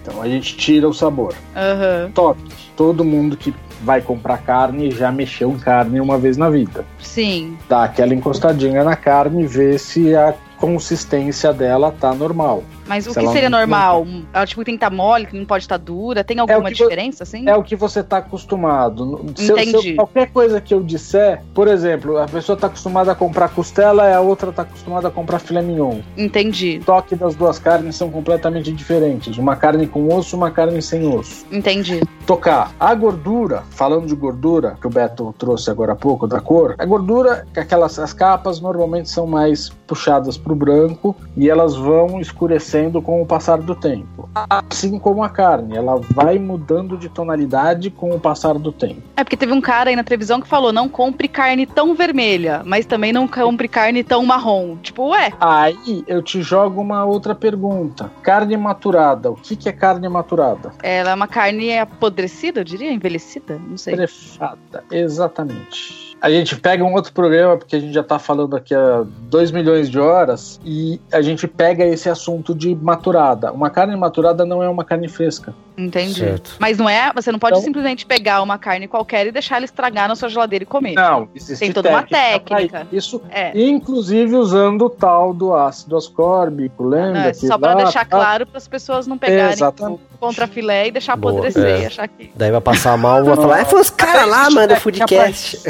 então 0.00 0.20
a 0.20 0.28
gente 0.28 0.56
tira 0.56 0.88
o 0.88 0.94
sabor. 0.94 1.34
Uhum. 1.54 2.12
Toque. 2.12 2.42
Todo 2.76 3.04
mundo 3.04 3.36
que 3.36 3.54
vai 3.82 4.00
comprar 4.00 4.38
carne 4.38 4.90
já 4.90 5.10
mexeu 5.10 5.50
em 5.50 5.58
carne 5.58 6.00
uma 6.00 6.18
vez 6.18 6.36
na 6.36 6.50
vida. 6.50 6.84
Sim. 6.98 7.56
Dá 7.68 7.84
aquela 7.84 8.14
encostadinha 8.14 8.84
na 8.84 8.96
carne 8.96 9.44
e 9.44 9.46
vê 9.46 9.78
se 9.78 10.14
a 10.14 10.34
consistência 10.58 11.52
dela 11.52 11.90
tá 11.90 12.14
normal. 12.14 12.62
Mas 12.90 13.06
o 13.06 13.14
que 13.14 13.26
seria 13.28 13.48
normal? 13.48 14.04
Não... 14.04 14.26
Ela 14.32 14.44
tipo, 14.44 14.64
tem 14.64 14.74
que 14.74 14.78
estar 14.78 14.90
tá 14.90 14.96
mole, 14.96 15.24
que 15.24 15.38
não 15.38 15.46
pode 15.46 15.62
estar 15.62 15.78
tá 15.78 15.84
dura? 15.84 16.24
Tem 16.24 16.40
alguma 16.40 16.68
é 16.68 16.72
diferença, 16.72 17.22
assim? 17.22 17.48
É 17.48 17.54
o 17.54 17.62
que 17.62 17.76
você 17.76 18.02
tá 18.02 18.16
acostumado. 18.16 19.24
Se, 19.36 19.52
Entendi. 19.52 19.80
Se 19.80 19.94
qualquer 19.94 20.32
coisa 20.32 20.60
que 20.60 20.74
eu 20.74 20.82
disser, 20.82 21.40
por 21.54 21.68
exemplo, 21.68 22.18
a 22.18 22.26
pessoa 22.26 22.58
tá 22.58 22.66
acostumada 22.66 23.12
a 23.12 23.14
comprar 23.14 23.48
costela 23.50 24.08
e 24.08 24.12
a 24.12 24.20
outra 24.20 24.50
tá 24.50 24.62
acostumada 24.62 25.06
a 25.06 25.10
comprar 25.10 25.38
filé 25.38 25.62
mignon. 25.62 26.00
Entendi. 26.16 26.80
O 26.82 26.84
toque 26.84 27.14
das 27.14 27.36
duas 27.36 27.60
carnes 27.60 27.94
são 27.94 28.10
completamente 28.10 28.72
diferentes. 28.72 29.38
Uma 29.38 29.54
carne 29.54 29.86
com 29.86 30.12
osso, 30.12 30.36
uma 30.36 30.50
carne 30.50 30.82
sem 30.82 31.06
osso. 31.06 31.46
Entendi. 31.52 32.00
Tocar. 32.26 32.72
A 32.80 32.92
gordura, 32.92 33.62
falando 33.70 34.08
de 34.08 34.16
gordura, 34.16 34.76
que 34.80 34.86
o 34.88 34.90
Beto 34.90 35.32
trouxe 35.38 35.70
agora 35.70 35.92
há 35.92 35.96
pouco, 35.96 36.26
da 36.26 36.40
cor, 36.40 36.74
a 36.76 36.84
gordura, 36.84 37.46
aquelas 37.56 38.00
as 38.00 38.12
capas 38.12 38.60
normalmente 38.60 39.08
são 39.08 39.28
mais 39.28 39.68
puxadas 39.86 40.36
pro 40.36 40.54
branco 40.54 41.14
e 41.36 41.48
elas 41.48 41.76
vão 41.76 42.20
escurecendo 42.20 42.79
envelhecendo 42.80 43.02
com 43.02 43.20
o 43.20 43.26
passar 43.26 43.58
do 43.58 43.74
tempo. 43.74 44.28
Assim 44.48 44.98
como 44.98 45.22
a 45.22 45.28
carne, 45.28 45.76
ela 45.76 45.96
vai 46.14 46.38
mudando 46.38 46.96
de 46.96 47.08
tonalidade 47.08 47.90
com 47.90 48.10
o 48.10 48.20
passar 48.20 48.54
do 48.54 48.72
tempo. 48.72 49.02
É 49.16 49.24
porque 49.24 49.36
teve 49.36 49.52
um 49.52 49.60
cara 49.60 49.90
aí 49.90 49.96
na 49.96 50.04
televisão 50.04 50.40
que 50.40 50.48
falou: 50.48 50.72
não 50.72 50.88
compre 50.88 51.28
carne 51.28 51.66
tão 51.66 51.94
vermelha, 51.94 52.62
mas 52.64 52.86
também 52.86 53.12
não 53.12 53.28
compre 53.28 53.68
carne 53.68 54.02
tão 54.02 54.24
marrom. 54.24 54.76
Tipo, 54.76 55.10
ué. 55.10 55.32
Aí 55.40 56.04
eu 56.06 56.22
te 56.22 56.42
jogo 56.42 56.80
uma 56.80 57.04
outra 57.04 57.34
pergunta: 57.34 58.10
carne 58.22 58.56
maturada, 58.56 59.30
o 59.30 59.36
que, 59.36 59.56
que 59.56 59.68
é 59.68 59.72
carne 59.72 60.08
maturada? 60.08 60.72
Ela 60.82 61.10
é 61.10 61.14
uma 61.14 61.28
carne 61.28 61.78
apodrecida, 61.78 62.60
eu 62.60 62.64
diria, 62.64 62.92
envelhecida? 62.92 63.60
Não 63.68 63.76
sei. 63.76 63.94
Trefada, 63.94 64.84
exatamente. 64.90 66.09
A 66.20 66.30
gente 66.30 66.54
pega 66.56 66.84
um 66.84 66.92
outro 66.94 67.12
programa, 67.12 67.56
porque 67.56 67.76
a 67.76 67.80
gente 67.80 67.92
já 67.94 68.02
tá 68.02 68.18
falando 68.18 68.54
aqui 68.54 68.74
há 68.74 69.04
2 69.30 69.50
milhões 69.50 69.88
de 69.88 69.98
horas, 69.98 70.60
e 70.64 71.00
a 71.12 71.22
gente 71.22 71.48
pega 71.48 71.84
esse 71.84 72.08
assunto 72.10 72.54
de 72.54 72.74
maturada. 72.74 73.50
Uma 73.52 73.70
carne 73.70 73.96
maturada 73.96 74.44
não 74.44 74.62
é 74.62 74.68
uma 74.68 74.84
carne 74.84 75.08
fresca. 75.08 75.54
Entendi. 75.78 76.20
Certo. 76.20 76.56
Mas 76.58 76.76
não 76.76 76.86
é. 76.86 77.10
Você 77.14 77.32
não 77.32 77.38
pode 77.38 77.54
Então- 77.54 77.64
simplesmente 77.64 78.04
pegar 78.04 78.42
uma 78.42 78.58
carne 78.58 78.86
qualquer 78.86 79.26
e 79.28 79.32
deixar 79.32 79.56
ela 79.56 79.64
estragar 79.64 80.08
na 80.08 80.14
sua 80.14 80.28
geladeira 80.28 80.62
e 80.62 80.66
comer. 80.66 80.92
Não, 80.92 81.26
existe 81.34 81.58
Tem 81.58 81.72
toda 81.72 81.88
uma 81.88 82.02
pra 82.02 82.18
técnica. 82.18 82.86
Isso, 82.92 83.22
É. 83.30 83.58
inclusive 83.58 84.36
usando 84.36 84.82
o 84.84 84.90
tal 84.90 85.32
do 85.32 85.54
ácido 85.54 85.96
ascórbico, 85.96 86.84
lembra? 86.84 87.12
Não, 87.12 87.20
é 87.20 87.32
só 87.32 87.56
pra 87.56 87.74
lá- 87.74 87.82
deixar 87.84 88.04
claro 88.04 88.46
para 88.46 88.58
as 88.58 88.68
pessoas 88.68 89.06
não 89.06 89.16
pegarem 89.16 89.52
Exatamente. 89.54 90.00
o 90.14 90.18
contra 90.18 90.46
filé 90.46 90.88
e 90.88 90.90
deixar 90.90 91.16
Boa, 91.16 91.32
apodrecer 91.32 91.64
é. 91.64 91.82
e 91.82 91.86
achar 91.86 92.08
que. 92.08 92.30
Daí 92.34 92.50
vai 92.50 92.60
passar 92.60 92.98
mal, 92.98 93.24
vai 93.24 93.36
falar, 93.36 93.60
é, 93.60 93.64
foi 93.64 93.80
os 93.80 93.88
caras 93.88 94.28
lá, 94.28 94.50
mano, 94.50 94.68
do 94.68 94.76
Foodcast. 94.76 95.60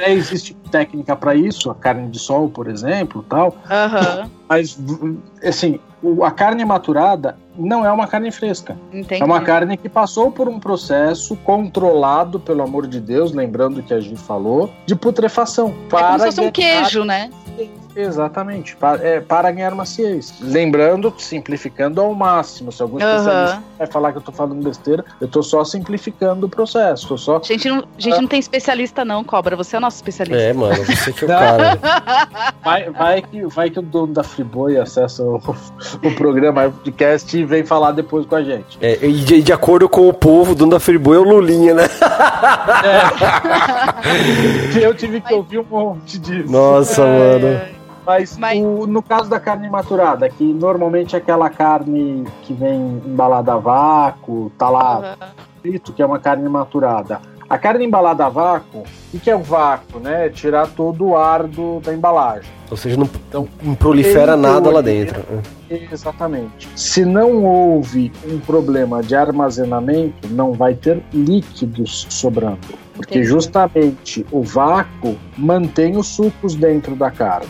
É, 0.00 0.12
existe 0.12 0.54
técnica 0.70 1.14
para 1.16 1.34
isso, 1.34 1.70
a 1.70 1.74
carne 1.74 2.08
de 2.10 2.18
sol, 2.18 2.48
por 2.48 2.68
exemplo, 2.68 3.24
tal. 3.28 3.56
Aham, 3.70 4.30
Mas, 4.48 4.78
assim, 5.42 5.78
o- 6.02 6.22
a 6.24 6.30
carne 6.30 6.64
maturada 6.64 7.36
não 7.56 7.84
é 7.84 7.90
uma 7.90 8.06
carne 8.06 8.30
fresca. 8.30 8.76
entendi. 8.92 9.22
É 9.22 9.24
uma 9.24 9.40
carne 9.40 9.76
que 9.76 9.88
passou 9.88 10.30
por 10.30 10.48
um 10.48 10.58
processo 10.60 11.36
controlado, 11.36 12.38
pelo 12.38 12.62
amor 12.62 12.86
de 12.86 13.00
Deus, 13.00 13.32
lembrando 13.32 13.82
que 13.82 13.94
a 13.94 14.00
gente 14.00 14.20
falou, 14.20 14.70
de 14.86 14.94
putrefação. 14.94 15.68
É 15.86 15.90
como 15.90 16.18
se 16.18 16.24
fosse 16.26 16.40
um 16.40 16.50
queijo, 16.50 17.04
né? 17.04 17.30
Exatamente, 17.96 18.76
para, 18.76 19.06
é, 19.06 19.20
para 19.20 19.50
ganhar 19.50 19.74
maciez. 19.74 20.34
Lembrando, 20.40 21.12
simplificando 21.18 22.00
ao 22.00 22.14
máximo. 22.14 22.72
Se 22.72 22.82
algum 22.82 22.98
especialista 22.98 23.62
vai 23.78 23.86
falar 23.86 24.12
que 24.12 24.18
eu 24.18 24.22
tô 24.22 24.32
falando 24.32 24.62
besteira, 24.62 25.04
eu 25.20 25.28
tô 25.28 25.42
só 25.42 25.64
simplificando 25.64 26.46
o 26.46 26.48
processo. 26.48 27.08
Tô 27.08 27.16
só 27.16 27.36
A 27.36 27.42
gente, 27.42 27.68
não, 27.68 27.78
a 27.78 28.00
gente 28.00 28.20
não 28.20 28.28
tem 28.28 28.40
especialista, 28.40 29.04
não, 29.04 29.22
cobra. 29.22 29.56
Você 29.56 29.76
é 29.76 29.78
o 29.78 29.82
nosso 29.82 29.96
especialista. 29.96 30.42
É, 30.42 30.52
mano, 30.52 30.84
você 30.84 31.12
que 31.12 31.24
é 31.24 31.26
o 31.26 31.28
cara. 31.38 31.78
Vai, 32.62 32.90
vai, 32.90 33.22
que, 33.22 33.46
vai 33.46 33.70
que 33.70 33.78
o 33.78 33.82
dono 33.82 34.12
da 34.12 34.22
Friboi 34.22 34.76
acessa 34.78 35.22
o, 35.22 35.36
o 35.36 36.14
programa 36.14 36.66
o 36.66 36.72
podcast 36.72 37.36
e 37.36 37.44
vem 37.44 37.64
falar 37.64 37.92
depois 37.92 38.26
com 38.26 38.34
a 38.34 38.42
gente. 38.42 38.78
É, 38.80 38.98
e 39.04 39.12
de, 39.12 39.42
de 39.42 39.52
acordo 39.52 39.88
com 39.88 40.08
o 40.08 40.12
povo, 40.12 40.52
o 40.52 40.54
dono 40.54 40.72
da 40.72 40.80
Friboi 40.80 41.16
é 41.16 41.20
o 41.20 41.24
Lulinha, 41.24 41.74
né? 41.74 41.84
Eu 44.80 44.94
tive 44.94 45.20
que 45.20 45.32
ouvir 45.32 45.58
um 45.58 45.64
monte 45.64 46.18
disso. 46.18 46.50
Nossa, 46.50 47.02
mano. 47.02 47.83
Mas, 48.06 48.36
Mas- 48.36 48.60
o- 48.62 48.86
no 48.86 49.02
caso 49.02 49.28
da 49.30 49.40
carne 49.40 49.68
maturada, 49.68 50.28
que 50.28 50.44
normalmente 50.44 51.14
é 51.14 51.18
aquela 51.18 51.48
carne 51.48 52.24
que 52.42 52.52
vem 52.52 53.00
embalada 53.06 53.54
a 53.54 53.58
vácuo, 53.58 54.50
tá 54.58 54.68
lá 54.68 55.16
frito, 55.62 55.92
que 55.92 56.02
é 56.02 56.06
uma 56.06 56.18
carne 56.18 56.48
maturada. 56.48 57.20
A 57.48 57.58
carne 57.58 57.84
embalada 57.84 58.24
a 58.24 58.28
vácuo, 58.28 58.82
o 59.12 59.18
que 59.20 59.30
é 59.30 59.36
o 59.36 59.42
vácuo, 59.42 60.00
né? 60.00 60.26
É 60.26 60.30
tirar 60.30 60.66
todo 60.68 61.04
o 61.08 61.16
ar 61.16 61.44
do, 61.46 61.78
da 61.80 61.92
embalagem. 61.94 62.50
Ou 62.70 62.76
seja, 62.76 62.96
não, 62.96 63.08
Então, 63.28 63.46
não 63.62 63.74
prolifera 63.74 64.34
nada 64.36 64.70
lá 64.70 64.80
dentro. 64.80 65.22
Exatamente. 65.70 66.68
Se 66.74 67.04
não 67.04 67.44
houve 67.44 68.10
um 68.26 68.38
problema 68.38 69.02
de 69.02 69.14
armazenamento, 69.14 70.28
não 70.30 70.52
vai 70.52 70.74
ter 70.74 71.02
líquidos 71.12 72.06
sobrando. 72.08 72.58
Porque 72.94 73.18
Entendi. 73.18 73.28
justamente 73.28 74.24
o 74.30 74.42
vácuo 74.42 75.16
mantém 75.36 75.96
os 75.96 76.06
sucos 76.08 76.54
dentro 76.54 76.94
da 76.96 77.10
carne. 77.10 77.46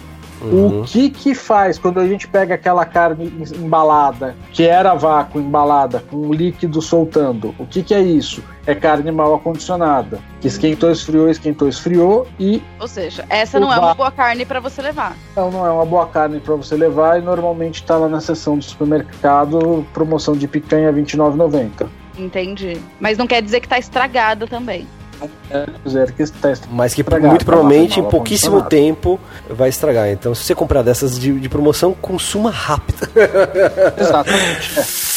Uhum. 0.46 0.82
O 0.82 0.84
que 0.84 1.10
que 1.10 1.34
faz 1.34 1.78
quando 1.78 2.00
a 2.00 2.06
gente 2.06 2.28
pega 2.28 2.54
aquela 2.54 2.84
carne 2.84 3.32
embalada, 3.56 4.34
que 4.52 4.64
era 4.64 4.94
vácuo 4.94 5.40
embalada, 5.40 6.04
com 6.10 6.16
o 6.16 6.32
líquido 6.32 6.80
soltando? 6.82 7.54
O 7.58 7.66
que 7.66 7.82
que 7.82 7.94
é 7.94 8.00
isso? 8.00 8.42
É 8.66 8.74
carne 8.74 9.10
mal 9.10 9.34
acondicionada. 9.34 10.18
Que 10.40 10.48
esquentou, 10.48 10.90
esfriou, 10.90 11.28
esquentou, 11.28 11.68
esfriou 11.68 12.26
e 12.38 12.62
Ou 12.80 12.88
seja, 12.88 13.24
essa 13.28 13.60
não 13.60 13.72
é 13.72 13.78
uma 13.78 13.94
boa 13.94 14.10
carne 14.10 14.44
pra 14.44 14.60
você 14.60 14.80
levar. 14.80 15.16
então 15.32 15.50
não 15.50 15.66
é 15.66 15.70
uma 15.70 15.84
boa 15.84 16.06
carne 16.06 16.40
para 16.40 16.54
você 16.54 16.76
levar 16.76 17.18
e 17.18 17.22
normalmente 17.22 17.76
está 17.76 17.96
lá 17.96 18.08
na 18.08 18.20
seção 18.20 18.56
do 18.56 18.64
supermercado, 18.64 19.86
promoção 19.92 20.34
de 20.34 20.48
picanha 20.48 20.90
R$ 20.90 21.02
29,90. 21.02 21.88
Entendi. 22.18 22.80
Mas 23.00 23.18
não 23.18 23.26
quer 23.26 23.42
dizer 23.42 23.60
que 23.60 23.68
tá 23.68 23.78
estragada 23.78 24.46
também. 24.46 24.86
Que 25.18 26.24
Mas 26.70 26.94
que 26.94 27.00
Estragar, 27.02 27.30
muito 27.30 27.44
tá 27.44 27.52
provavelmente 27.52 28.00
em 28.00 28.02
pouquíssimo 28.04 28.58
acondicionado. 28.58 28.70
tempo 28.70 29.20
vai 29.48 29.68
estragar. 29.68 30.08
Então, 30.08 30.34
se 30.34 30.44
você 30.44 30.54
comprar 30.54 30.82
dessas 30.82 31.18
de, 31.18 31.38
de 31.38 31.48
promoção, 31.48 31.92
consuma 31.92 32.50
rápido. 32.50 33.08
exatamente. 34.00 34.80
é. 34.80 35.14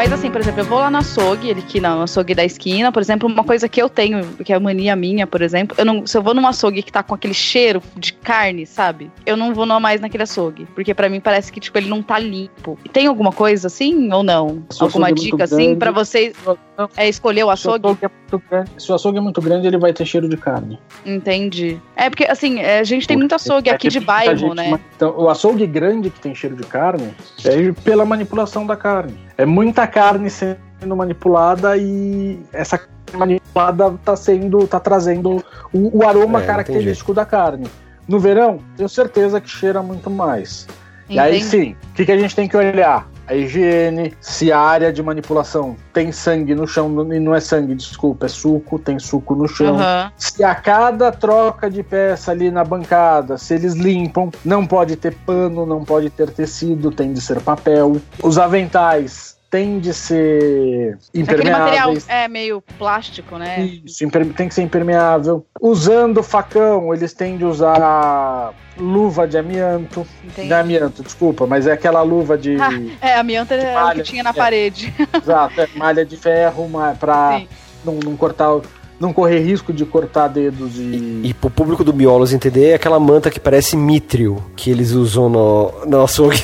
Mas 0.00 0.14
assim, 0.14 0.29
por 0.30 0.40
exemplo, 0.40 0.60
eu 0.60 0.64
vou 0.64 0.78
lá 0.78 0.90
no 0.90 0.98
açougue, 0.98 1.48
ele 1.50 1.60
aqui 1.60 1.80
no 1.80 2.02
açougue 2.02 2.34
da 2.34 2.44
esquina, 2.44 2.92
por 2.92 3.02
exemplo, 3.02 3.28
uma 3.28 3.42
coisa 3.44 3.68
que 3.68 3.80
eu 3.82 3.88
tenho, 3.88 4.24
que 4.44 4.52
é 4.52 4.58
mania 4.58 4.94
minha, 4.94 5.26
por 5.26 5.42
exemplo, 5.42 5.74
eu 5.78 5.84
não, 5.84 6.06
se 6.06 6.16
eu 6.16 6.22
vou 6.22 6.34
num 6.34 6.46
açougue 6.46 6.82
que 6.82 6.92
tá 6.92 7.02
com 7.02 7.14
aquele 7.14 7.34
cheiro 7.34 7.82
de 7.96 8.12
carne, 8.12 8.64
sabe? 8.66 9.10
Eu 9.26 9.36
não 9.36 9.52
vou 9.54 9.66
não 9.66 9.80
mais 9.80 10.00
naquele 10.00 10.22
açougue, 10.22 10.66
porque 10.74 10.94
pra 10.94 11.08
mim 11.08 11.20
parece 11.20 11.50
que 11.52 11.58
tipo 11.60 11.76
ele 11.78 11.88
não 11.88 12.02
tá 12.02 12.18
limpo. 12.18 12.78
Tem 12.92 13.06
alguma 13.06 13.32
coisa 13.32 13.66
assim 13.66 14.12
ou 14.12 14.22
não? 14.22 14.62
Se 14.70 14.82
alguma 14.82 15.06
açougue 15.08 15.20
é 15.20 15.24
dica 15.24 15.36
muito 15.38 15.54
assim 15.54 15.76
pra 15.76 15.90
vocês 15.90 16.34
é 16.96 17.08
escolher 17.08 17.42
o 17.44 17.46
Se 17.46 17.50
o 17.68 17.72
açougue? 17.74 17.86
açougue 17.86 18.04
é 18.06 18.10
grande- 18.48 18.70
se 18.78 18.90
o 18.92 18.94
açougue 18.94 19.18
é 19.18 19.20
muito 19.20 19.40
grande, 19.40 19.66
ele 19.66 19.78
vai 19.78 19.92
ter 19.92 20.06
cheiro 20.06 20.28
de 20.28 20.36
carne. 20.36 20.78
Entendi. 21.04 21.78
É 21.96 22.08
porque 22.08 22.24
assim, 22.24 22.60
é, 22.60 22.78
a 22.78 22.84
gente 22.84 23.06
tem 23.06 23.16
muito 23.16 23.34
açougue 23.34 23.68
É 23.68 23.74
aqui 23.74 23.88
de 23.88 23.98
que 23.98 24.04
bairro, 24.04 24.36
gente- 24.36 24.54
né? 24.56 24.80
Então, 24.96 25.14
o 25.18 25.28
açougue 25.28 25.66
grande 25.66 26.08
que 26.10 26.20
tem 26.20 26.34
cheiro 26.34 26.54
de 26.56 26.62
carne 26.64 27.12
é 27.44 27.72
pela 27.84 28.04
manipulação 28.04 28.66
da 28.66 28.76
carne. 28.76 29.18
É 29.36 29.44
muita 29.46 29.86
carne 29.86 30.19
sendo 30.28 30.96
manipulada 30.96 31.76
e 31.76 32.38
essa 32.52 32.76
carne 32.76 33.00
manipulada 33.16 33.98
tá 34.04 34.16
sendo, 34.16 34.66
tá 34.66 34.80
trazendo 34.80 35.42
o, 35.72 35.98
o 35.98 36.06
aroma 36.06 36.42
É, 36.42 36.46
característico 36.46 37.14
da 37.14 37.24
carne. 37.24 37.66
No 38.06 38.18
verão, 38.18 38.58
tenho 38.76 38.88
certeza 38.88 39.40
que 39.40 39.48
cheira 39.48 39.82
muito 39.82 40.10
mais. 40.10 40.66
E 41.08 41.18
aí 41.18 41.38
Entendi. 41.38 41.50
sim, 41.50 41.76
o 41.90 41.94
que, 41.94 42.04
que 42.04 42.12
a 42.12 42.18
gente 42.18 42.34
tem 42.34 42.48
que 42.48 42.56
olhar? 42.56 43.08
A 43.26 43.34
higiene, 43.34 44.12
se 44.20 44.50
a 44.50 44.58
área 44.58 44.92
de 44.92 45.00
manipulação 45.02 45.76
tem 45.92 46.10
sangue 46.10 46.52
no 46.52 46.66
chão, 46.66 46.88
e 47.12 47.20
não 47.20 47.32
é 47.32 47.38
sangue, 47.38 47.76
desculpa, 47.76 48.26
é 48.26 48.28
suco, 48.28 48.76
tem 48.76 48.98
suco 48.98 49.36
no 49.36 49.46
chão. 49.46 49.76
Aham. 49.76 50.10
Se 50.16 50.42
a 50.42 50.52
cada 50.52 51.12
troca 51.12 51.70
de 51.70 51.82
peça 51.84 52.32
ali 52.32 52.50
na 52.50 52.64
bancada, 52.64 53.38
se 53.38 53.54
eles 53.54 53.74
limpam, 53.74 54.30
não 54.44 54.66
pode 54.66 54.96
ter 54.96 55.14
pano, 55.14 55.64
não 55.64 55.84
pode 55.84 56.10
ter 56.10 56.30
tecido, 56.30 56.90
tem 56.90 57.12
de 57.12 57.20
ser 57.20 57.40
papel. 57.40 57.98
Os 58.20 58.36
aventais 58.36 59.36
têm 59.50 59.80
de 59.80 59.92
ser 59.92 60.96
Aquele 61.12 61.50
material 61.50 61.92
é 62.06 62.28
meio 62.28 62.62
plástico, 62.78 63.36
né? 63.36 63.60
Isso, 63.84 64.08
tem 64.36 64.48
que 64.48 64.54
ser 64.54 64.62
impermeável. 64.62 65.44
Usando 65.60 66.22
facão, 66.22 66.94
eles 66.94 67.12
têm 67.12 67.36
de 67.36 67.44
usar 67.44 68.54
luva 68.78 69.26
de 69.26 69.36
amianto. 69.36 70.06
Entendi. 70.24 70.48
De 70.48 70.54
amianto, 70.54 71.02
desculpa, 71.02 71.46
mas 71.46 71.66
é 71.66 71.72
aquela 71.72 72.02
luva 72.02 72.38
de. 72.38 72.56
É, 73.02 73.14
a 73.14 73.20
amianto 73.20 73.52
era 73.52 73.86
o 73.86 73.94
que 73.94 74.02
tinha 74.02 74.22
na 74.22 74.30
é. 74.30 74.32
parede. 74.32 74.94
Exato, 75.20 75.60
é 75.60 75.68
malha 75.74 76.04
de 76.04 76.16
ferro 76.16 76.70
Sim. 77.38 77.48
não, 77.84 77.94
não 77.94 78.16
cortar. 78.16 78.60
Não 79.00 79.14
correr 79.14 79.38
risco 79.38 79.72
de 79.72 79.86
cortar 79.86 80.28
dedos 80.28 80.76
e. 80.76 81.22
E 81.24 81.34
pro 81.34 81.48
público 81.48 81.82
do 81.82 81.94
Miolos 81.94 82.34
entender, 82.34 82.72
é 82.72 82.74
aquela 82.74 83.00
manta 83.00 83.30
que 83.30 83.40
parece 83.40 83.74
mitrio 83.74 84.44
que 84.54 84.70
eles 84.70 84.90
usam 84.92 85.30
no, 85.30 85.72
no 85.86 86.02
açougue. 86.02 86.42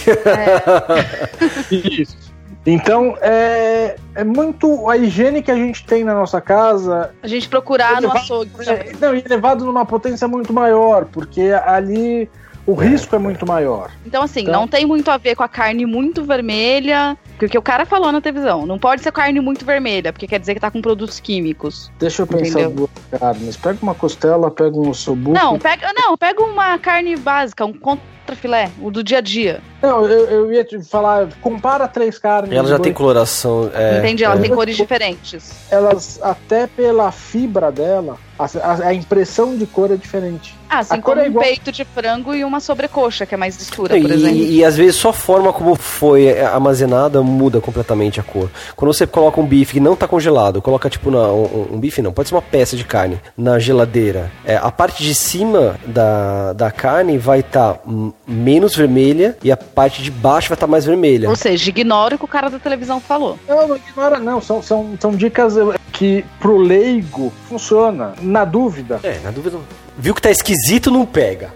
Isso. 1.70 2.25
Então, 2.66 3.16
é, 3.20 3.96
é 4.14 4.24
muito. 4.24 4.90
A 4.90 4.96
higiene 4.96 5.40
que 5.40 5.50
a 5.50 5.54
gente 5.54 5.86
tem 5.86 6.02
na 6.02 6.14
nossa 6.14 6.40
casa. 6.40 7.12
A 7.22 7.28
gente 7.28 7.48
procurar 7.48 7.92
no 7.92 7.98
Elevado- 8.08 8.18
açougue. 8.18 8.50
É, 8.66 8.92
não, 9.00 9.14
e 9.14 9.22
levado 9.26 9.64
numa 9.64 9.86
potência 9.86 10.26
muito 10.26 10.52
maior, 10.52 11.04
porque 11.04 11.52
ali 11.64 12.28
o 12.66 12.80
É. 12.82 12.86
risco 12.88 13.14
é 13.14 13.18
muito 13.18 13.46
maior. 13.46 13.90
Então, 14.04 14.22
assim, 14.22 14.40
Então- 14.42 14.60
não 14.60 14.68
tem 14.68 14.84
muito 14.84 15.10
a 15.10 15.16
ver 15.16 15.34
com 15.36 15.42
a 15.42 15.48
carne 15.48 15.86
muito 15.86 16.24
vermelha, 16.24 17.16
porque 17.38 17.56
o 17.56 17.62
cara 17.62 17.86
falou 17.86 18.10
na 18.10 18.20
televisão. 18.20 18.66
Não 18.66 18.78
pode 18.78 19.02
ser 19.02 19.12
carne 19.12 19.40
muito 19.40 19.64
vermelha, 19.64 20.12
porque 20.12 20.26
quer 20.26 20.40
dizer 20.40 20.54
que 20.54 20.60
tá 20.60 20.70
com 20.70 20.80
produtos 20.82 21.20
químicos. 21.20 21.90
Deixa 21.98 22.22
eu 22.22 22.26
pensar 22.26 22.60
Entendeu? 22.60 22.88
duas 23.10 23.20
carnes. 23.20 23.56
Pega 23.56 23.78
uma 23.82 23.94
costela, 23.94 24.50
pega 24.50 24.76
um 24.76 24.88
ossobuco. 24.90 25.32
Não, 25.38 25.58
pega, 25.58 25.92
não, 25.94 26.16
pega 26.16 26.42
uma 26.42 26.78
carne 26.78 27.16
básica, 27.16 27.64
um 27.64 27.72
contrafilé, 27.72 28.70
o 28.80 28.90
do 28.90 29.04
dia 29.04 29.18
a 29.18 29.20
dia. 29.20 29.60
Não, 29.82 30.04
eu, 30.08 30.24
eu 30.26 30.52
ia 30.52 30.64
te 30.64 30.82
falar, 30.82 31.28
compara 31.40 31.86
três 31.86 32.18
carnes. 32.18 32.52
Ela 32.52 32.68
já 32.68 32.78
tem 32.78 32.92
coloração. 32.92 33.70
É, 33.74 33.98
Entendi, 33.98 34.24
ela 34.24 34.36
é. 34.36 34.38
tem 34.38 34.50
cores 34.50 34.76
diferentes. 34.76 35.52
Elas, 35.70 36.18
até 36.22 36.66
pela 36.66 37.12
fibra 37.12 37.70
dela, 37.70 38.16
a, 38.38 38.44
a- 38.44 38.88
a 38.88 38.94
impressão 38.94 39.56
de 39.56 39.66
cor 39.66 39.90
é 39.90 39.96
diferente. 39.96 40.54
Ah, 40.68 40.80
assim 40.80 40.94
A 40.94 40.96
cor 41.02 41.14
como 41.14 41.20
é 41.24 41.28
igual- 41.28 41.44
um 41.44 41.48
peito 41.48 41.70
de 41.70 41.84
frango 41.84 42.34
e 42.34 42.44
uma 42.44 42.58
sobrecoxa, 42.60 43.24
que 43.24 43.34
é 43.34 43.38
mais 43.38 43.60
escura, 43.60 43.96
E, 43.96 44.02
por 44.02 44.10
exemplo. 44.10 44.36
e, 44.36 44.64
às 44.64 44.76
vezes 44.76 44.96
só 44.96 45.10
a 45.10 45.12
forma 45.12 45.52
como 45.52 45.74
foi 45.76 46.40
armazenada 46.40 47.22
muda 47.22 47.60
completamente 47.60 48.18
a 48.18 48.22
cor. 48.22 48.50
Quando 48.74 48.92
você 48.92 49.06
coloca 49.06 49.40
um 49.40 49.46
bife 49.46 49.74
que 49.74 49.80
não 49.80 49.94
tá 49.94 50.08
congelado, 50.08 50.60
coloca 50.60 50.90
tipo 50.90 51.10
na, 51.10 51.18
um, 51.32 51.68
um 51.74 51.78
bife 51.78 52.02
não, 52.02 52.12
pode 52.12 52.28
ser 52.28 52.34
uma 52.34 52.42
peça 52.42 52.76
de 52.76 52.84
carne 52.84 53.20
na 53.36 53.58
geladeira. 53.58 54.30
É, 54.44 54.56
a 54.56 54.70
parte 54.70 55.02
de 55.02 55.14
cima 55.14 55.76
da, 55.86 56.52
da 56.52 56.70
carne 56.70 57.16
vai 57.18 57.40
estar 57.40 57.80
menos 58.26 58.74
vermelha 58.74 59.36
e 59.42 59.52
a 59.52 59.56
parte 59.56 60.02
de 60.02 60.10
baixo 60.10 60.48
vai 60.48 60.56
estar 60.56 60.66
mais 60.66 60.84
vermelha. 60.84 61.28
Ou 61.28 61.36
seja, 61.36 61.68
ignora 61.70 62.16
o 62.16 62.18
que 62.18 62.24
o 62.24 62.28
cara 62.28 62.48
da 62.50 62.58
televisão 62.58 63.00
falou. 63.00 63.38
Não, 63.48 63.68
não 63.68 63.76
ignora, 63.76 64.18
não. 64.18 64.40
São, 64.40 64.60
são, 64.62 64.96
são 65.00 65.12
dicas 65.12 65.56
eh, 65.56 65.62
que 65.92 66.24
pro 66.40 66.56
leigo 66.58 67.32
funciona. 67.48 68.12
Na 68.26 68.44
dúvida. 68.44 68.98
É, 69.02 69.20
na 69.22 69.30
dúvida. 69.30 69.58
Viu 69.96 70.14
que 70.14 70.20
tá 70.20 70.30
esquisito, 70.30 70.90
não 70.90 71.06
pega. 71.06 71.54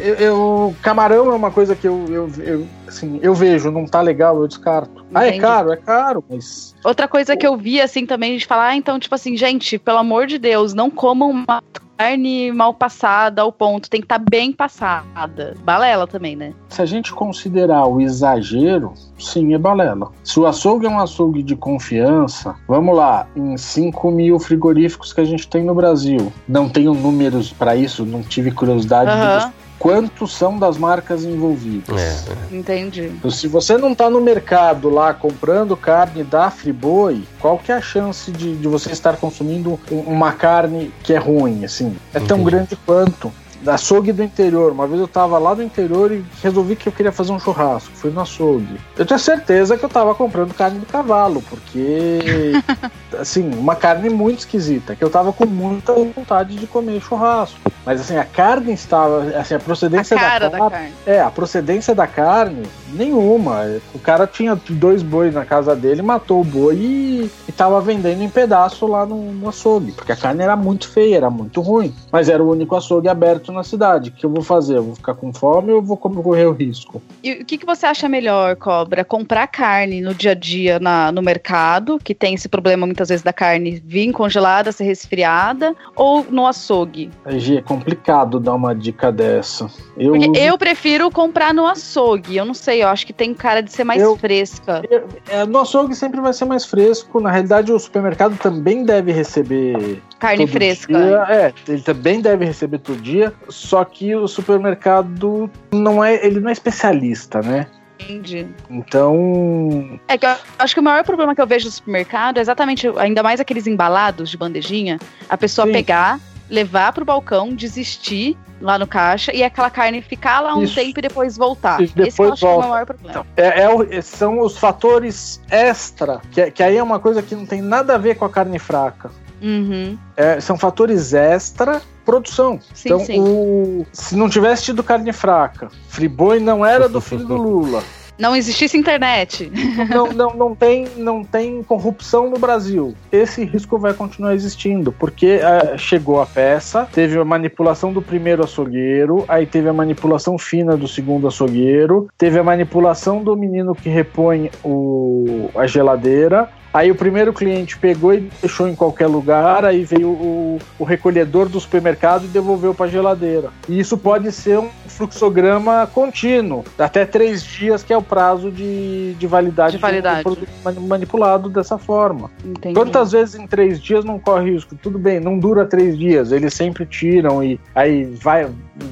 Eu, 0.00 0.14
eu- 0.14 0.76
camarão 0.82 1.30
é 1.30 1.34
uma 1.34 1.50
coisa 1.50 1.74
que 1.76 1.86
eu, 1.86 2.06
eu, 2.08 2.30
eu, 2.44 2.66
assim, 2.86 3.18
eu 3.22 3.34
vejo, 3.34 3.70
não 3.70 3.84
tá 3.86 4.00
legal, 4.00 4.40
eu 4.40 4.48
descarto. 4.48 5.04
Ah, 5.14 5.24
é 5.24 5.28
Entendi. 5.28 5.40
caro, 5.40 5.72
é 5.72 5.76
caro, 5.76 6.24
mas. 6.28 6.74
Outra 6.84 7.06
coisa 7.06 7.36
que 7.36 7.46
eu 7.46 7.56
vi, 7.56 7.80
assim, 7.80 8.06
também, 8.06 8.36
de 8.36 8.46
falar, 8.46 8.68
ah, 8.68 8.76
então, 8.76 8.98
tipo 8.98 9.14
assim, 9.14 9.36
gente, 9.36 9.78
pelo 9.78 9.98
amor 9.98 10.26
de 10.26 10.38
Deus, 10.38 10.72
não 10.74 10.90
comam 10.90 11.30
uma 11.30 11.62
carne 11.96 12.50
mal 12.50 12.74
passada 12.74 13.42
ao 13.42 13.52
ponto, 13.52 13.88
tem 13.88 14.00
que 14.00 14.06
estar 14.06 14.18
bem 14.18 14.50
passada. 14.50 15.54
Balela 15.62 16.06
também, 16.06 16.34
né? 16.34 16.52
Se 16.68 16.82
a 16.82 16.86
gente 16.86 17.12
considerar 17.12 17.86
o 17.86 18.00
exagero, 18.00 18.92
sim, 19.18 19.54
é 19.54 19.58
balela. 19.58 20.10
Se 20.24 20.40
o 20.40 20.46
açougue 20.46 20.86
é 20.86 20.88
um 20.88 20.98
açougue 20.98 21.42
de 21.42 21.54
confiança, 21.54 22.56
vamos 22.66 22.96
lá, 22.96 23.26
em 23.36 23.56
5 23.56 24.10
mil 24.10 24.38
frigoríficos 24.40 25.12
que 25.12 25.20
a 25.20 25.24
gente 25.24 25.46
tem 25.46 25.62
no 25.62 25.74
Brasil, 25.74 26.32
não 26.48 26.68
tenho 26.68 26.94
números 26.94 27.52
para 27.52 27.76
isso, 27.76 28.04
não 28.04 28.22
tive 28.22 28.50
curiosidade 28.50 29.10
de 29.10 29.16
Aham. 29.16 29.34
buscar. 29.36 29.61
Quantos 29.82 30.32
são 30.32 30.58
das 30.60 30.78
marcas 30.78 31.24
envolvidas? 31.24 31.98
É, 31.98 32.54
Entendi. 32.54 33.06
Então, 33.16 33.30
se 33.32 33.48
você 33.48 33.76
não 33.76 33.96
tá 33.96 34.08
no 34.08 34.20
mercado 34.20 34.88
lá 34.88 35.12
comprando 35.12 35.76
carne 35.76 36.22
da 36.22 36.50
Friboi, 36.50 37.24
qual 37.40 37.58
que 37.58 37.72
é 37.72 37.74
a 37.74 37.80
chance 37.80 38.30
de, 38.30 38.54
de 38.56 38.68
você 38.68 38.92
estar 38.92 39.16
consumindo 39.16 39.80
um- 39.90 39.98
uma 40.02 40.30
carne 40.32 40.92
que 41.02 41.12
é 41.12 41.18
ruim, 41.18 41.64
assim? 41.64 41.96
É 42.14 42.20
tão 42.20 42.38
Entendi. 42.38 42.44
grande 42.52 42.76
quanto. 42.86 43.32
Da 43.60 43.74
açougue 43.74 44.12
do 44.12 44.22
interior. 44.24 44.70
Uma 44.72 44.86
vez 44.88 45.00
eu 45.00 45.06
tava 45.08 45.38
lá 45.38 45.54
no 45.54 45.62
interior 45.62 46.10
e 46.12 46.24
resolvi 46.42 46.74
que 46.76 46.88
eu 46.88 46.92
queria 46.92 47.12
fazer 47.12 47.30
um 47.32 47.38
churrasco. 47.38 47.90
Fui 47.94 48.10
no 48.10 48.20
açougue. 48.20 48.76
Eu 48.98 49.04
tinha 49.06 49.18
certeza 49.20 49.76
que 49.76 49.84
eu 49.84 49.88
tava 49.88 50.14
comprando 50.16 50.52
carne 50.54 50.78
de 50.80 50.86
cavalo, 50.86 51.42
porque. 51.50 52.52
assim, 53.20 53.50
uma 53.54 53.74
carne 53.74 54.08
muito 54.08 54.40
esquisita, 54.40 54.94
que 54.94 55.02
eu 55.02 55.10
tava 55.10 55.32
com 55.32 55.46
muita 55.46 55.92
vontade 55.92 56.56
de 56.56 56.66
comer 56.66 57.00
churrasco. 57.00 57.58
Mas 57.84 58.00
assim, 58.00 58.16
a 58.16 58.24
carne 58.24 58.72
estava. 58.72 59.22
Assim, 59.36 59.54
a 59.54 59.56
A 59.56 59.60
procedência 59.60 60.16
cara 60.16 60.48
da 60.48 60.48
da 60.48 60.58
carne. 60.58 60.70
carne. 60.70 60.92
É, 61.06 61.20
a 61.20 61.30
procedência 61.30 61.94
da 61.94 62.06
carne, 62.06 62.62
nenhuma. 62.92 63.66
O 63.94 63.98
cara 63.98 64.26
tinha 64.26 64.58
dois 64.70 65.02
bois 65.02 65.34
na 65.34 65.44
casa 65.44 65.74
dele, 65.74 66.00
matou 66.02 66.40
o 66.40 66.44
boi 66.44 66.76
e, 66.76 67.30
e 67.48 67.52
tava 67.52 67.80
vendendo 67.80 68.22
em 68.22 68.28
pedaço 68.28 68.86
lá 68.86 69.04
no, 69.04 69.32
no 69.32 69.48
açougue. 69.48 69.92
Porque 69.92 70.12
a 70.12 70.16
carne 70.16 70.42
era 70.42 70.54
muito 70.56 70.88
feia, 70.88 71.16
era 71.16 71.30
muito 71.30 71.60
ruim. 71.60 71.92
Mas 72.10 72.28
era 72.28 72.42
o 72.42 72.50
único 72.50 72.76
açougue 72.76 73.08
aberto 73.08 73.50
na 73.50 73.64
cidade. 73.64 74.10
O 74.10 74.12
que 74.12 74.24
eu 74.24 74.30
vou 74.30 74.42
fazer? 74.42 74.76
Eu 74.76 74.84
vou 74.84 74.94
ficar 74.94 75.14
com 75.14 75.32
fome 75.32 75.72
ou 75.72 75.82
vou 75.82 75.96
correr 75.96 76.46
o 76.46 76.52
risco? 76.52 77.02
E 77.22 77.32
o 77.32 77.44
que, 77.44 77.58
que 77.58 77.66
você 77.66 77.86
acha 77.86 78.08
melhor, 78.08 78.56
Cobra? 78.56 79.04
Comprar 79.04 79.46
carne 79.48 80.00
no 80.00 80.14
dia 80.14 80.32
a 80.32 80.34
dia 80.34 80.78
na, 80.78 81.10
no 81.10 81.22
mercado, 81.22 81.98
que 82.02 82.14
tem 82.14 82.34
esse 82.34 82.48
problema 82.48 82.86
muitas 82.86 83.01
vezes 83.08 83.22
da 83.22 83.32
carne 83.32 83.82
vir 83.84 84.12
congelada, 84.12 84.72
ser 84.72 84.84
resfriada, 84.84 85.74
ou 85.96 86.26
no 86.30 86.46
açougue? 86.46 87.10
Gi, 87.28 87.58
é 87.58 87.62
complicado 87.62 88.38
dar 88.40 88.54
uma 88.54 88.74
dica 88.74 89.10
dessa. 89.12 89.68
Eu, 89.96 90.12
Porque 90.12 90.38
eu 90.38 90.56
prefiro 90.58 91.10
comprar 91.10 91.52
no 91.54 91.66
açougue. 91.66 92.36
Eu 92.36 92.44
não 92.44 92.54
sei, 92.54 92.82
eu 92.82 92.88
acho 92.88 93.06
que 93.06 93.12
tem 93.12 93.34
cara 93.34 93.62
de 93.62 93.72
ser 93.72 93.84
mais 93.84 94.00
Eu- 94.02 94.16
fresca. 94.16 94.82
eu- 94.90 95.06
é, 95.28 95.44
no 95.44 95.58
açougue 95.60 95.94
sempre 95.94 96.20
vai 96.20 96.32
ser 96.32 96.44
mais 96.44 96.64
fresco. 96.64 97.20
Na 97.20 97.30
realidade, 97.30 97.72
o 97.72 97.78
supermercado 97.78 98.36
também 98.38 98.84
deve 98.84 99.12
receber 99.12 100.00
Carne 100.18 100.46
fresca. 100.46 100.92
dia. 100.92 101.24
É, 101.28 101.52
ele 101.68 101.82
também 101.82 102.20
deve 102.20 102.44
receber 102.44 102.78
todo 102.78 103.00
dia. 103.00 103.32
Só 103.48 103.84
que 103.84 104.14
o 104.14 104.26
supermercado 104.28 105.50
não 105.72 106.02
é, 106.02 106.24
ele 106.24 106.40
não 106.40 106.48
é 106.48 106.52
especialista, 106.52 107.40
né? 107.40 107.66
Entendi. 108.04 108.46
Então, 108.70 109.98
É 110.08 110.16
que 110.18 110.26
eu 110.26 110.34
acho 110.58 110.74
que 110.74 110.80
o 110.80 110.82
maior 110.82 111.04
problema 111.04 111.34
que 111.34 111.40
eu 111.40 111.46
vejo 111.46 111.66
no 111.66 111.70
supermercado 111.72 112.38
é 112.38 112.40
exatamente, 112.40 112.86
ainda 112.98 113.22
mais 113.22 113.40
aqueles 113.40 113.66
embalados 113.66 114.30
de 114.30 114.36
bandejinha, 114.36 114.98
a 115.28 115.36
pessoa 115.36 115.66
Sim. 115.66 115.72
pegar, 115.72 116.18
levar 116.50 116.92
pro 116.92 117.04
balcão, 117.04 117.50
desistir 117.54 118.36
lá 118.60 118.78
no 118.78 118.86
caixa 118.86 119.34
e 119.34 119.42
aquela 119.42 119.70
carne 119.70 120.00
ficar 120.02 120.40
lá 120.40 120.54
um 120.54 120.62
Isso. 120.62 120.74
tempo 120.74 120.98
e 120.98 121.02
depois 121.02 121.36
voltar. 121.36 121.80
E 121.80 121.84
Esse 121.84 121.94
eu 121.98 122.04
depois 122.04 122.32
acho 122.32 122.40
que 122.40 122.46
é 122.46 122.50
o 122.54 122.60
maior 122.68 122.86
problema. 122.86 123.10
então, 123.10 123.26
é, 123.36 123.62
é 123.62 123.68
o- 123.68 124.02
são 124.02 124.40
os 124.40 124.56
fatores 124.58 125.40
extra, 125.50 126.20
que, 126.30 126.40
é- 126.40 126.50
que 126.50 126.62
aí 126.62 126.76
é 126.76 126.82
uma 126.82 127.00
coisa 127.00 127.22
que 127.22 127.34
não 127.34 127.46
tem 127.46 127.60
nada 127.62 127.94
a 127.94 127.98
ver 127.98 128.14
com 128.16 128.24
a 128.24 128.30
carne 128.30 128.58
fraca. 128.58 129.10
Uhum. 129.40 129.98
É, 130.16 130.38
são 130.40 130.56
fatores 130.56 131.12
extra 131.12 131.82
produção. 132.04 132.58
Sim, 132.74 132.88
então, 132.88 133.00
sim. 133.00 133.20
O, 133.20 133.86
se 133.92 134.16
não 134.16 134.28
tivesse 134.28 134.64
tido 134.64 134.82
carne 134.82 135.12
fraca, 135.12 135.68
Friboi 135.88 136.40
não 136.40 136.64
era 136.64 136.88
do 136.88 137.00
filho 137.00 137.24
do 137.24 137.36
Lula. 137.36 137.82
Não 138.18 138.36
existisse 138.36 138.76
internet. 138.76 139.50
não, 139.90 140.12
não, 140.12 140.34
não, 140.34 140.54
tem, 140.54 140.86
não 140.96 141.24
tem 141.24 141.62
corrupção 141.62 142.28
no 142.28 142.38
Brasil. 142.38 142.94
Esse 143.10 143.44
risco 143.44 143.78
vai 143.78 143.94
continuar 143.94 144.34
existindo, 144.34 144.92
porque 144.92 145.40
ah, 145.42 145.76
chegou 145.78 146.20
a 146.20 146.26
peça, 146.26 146.86
teve 146.92 147.18
a 147.18 147.24
manipulação 147.24 147.92
do 147.92 148.02
primeiro 148.02 148.44
açougueiro, 148.44 149.24
aí 149.26 149.46
teve 149.46 149.68
a 149.68 149.72
manipulação 149.72 150.38
fina 150.38 150.76
do 150.76 150.86
segundo 150.86 151.26
açougueiro, 151.26 152.08
teve 152.18 152.38
a 152.38 152.44
manipulação 152.44 153.24
do 153.24 153.36
menino 153.36 153.74
que 153.74 153.88
repõe 153.88 154.50
o, 154.62 155.50
a 155.56 155.66
geladeira. 155.66 156.48
Aí 156.72 156.90
o 156.90 156.94
primeiro 156.94 157.32
cliente 157.32 157.76
pegou 157.78 158.14
e 158.14 158.30
deixou 158.40 158.66
em 158.68 158.74
qualquer 158.74 159.06
lugar, 159.06 159.64
aí 159.64 159.84
veio 159.84 160.08
o, 160.08 160.58
o 160.78 160.84
recolhedor 160.84 161.48
do 161.48 161.60
supermercado 161.60 162.24
e 162.24 162.28
devolveu 162.28 162.72
para 162.72 162.86
a 162.86 162.88
geladeira. 162.88 163.50
E 163.68 163.78
isso 163.78 163.98
pode 163.98 164.32
ser 164.32 164.58
um 164.58 164.68
fluxograma 164.86 165.86
contínuo, 165.92 166.64
até 166.78 167.04
três 167.04 167.42
dias, 167.42 167.82
que 167.82 167.92
é 167.92 167.96
o 167.96 168.02
prazo 168.02 168.50
de, 168.50 169.14
de 169.14 169.26
validade, 169.26 169.72
De 169.76 169.78
validade. 169.82 170.18
do 170.20 170.22
produto 170.22 170.48
mani- 170.64 170.80
manipulado 170.80 171.48
dessa 171.48 171.76
forma. 171.76 172.30
Entendi. 172.44 172.74
Quantas 172.74 173.12
vezes 173.12 173.34
em 173.34 173.46
três 173.46 173.80
dias 173.80 174.04
não 174.04 174.18
corre 174.18 174.52
risco? 174.52 174.74
Tudo 174.80 174.98
bem, 174.98 175.20
não 175.20 175.38
dura 175.38 175.66
três 175.66 175.98
dias, 175.98 176.32
eles 176.32 176.54
sempre 176.54 176.86
tiram 176.86 177.42
e 177.44 177.60
aí 177.74 178.04
vai. 178.04 178.48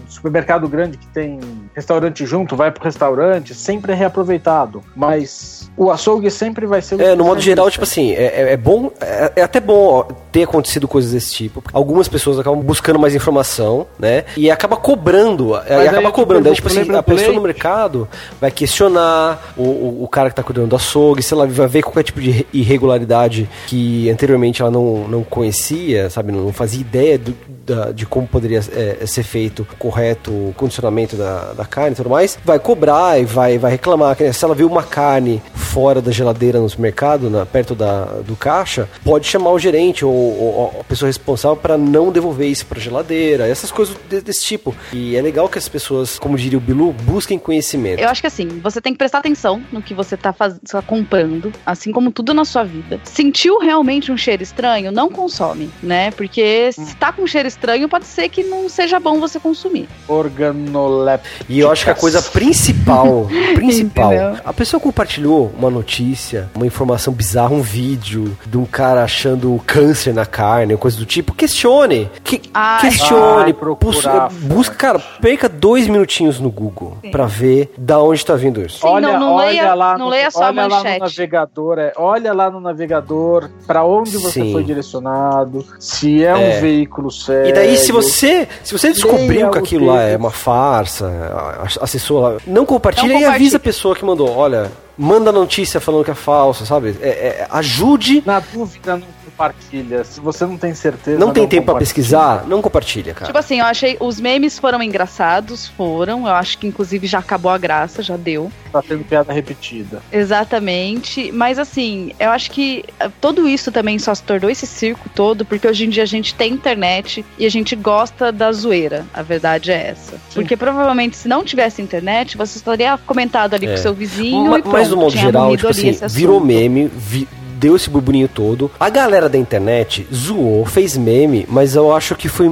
Supermercado 0.08 0.68
grande 0.68 0.98
que 0.98 1.06
tem 1.08 1.38
restaurante 1.74 2.26
junto, 2.26 2.54
vai 2.56 2.70
pro 2.70 2.82
restaurante, 2.84 3.54
sempre 3.54 3.92
é 3.92 3.94
reaproveitado. 3.94 4.82
Mas 4.94 5.70
o 5.76 5.90
açougue 5.90 6.30
sempre 6.30 6.66
vai 6.66 6.82
ser 6.82 7.00
É, 7.00 7.14
no 7.14 7.24
modo 7.24 7.40
geral, 7.40 7.69
especialista. 7.70 7.72
tipo 7.72 7.82
assim, 7.84 8.12
é, 8.12 8.50
é- 8.50 8.52
é 8.52 8.56
bom, 8.56 8.90
é, 9.00 9.32
é 9.36 9.42
até 9.42 9.60
bom 9.60 10.06
ter 10.32 10.44
acontecido 10.44 10.86
coisas 10.86 11.12
desse 11.12 11.32
tipo. 11.32 11.62
Algumas 11.72 12.08
pessoas 12.08 12.38
acabam 12.38 12.60
buscando 12.60 12.98
mais 12.98 13.14
informação, 13.14 13.86
né? 13.98 14.24
E 14.36 14.50
acaba 14.50 14.76
cobrando, 14.76 15.56
é, 15.56 15.74
aí 15.76 15.88
acaba 15.88 16.12
cobrando. 16.12 16.48
Aí, 16.48 16.54
tipo 16.54 16.68
pergunto, 16.68 16.90
assim, 16.90 16.98
a 16.98 17.02
pessoa 17.02 17.34
no 17.34 17.40
mercado 17.42 18.08
vai 18.40 18.50
questionar 18.50 19.52
o, 19.56 19.62
o, 19.62 20.04
o 20.04 20.08
cara 20.08 20.28
que 20.30 20.36
tá 20.36 20.42
cuidando 20.42 20.68
do 20.68 20.76
açougue, 20.76 21.22
sei 21.22 21.36
lá, 21.36 21.46
vai 21.46 21.66
ver 21.66 21.82
qualquer 21.82 22.02
tipo 22.04 22.20
de 22.20 22.46
irregularidade 22.52 23.48
que 23.66 24.08
anteriormente 24.10 24.62
ela 24.62 24.70
não, 24.70 25.06
não 25.08 25.22
conhecia, 25.24 26.08
sabe? 26.10 26.32
Não 26.32 26.52
fazia 26.52 26.80
ideia 26.80 27.18
do- 27.18 27.34
da- 27.74 27.92
de 27.92 28.06
como 28.06 28.26
poderia 28.26 28.60
é, 28.72 29.06
ser 29.06 29.22
feito 29.22 29.62
o 29.62 29.76
correto 29.76 30.52
condicionamento 30.56 31.16
da, 31.16 31.52
da 31.52 31.64
carne 31.64 31.92
e 31.92 31.96
tudo 31.96 32.10
mais. 32.10 32.38
Vai 32.44 32.58
cobrar 32.58 33.20
e 33.20 33.24
vai, 33.24 33.58
vai 33.58 33.70
reclamar. 33.72 34.16
né, 34.20 34.32
Se 34.32 34.44
ela 34.44 34.54
viu 34.54 34.66
uma 34.66 34.82
carne 34.82 35.42
fora 35.54 36.00
da 36.02 36.10
geladeira 36.10 36.58
no 36.60 36.68
supermercado, 36.68 37.30
na- 37.30 37.46
perto 37.46 37.74
da, 37.74 38.04
do 38.24 38.34
caixa, 38.36 38.88
pode 39.04 39.26
chamar 39.26 39.50
o 39.52 39.58
gerente 39.58 40.04
ou, 40.04 40.12
ou 40.12 40.76
a 40.80 40.84
pessoa 40.84 41.08
responsável 41.08 41.56
para 41.56 41.76
não 41.78 42.10
devolver 42.12 42.48
isso 42.48 42.66
para 42.66 42.80
geladeira, 42.80 43.46
essas 43.46 43.70
coisas 43.70 43.96
de- 44.08 44.20
desse 44.20 44.44
tipo. 44.44 44.74
E 44.92 45.16
é 45.16 45.22
legal 45.22 45.48
que 45.48 45.58
as 45.58 45.68
pessoas, 45.68 46.18
como 46.18 46.36
diria 46.36 46.58
o 46.58 46.60
Bilu, 46.60 46.92
busquem 46.92 47.38
conhecimento. 47.38 48.00
Eu 48.00 48.08
acho 48.08 48.20
que 48.20 48.26
assim, 48.26 48.48
você 48.62 48.80
tem 48.80 48.92
que 48.92 48.98
prestar 48.98 49.18
atenção 49.18 49.62
no 49.72 49.80
que 49.82 49.94
você 49.94 50.16
tá, 50.16 50.32
faz... 50.32 50.54
tá 50.68 50.82
comprando, 50.82 51.52
assim 51.64 51.92
como 51.92 52.10
tudo 52.10 52.32
na 52.34 52.44
sua 52.44 52.64
vida. 52.64 53.00
Sentiu 53.04 53.58
realmente 53.58 54.10
um 54.12 54.16
cheiro 54.16 54.42
estranho? 54.42 54.90
Não 54.92 55.08
consome, 55.10 55.70
né? 55.82 56.10
Porque 56.12 56.70
se 56.72 56.96
tá 56.96 57.12
com 57.12 57.26
cheiro 57.26 57.46
estranho, 57.48 57.59
estranho, 57.60 57.88
pode 57.90 58.06
ser 58.06 58.28
que 58.30 58.42
não 58.42 58.68
seja 58.70 58.98
bom 58.98 59.20
você 59.20 59.38
consumir. 59.38 59.86
Organolep. 60.08 61.22
E 61.48 61.60
eu 61.60 61.70
acho 61.70 61.84
que 61.84 61.90
a 61.90 61.94
coisa 61.94 62.22
principal, 62.22 63.26
principal, 63.54 64.10
a 64.44 64.52
pessoa 64.52 64.80
compartilhou 64.80 65.52
uma 65.58 65.70
notícia, 65.70 66.48
uma 66.54 66.66
informação 66.66 67.12
bizarra, 67.12 67.52
um 67.52 67.60
vídeo 67.60 68.36
de 68.46 68.56
um 68.56 68.64
cara 68.64 69.04
achando 69.04 69.60
câncer 69.66 70.14
na 70.14 70.24
carne, 70.24 70.76
coisa 70.76 70.96
do 70.96 71.04
tipo. 71.04 71.34
Questione, 71.34 72.10
que, 72.24 72.40
Ai. 72.54 72.80
questione, 72.80 73.40
Vai 73.44 73.52
procurar, 73.52 74.28
bus- 74.30 74.38
busca, 74.40 74.74
cara, 74.74 74.98
perca 75.20 75.48
dois 75.48 75.86
minutinhos 75.86 76.40
no 76.40 76.50
Google 76.50 76.96
Sim. 77.02 77.10
pra 77.10 77.26
ver 77.26 77.72
da 77.76 78.00
onde 78.02 78.24
tá 78.24 78.34
vindo 78.36 78.62
isso. 78.64 78.78
Sim, 78.80 79.00
não- 79.00 79.18
não 79.20 79.36
leia- 79.36 79.74
lá 79.74 79.98
não 79.98 80.06
no, 80.06 80.10
leia 80.10 80.30
só 80.30 80.44
a 80.44 80.46
olha 80.48 80.62
lá 80.62 80.68
manchete. 80.76 80.98
no 80.98 81.04
navegador, 81.04 81.78
é, 81.78 81.92
olha 81.96 82.32
lá 82.32 82.50
no 82.50 82.60
navegador 82.60 83.50
pra 83.66 83.84
onde 83.84 84.16
você 84.16 84.40
Sim. 84.42 84.52
foi 84.52 84.64
direcionado, 84.64 85.64
se 85.78 86.24
é, 86.24 86.28
É. 86.30 86.34
um 86.56 86.60
veículo 86.60 87.10
sério. 87.10 87.49
E 87.50 87.52
daí, 87.52 87.76
se 87.76 87.92
você, 87.92 88.48
se 88.64 88.72
você 88.72 88.92
descobriu 88.92 89.50
que 89.50 89.58
aquilo 89.58 89.86
lá 89.86 90.02
é 90.02 90.16
uma 90.16 90.30
farsa, 90.30 91.06
a- 91.06 91.84
acessou 91.84 92.20
lá, 92.20 92.36
não 92.46 92.64
compartilha 92.64 93.12
Não 93.14 93.20
e 93.20 93.24
avisa 93.24 93.56
a 93.56 93.60
pessoa 93.60 93.94
que 93.94 94.04
mandou. 94.04 94.30
Olha, 94.34 94.70
manda 94.96 95.30
notícia 95.32 95.80
falando 95.80 96.04
que 96.04 96.10
é 96.10 96.14
falsa, 96.14 96.64
sabe? 96.64 96.96
É- 97.00 97.08
é- 97.08 97.46
ajude. 97.50 98.22
Na 98.24 98.40
dúvida, 98.40 98.96
não 98.96 99.06
compartilha. 99.40 100.04
Se 100.04 100.20
você 100.20 100.44
não 100.44 100.56
tem 100.58 100.74
certeza. 100.74 101.18
Não 101.18 101.32
tem 101.32 101.46
tempo 101.48 101.64
pra 101.64 101.74
compartilha. 101.74 101.78
pesquisar, 101.94 102.44
não 102.46 102.60
compartilha, 102.60 103.14
cara. 103.14 103.26
Tipo 103.26 103.38
assim, 103.38 103.60
eu 103.60 103.64
achei. 103.66 103.96
Os 104.00 104.20
memes 104.20 104.58
foram 104.58 104.82
engraçados, 104.82 105.68
foram. 105.68 106.26
Eu 106.26 106.34
acho 106.34 106.58
que 106.58 106.66
inclusive 106.66 107.06
já 107.06 107.18
acabou 107.18 107.50
a 107.50 107.58
graça, 107.58 108.02
já 108.02 108.16
deu. 108.16 108.50
Tá 108.72 108.82
tendo 108.82 109.04
piada 109.04 109.32
repetida. 109.32 110.00
Exatamente. 110.12 111.32
Mas 111.32 111.58
assim, 111.58 112.12
eu 112.18 112.30
acho 112.30 112.50
que 112.50 112.84
eh, 112.98 113.08
tudo 113.20 113.48
isso 113.48 113.72
também 113.72 113.98
só 113.98 114.14
se 114.14 114.22
tornou 114.22 114.50
esse 114.50 114.66
circo 114.66 115.08
todo, 115.14 115.44
porque 115.44 115.66
hoje 115.66 115.86
em 115.86 115.88
dia 115.88 116.02
a 116.02 116.06
gente 116.06 116.34
tem 116.34 116.52
internet 116.52 117.24
e 117.38 117.46
a 117.46 117.50
gente 117.50 117.74
gosta 117.74 118.30
da 118.30 118.52
zoeira. 118.52 119.06
A 119.14 119.22
verdade 119.22 119.70
é 119.72 119.88
essa. 119.88 120.14
Porque 120.34 120.56
provavelmente 120.56 121.16
se 121.16 121.28
não 121.28 121.42
tivesse 121.44 121.80
internet, 121.82 122.36
você 122.36 122.58
estaria 122.58 122.96
comentado 122.98 123.54
ali 123.54 123.66
É. 123.66 123.70
com 123.72 123.76
seu 123.76 123.94
vizinho. 123.94 124.50
Ma- 124.50 124.58
e 124.58 124.62
Mas 124.64 124.88
no 124.88 124.96
pronto, 124.96 124.96
modo 124.96 125.16
geral, 125.16 125.56
tipo 125.56 125.68
assim, 125.68 125.92
virou 126.08 126.40
meme, 126.40 126.90
vi- 126.94 127.28
deu 127.60 127.76
esse 127.76 127.90
burburinho 127.90 128.26
todo. 128.28 128.70
A 128.80 128.88
galera 128.88 129.28
da 129.28 129.36
internet 129.36 130.06
zoou, 130.12 130.64
fez 130.64 130.96
meme, 130.96 131.44
mas 131.48 131.74
eu 131.76 131.94
acho 131.94 132.14
que 132.16 132.28
foi 132.28 132.46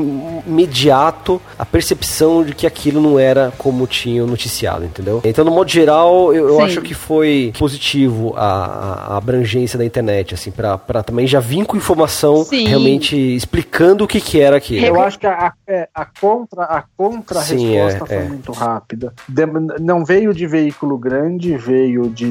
imediato 0.46 1.40
a 1.58 1.64
percepção 1.64 2.42
de 2.44 2.54
que 2.54 2.66
aquilo 2.66 3.00
não 3.00 3.18
era 3.18 3.52
como 3.56 3.86
tinham 3.86 4.26
noticiado, 4.26 4.84
entendeu? 4.84 5.20
Então, 5.24 5.44
no 5.44 5.50
modo 5.50 5.70
geral, 5.70 6.32
eu, 6.34 6.48
eu 6.48 6.60
acho 6.60 6.80
que 6.82 6.94
foi 6.94 7.52
positivo 7.58 8.34
a, 8.36 8.42
a- 8.42 9.14
a 9.14 9.16
abrangência 9.16 9.78
da 9.78 9.84
internet, 9.84 10.34
assim, 10.34 10.50
pra, 10.50 10.76
pra 10.76 11.02
também 11.02 11.26
já 11.26 11.40
vir 11.40 11.64
com 11.64 11.76
informação 11.76 12.44
Sim. 12.44 12.66
realmente 12.66 13.16
explicando 13.16 14.04
o 14.04 14.08
que 14.08 14.20
que 14.20 14.40
era 14.40 14.56
aquilo. 14.56 14.84
Eu 14.86 15.00
acho 15.00 15.18
que 15.18 15.26
a, 15.26 15.52
é, 15.66 15.88
a 15.94 16.04
contra 16.04 16.64
a 16.64 16.82
contra 16.96 17.40
Sim, 17.40 17.70
resposta 17.74 18.04
é, 18.04 18.06
foi 18.06 18.16
é. 18.26 18.28
muito 18.28 18.52
rápida. 18.52 19.12
De- 19.28 19.46
não 19.80 20.04
veio 20.04 20.32
de 20.34 20.46
veículo 20.46 20.98
grande, 20.98 21.56
veio 21.56 22.08
de, 22.10 22.26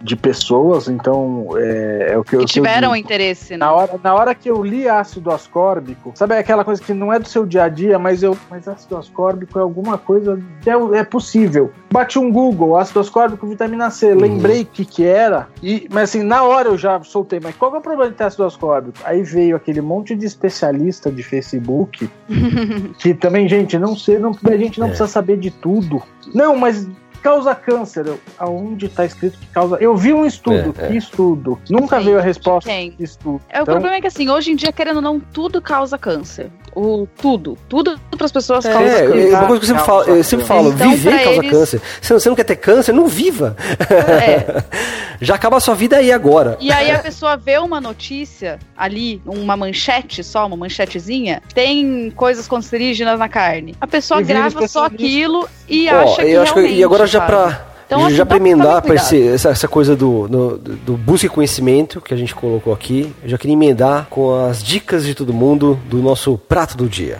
de 0.00 0.16
pessoas, 0.16 0.88
então 0.88 1.48
é, 1.56 1.97
é 1.98 2.18
o 2.18 2.24
que 2.24 2.34
eu 2.36 2.40
Que 2.40 2.46
que 2.46 2.58
eu 2.58 2.62
tiveram 2.64 2.92
digo. 2.92 2.96
interesse, 2.96 3.52
né? 3.52 3.58
Na 3.58 3.72
hora, 3.72 4.00
na 4.02 4.14
hora 4.14 4.34
que 4.34 4.50
eu 4.50 4.62
li 4.62 4.88
ácido 4.88 5.30
ascórbico, 5.30 6.12
sabe 6.14 6.36
aquela 6.36 6.64
coisa 6.64 6.80
que 6.82 6.92
não 6.94 7.12
é 7.12 7.18
do 7.18 7.28
seu 7.28 7.44
dia 7.46 7.64
a 7.64 7.68
dia, 7.68 7.98
mas 7.98 8.22
eu, 8.22 8.36
mas 8.50 8.66
ácido 8.68 8.96
ascórbico 8.96 9.58
é 9.58 9.62
alguma 9.62 9.98
coisa 9.98 10.38
é, 10.66 10.98
é 10.98 11.04
possível. 11.04 11.70
Bati 11.90 12.18
um 12.18 12.30
Google, 12.30 12.76
ácido 12.76 13.00
ascórbico, 13.00 13.46
vitamina 13.46 13.90
C, 13.90 14.12
Uhum. 14.12 14.20
lembrei 14.20 14.62
o 14.62 14.66
que 14.66 14.84
que 14.84 15.04
era, 15.04 15.48
e, 15.62 15.88
mas 15.90 16.04
assim, 16.10 16.22
na 16.22 16.42
hora 16.44 16.68
eu 16.68 16.76
já 16.78 17.00
soltei, 17.02 17.40
mas 17.42 17.54
qual 17.56 17.70
que 17.70 17.76
é 17.76 17.80
o 17.80 17.82
problema 17.82 18.10
de 18.10 18.16
ter 18.16 18.24
ácido 18.24 18.44
ascórbico? 18.44 18.98
Aí 19.04 19.22
veio 19.22 19.56
aquele 19.56 19.80
monte 19.80 20.14
de 20.14 20.26
especialista 20.26 21.10
de 21.10 21.22
Facebook, 21.22 22.08
que 22.98 23.14
também, 23.14 23.48
gente, 23.48 23.78
não 23.78 23.96
sei, 23.96 24.18
não, 24.18 24.30
a 24.44 24.56
gente 24.56 24.78
não 24.78 24.86
É. 24.86 24.90
precisa 24.90 25.08
saber 25.08 25.38
de 25.38 25.50
tudo. 25.50 26.02
Não, 26.34 26.56
mas 26.56 26.86
causa 27.18 27.54
câncer. 27.54 28.04
Aonde 28.38 28.88
tá 28.88 29.04
escrito 29.04 29.38
que 29.38 29.46
causa? 29.46 29.76
Eu 29.80 29.96
vi 29.96 30.12
um 30.12 30.24
estudo, 30.26 30.74
É, 30.78 30.84
é. 30.84 30.88
que 30.88 30.96
estudo. 30.96 31.58
Nunca 31.68 31.96
Quem? 31.96 32.06
veio 32.06 32.18
a 32.18 32.22
resposta 32.22 32.70
Quem? 32.70 32.90
que 32.92 33.02
estudo. 33.04 33.40
É, 33.48 33.60
o 33.60 33.62
Então, 33.62 33.74
problema 33.74 33.96
é 33.96 34.00
que 34.00 34.06
assim, 34.06 34.28
hoje 34.30 34.52
em 34.52 34.56
dia, 34.56 34.72
querendo 34.72 34.96
ou 34.96 35.02
não, 35.02 35.18
tudo 35.20 35.60
causa 35.60 35.96
câncer. 35.98 36.50
O, 36.74 37.08
tudo. 37.20 37.58
Tudo 37.68 37.98
para 38.16 38.24
as 38.26 38.30
pessoas 38.32 38.64
É, 38.64 38.72
causa 38.72 38.88
é 38.88 39.06
câncer. 39.08 39.28
uma 39.34 39.46
coisa 39.46 39.60
que 39.60 39.64
eu 39.64 39.68
sempre 39.68 39.84
falo, 39.84 40.02
eu 40.04 40.24
sempre 40.24 40.46
falo 40.46 40.72
Então, 40.72 40.90
viver 40.90 41.24
causa 41.24 41.38
eles- 41.40 41.50
câncer. 41.50 41.82
Se 42.00 42.12
você 42.12 42.28
não 42.28 42.36
quer 42.36 42.44
ter 42.44 42.56
câncer, 42.56 42.92
não 42.92 43.06
viva. 43.08 43.56
É. 43.80 44.62
Já 45.20 45.34
acaba 45.34 45.56
a 45.56 45.60
sua 45.60 45.74
vida 45.74 45.96
aí 45.96 46.12
agora. 46.12 46.56
E 46.60 46.70
aí 46.70 46.92
a 46.92 47.00
pessoa 47.00 47.36
vê 47.36 47.58
uma 47.58 47.80
notícia 47.80 48.58
ali, 48.76 49.20
uma 49.26 49.56
manchete 49.56 50.22
só, 50.22 50.46
uma 50.46 50.56
manchetezinha, 50.56 51.42
tem 51.52 52.12
coisas 52.14 52.46
cancerígenas 52.46 53.18
na 53.18 53.28
carne. 53.28 53.74
A 53.80 53.86
pessoa 53.86 54.20
E 54.20 54.24
grava 54.24 54.68
só 54.68 54.84
aquilo 54.84 55.48
e 55.68 55.88
Ó, 55.90 56.02
acha 56.02 56.22
que 56.24 56.30
eu 56.30 56.42
acho 56.42 56.54
que 56.54 56.60
realmente, 56.60 56.78
e 56.80 56.84
agora 56.84 57.06
já 57.08 57.18
sabe? 57.20 57.30
pra 57.32 57.60
Então, 57.86 58.04
assim, 58.06 58.14
já 58.16 58.26
pra 58.26 58.36
pra 58.36 58.36
emendar 58.36 58.82
esse- 58.94 59.28
essa, 59.28 59.48
essa 59.50 59.66
coisa 59.68 59.96
do, 59.96 60.28
do, 60.28 60.58
do 60.58 60.96
busca 60.96 61.26
e 61.26 61.28
conhecimento 61.30 62.00
que 62.00 62.12
a 62.12 62.16
gente 62.16 62.34
colocou 62.34 62.72
aqui, 62.72 63.14
eu 63.22 63.28
já 63.30 63.38
queria 63.38 63.54
emendar 63.54 64.06
com 64.10 64.34
as 64.46 64.62
dicas 64.62 65.04
de 65.06 65.14
todo 65.14 65.32
mundo 65.32 65.78
do 65.86 65.98
nosso 66.02 66.36
prato 66.36 66.76
do 66.76 66.86
dia. 66.88 67.18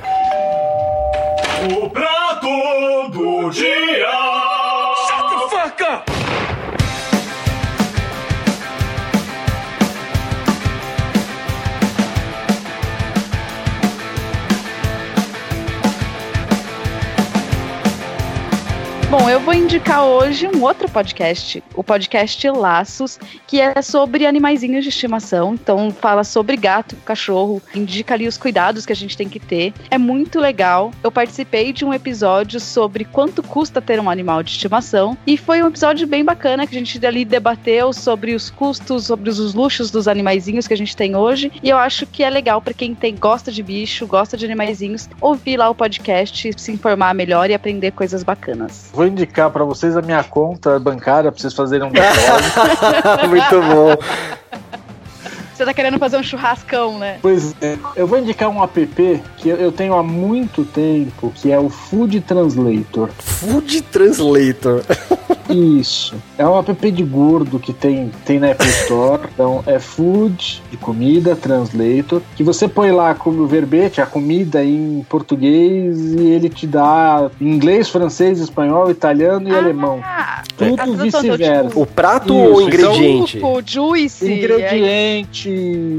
O 1.82 1.88
prato 1.90 2.46
do 3.12 3.50
dia. 3.50 4.37
Bom, 19.10 19.26
eu 19.26 19.40
vou 19.40 19.54
indicar 19.54 20.04
hoje 20.04 20.46
um 20.46 20.62
outro 20.62 20.86
podcast, 20.86 21.64
o 21.74 21.82
podcast 21.82 22.46
Laços, 22.50 23.18
que 23.46 23.58
é 23.58 23.80
sobre 23.80 24.26
animaizinhos 24.26 24.84
de 24.84 24.90
estimação. 24.90 25.54
Então, 25.54 25.90
fala 25.90 26.22
sobre 26.22 26.58
gato, 26.58 26.94
cachorro, 27.06 27.62
indica 27.74 28.12
ali 28.12 28.28
os 28.28 28.36
cuidados 28.36 28.84
que 28.84 28.92
a 28.92 28.96
gente 28.96 29.16
tem 29.16 29.26
que 29.26 29.40
ter. 29.40 29.72
É 29.90 29.96
muito 29.96 30.38
legal. 30.38 30.90
Eu 31.02 31.10
participei 31.10 31.72
de 31.72 31.86
um 31.86 31.94
episódio 31.94 32.60
sobre 32.60 33.06
quanto 33.06 33.42
custa 33.42 33.80
ter 33.80 33.98
um 33.98 34.10
animal 34.10 34.42
de 34.42 34.50
estimação 34.50 35.16
e 35.26 35.38
foi 35.38 35.62
um 35.62 35.68
episódio 35.68 36.06
bem 36.06 36.22
bacana 36.22 36.66
que 36.66 36.76
a 36.76 36.78
gente 36.78 37.06
ali 37.06 37.24
debateu 37.24 37.94
sobre 37.94 38.34
os 38.34 38.50
custos, 38.50 39.06
sobre 39.06 39.30
os 39.30 39.54
luxos 39.54 39.90
dos 39.90 40.06
animaizinhos 40.06 40.68
que 40.68 40.74
a 40.74 40.76
gente 40.76 40.94
tem 40.94 41.16
hoje. 41.16 41.50
E 41.62 41.70
eu 41.70 41.78
acho 41.78 42.04
que 42.04 42.22
é 42.22 42.28
legal 42.28 42.60
para 42.60 42.74
quem 42.74 42.94
tem 42.94 43.16
gosta 43.16 43.50
de 43.50 43.62
bicho, 43.62 44.06
gosta 44.06 44.36
de 44.36 44.44
animaizinhos, 44.44 45.08
ouvir 45.18 45.56
lá 45.56 45.70
o 45.70 45.74
podcast, 45.74 46.52
se 46.58 46.72
informar 46.72 47.14
melhor 47.14 47.48
e 47.48 47.54
aprender 47.54 47.92
coisas 47.92 48.22
bacanas. 48.22 48.97
Vou 48.98 49.06
indicar 49.06 49.48
pra 49.48 49.62
vocês 49.62 49.96
a 49.96 50.02
minha 50.02 50.24
conta 50.24 50.76
bancária 50.80 51.30
pra 51.30 51.40
vocês 51.40 51.54
fazerem 51.54 51.86
um 51.86 51.92
depósito. 51.92 53.28
Muito 53.30 53.62
bom. 53.62 53.96
Você 55.54 55.64
tá 55.64 55.72
querendo 55.72 56.00
fazer 56.00 56.16
um 56.16 56.22
churrascão, 56.24 56.98
né? 56.98 57.18
Pois 57.22 57.54
é. 57.62 57.78
Eu 57.94 58.08
vou 58.08 58.18
indicar 58.18 58.48
um 58.48 58.60
app 58.60 59.22
que 59.36 59.48
eu- 59.50 59.56
eu 59.56 59.70
tenho 59.70 59.94
há 59.94 60.02
muito 60.02 60.64
tempo, 60.64 61.32
que 61.32 61.52
é 61.52 61.58
o 61.60 61.68
Food 61.68 62.20
Translator. 62.22 63.08
Food 63.20 63.82
Translator. 63.82 64.82
Isso. 65.48 66.14
É 66.36 66.46
um 66.46 66.58
app 66.58 66.90
de 66.90 67.02
gordo 67.02 67.58
que 67.58 67.72
tem, 67.72 68.10
tem 68.24 68.38
na 68.38 68.50
Apple 68.52 68.68
Store. 68.68 69.22
Então 69.38 69.62
é 69.66 69.78
Food, 69.78 70.62
de 70.70 70.76
comida, 70.76 71.36
Translator, 71.36 72.20
que 72.36 72.42
você 72.42 72.66
põe 72.66 72.90
lá 72.90 73.14
como 73.14 73.46
verbete, 73.46 74.00
a 74.00 74.06
comida 74.06 74.64
em 74.64 75.04
português 75.08 75.96
e 76.14 76.26
ele 76.28 76.48
te 76.48 76.66
dá 76.66 77.30
inglês, 77.40 77.88
francês, 77.88 78.40
espanhol, 78.40 78.90
italiano 78.90 79.48
e 79.48 79.54
alemão. 79.54 80.00
Ah, 80.02 80.42
Tudo 80.56 80.74
a 80.74 80.76
tradução, 80.84 81.22
vice-versa. 81.22 81.68
tipo, 81.68 81.80
O 81.82 81.86
prato 81.86 82.32
Isso, 82.32 82.34
ou 82.34 82.62
então- 82.62 82.66
ingrediente? 82.92 83.40
suco, 83.40 83.62
juice. 83.64 84.32
Ingrediente. 84.32 85.50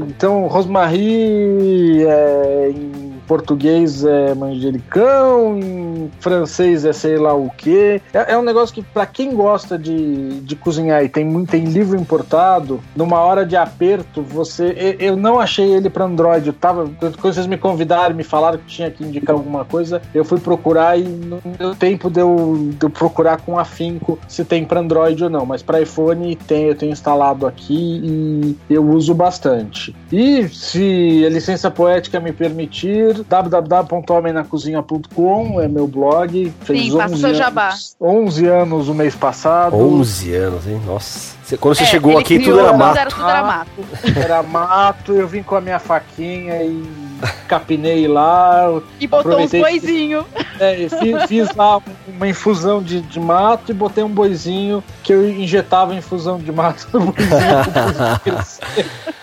Então, 0.08 0.46
rosmarie 0.46 2.04
é, 2.06 2.70
em 2.74 3.09
português 3.30 4.04
é 4.04 4.34
manjericão, 4.34 5.56
em 5.56 6.10
francês 6.18 6.84
é 6.84 6.92
sei 6.92 7.16
lá 7.16 7.32
o 7.32 7.48
que. 7.48 8.02
É, 8.12 8.32
é 8.32 8.36
um 8.36 8.42
negócio 8.42 8.74
que, 8.74 8.82
pra 8.82 9.06
quem 9.06 9.36
gosta 9.36 9.78
de, 9.78 10.40
de 10.40 10.56
cozinhar 10.56 11.04
e 11.04 11.08
tem 11.08 11.30
tem 11.44 11.62
livro 11.62 11.96
importado, 11.96 12.80
numa 12.96 13.20
hora 13.20 13.46
de 13.46 13.54
aperto, 13.54 14.20
você. 14.20 14.96
Eu 14.98 15.16
não 15.16 15.38
achei 15.38 15.70
ele 15.72 15.88
pra 15.88 16.06
Android. 16.06 16.48
Eu 16.48 16.52
tava. 16.52 16.90
Quando 16.98 17.20
vocês 17.20 17.46
me 17.46 17.56
convidaram, 17.56 18.16
me 18.16 18.24
falaram 18.24 18.58
que 18.58 18.66
tinha 18.66 18.90
que 18.90 19.04
indicar 19.04 19.36
alguma 19.36 19.64
coisa, 19.64 20.02
eu 20.12 20.24
fui 20.24 20.40
procurar 20.40 20.98
e 20.98 21.04
não 21.04 21.40
deu 21.56 21.72
tempo 21.76 22.10
de 22.10 22.20
eu, 22.20 22.72
de 22.76 22.84
eu 22.84 22.90
procurar 22.90 23.40
com 23.42 23.56
afinco 23.56 24.18
se 24.26 24.44
tem 24.44 24.64
pra 24.64 24.80
Android 24.80 25.22
ou 25.22 25.30
não. 25.30 25.46
Mas 25.46 25.62
pra 25.62 25.80
iPhone 25.80 26.34
tem, 26.34 26.64
eu 26.64 26.74
tenho 26.74 26.90
instalado 26.90 27.46
aqui 27.46 28.00
e 28.02 28.56
eu 28.68 28.84
uso 28.88 29.14
bastante. 29.14 29.94
E 30.10 30.48
se 30.48 31.22
a 31.24 31.30
licença 31.30 31.70
poética 31.70 32.18
me 32.18 32.32
permitir, 32.32 33.19
coisa. 33.24 33.28
www.homennacozinha.com 33.28 35.60
é 35.60 35.68
meu 35.68 35.86
blog. 35.86 36.52
Fez 36.62 36.84
Sim, 36.84 36.92
faça 36.96 37.12
11 37.14 37.20
seu 37.20 37.28
anos, 37.28 37.38
jabá. 37.38 37.70
11 38.00 38.46
anos 38.46 38.88
o 38.88 38.94
mês 38.94 39.14
passado. 39.14 39.76
11 39.76 40.34
anos, 40.34 40.66
hein? 40.66 40.80
Nossa. 40.86 41.38
Quando 41.58 41.74
você 41.76 41.82
É, 41.82 41.86
chegou 41.86 42.18
aqui, 42.18 42.38
criou, 42.38 42.58
tudo 42.58 42.68
era 42.68 42.76
mato. 42.76 42.98
Era, 42.98 43.10
tudo 43.10 43.28
era 43.28 43.42
mato. 43.42 43.70
Era 44.16 44.42
mato, 44.42 45.12
eu 45.12 45.26
vim 45.26 45.42
com 45.42 45.56
a 45.56 45.60
minha 45.60 45.78
faquinha 45.80 46.62
e 46.62 46.82
capinei 47.48 48.06
lá. 48.06 48.80
E 49.00 49.06
botou 49.06 49.40
uns 49.40 49.50
boizinhos. 49.50 50.24
É, 50.58 50.88
fiz, 50.88 51.24
fiz 51.26 51.54
lá 51.56 51.80
uma 52.06 52.28
infusão 52.28 52.82
de, 52.82 53.00
de 53.00 53.18
mato 53.18 53.72
e 53.72 53.74
botei 53.74 54.04
um 54.04 54.08
boizinho 54.08 54.82
que 55.02 55.12
eu 55.12 55.28
injetava 55.28 55.94
infusão 55.94 56.38
de 56.38 56.52
mato 56.52 56.86
no 56.92 57.12
boizinho. 57.12 57.30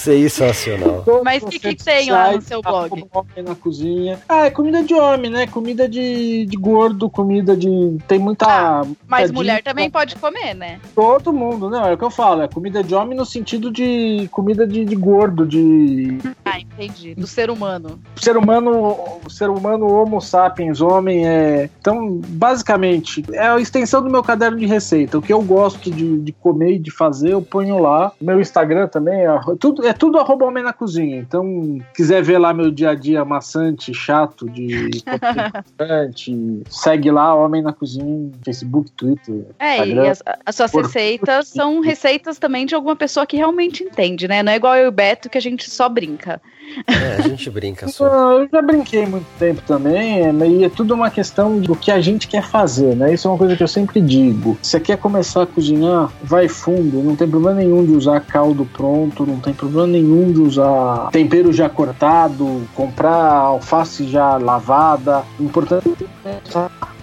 Sensacional. 0.00 1.04
Mas 1.22 1.42
os 1.42 1.50
que 1.50 1.58
que 1.58 1.74
tem 1.84 2.10
lá 2.10 2.32
no 2.32 2.40
seu 2.40 2.62
blog? 2.62 2.90
arroba 2.92 3.20
homem 3.20 3.44
na 3.44 3.54
cozinha. 3.54 4.18
Ah, 4.28 4.46
é 4.46 4.50
comida 4.50 4.82
de 4.82 4.94
homem, 4.94 5.30
né? 5.30 5.46
Comida 5.46 5.86
de, 5.88 6.46
de 6.46 6.56
gordo, 6.56 7.10
comida 7.10 7.54
de. 7.56 7.98
Tem 8.08 8.18
muita. 8.18 8.46
Ah, 8.48 8.82
Mas 9.06 9.22
muita 9.22 9.34
mulher 9.34 9.56
dica. 9.56 9.70
também 9.70 9.90
pode 9.90 10.16
comer, 10.16 10.54
né? 10.54 10.80
Todo 10.94 11.32
mundo, 11.32 11.68
não, 11.68 11.86
é 11.86 11.92
o 11.92 11.98
que 11.98 12.04
eu 12.04 12.10
falo, 12.10 12.42
é 12.42 12.48
comida 12.48 12.82
de 12.82 12.94
homem 12.94 13.16
no 13.16 13.26
sentido 13.26 13.70
de 13.70 14.26
comida 14.32 14.66
de, 14.66 14.84
de 14.84 14.96
gordo, 14.96 15.46
de 15.46 16.18
Ah, 16.44 16.58
entendi. 16.84 17.14
Do 17.14 17.26
ser 17.26 17.50
humano. 17.50 18.00
ser 18.16 18.36
humano, 18.36 19.20
ser 19.28 19.50
humano 19.50 19.86
homo 19.86 20.20
sapiens, 20.20 20.80
homem 20.80 21.26
é. 21.26 21.68
Então, 21.80 22.20
basicamente, 22.28 23.24
é 23.32 23.48
a 23.48 23.58
extensão 23.58 24.02
do 24.02 24.10
meu 24.10 24.22
caderno 24.22 24.58
de 24.58 24.66
receita. 24.66 25.18
O 25.18 25.22
que 25.22 25.32
eu 25.32 25.42
gosto 25.42 25.90
de, 25.90 26.18
de 26.18 26.32
comer 26.32 26.74
e 26.74 26.78
de 26.78 26.90
fazer, 26.90 27.32
eu 27.32 27.42
ponho 27.42 27.78
lá. 27.78 28.12
Meu 28.20 28.40
Instagram 28.40 28.88
também 28.88 29.24
é 29.24 29.38
tudo, 29.58 29.86
é 29.86 29.92
tudo 29.92 30.18
arroba 30.18 30.46
homem 30.46 30.62
na 30.62 30.72
cozinha. 30.72 31.18
Então, 31.18 31.78
quiser 31.94 32.22
ver 32.22 32.38
lá 32.38 32.52
meu 32.52 32.70
dia 32.70 32.90
a 32.90 32.94
dia 32.94 33.24
maçante, 33.24 33.92
chato, 33.92 34.48
de 34.48 34.90
segue 36.70 37.10
lá, 37.10 37.34
Homem 37.34 37.62
na 37.62 37.72
Cozinha, 37.72 38.30
Facebook, 38.44 38.90
Twitter. 38.92 39.46
É, 39.58 39.78
Instagram. 39.78 40.04
e 40.04 40.08
as, 40.08 40.22
as 40.46 40.56
suas 40.56 40.70
Por- 40.70 40.82
receitas 40.84 41.48
são 41.48 41.80
receitas 41.80 42.38
também 42.38 42.66
de 42.66 42.74
alguma 42.74 42.96
pessoa 42.96 43.26
que 43.26 43.36
realmente 43.36 43.82
entende, 43.82 44.26
né? 44.26 44.42
Não 44.42 44.52
é 44.52 44.56
igual 44.56 44.76
eu 44.76 44.86
e 44.86 44.88
o 44.88 44.92
Beto 44.92 45.28
que 45.28 45.38
a 45.38 45.40
gente 45.40 45.68
só 45.68 45.88
brinca. 45.88 46.40
É, 46.86 47.16
a 47.16 47.28
gente 47.28 47.50
brinca 47.50 47.88
só. 47.88 48.32
Eu 48.40 48.48
já 48.50 48.62
brinquei 48.62 49.06
muito 49.06 49.26
tempo 49.38 49.62
também, 49.66 50.26
é, 50.26 50.48
e 50.48 50.64
é 50.64 50.68
tudo 50.68 50.94
uma 50.94 51.10
questão 51.10 51.58
do 51.58 51.74
que 51.74 51.90
a 51.90 52.00
gente 52.00 52.28
quer 52.28 52.42
fazer, 52.42 52.94
né? 52.96 53.12
Isso 53.12 53.26
é 53.26 53.30
uma 53.30 53.38
coisa 53.38 53.56
que 53.56 53.62
eu 53.62 53.68
sempre 53.68 54.00
digo. 54.00 54.58
Se 54.62 54.70
você 54.70 54.80
quer 54.80 54.98
começar 54.98 55.42
a 55.42 55.46
cozinhar, 55.46 56.10
vai 56.22 56.48
fundo, 56.48 57.02
não 57.02 57.16
tem 57.16 57.28
problema 57.28 57.58
nenhum 57.58 57.84
de 57.84 57.92
usar 57.92 58.20
caldo 58.20 58.64
pronto, 58.64 59.26
não 59.26 59.40
tem 59.40 59.52
problema 59.52 59.86
nenhum 59.86 60.32
de 60.32 60.40
usar 60.40 61.10
tempero 61.10 61.52
já 61.52 61.68
cortado, 61.68 62.62
comprar 62.74 63.14
alface 63.14 64.08
já 64.08 64.36
lavada. 64.36 65.24
O 65.38 65.44
importante 65.44 66.06
é 66.24 66.38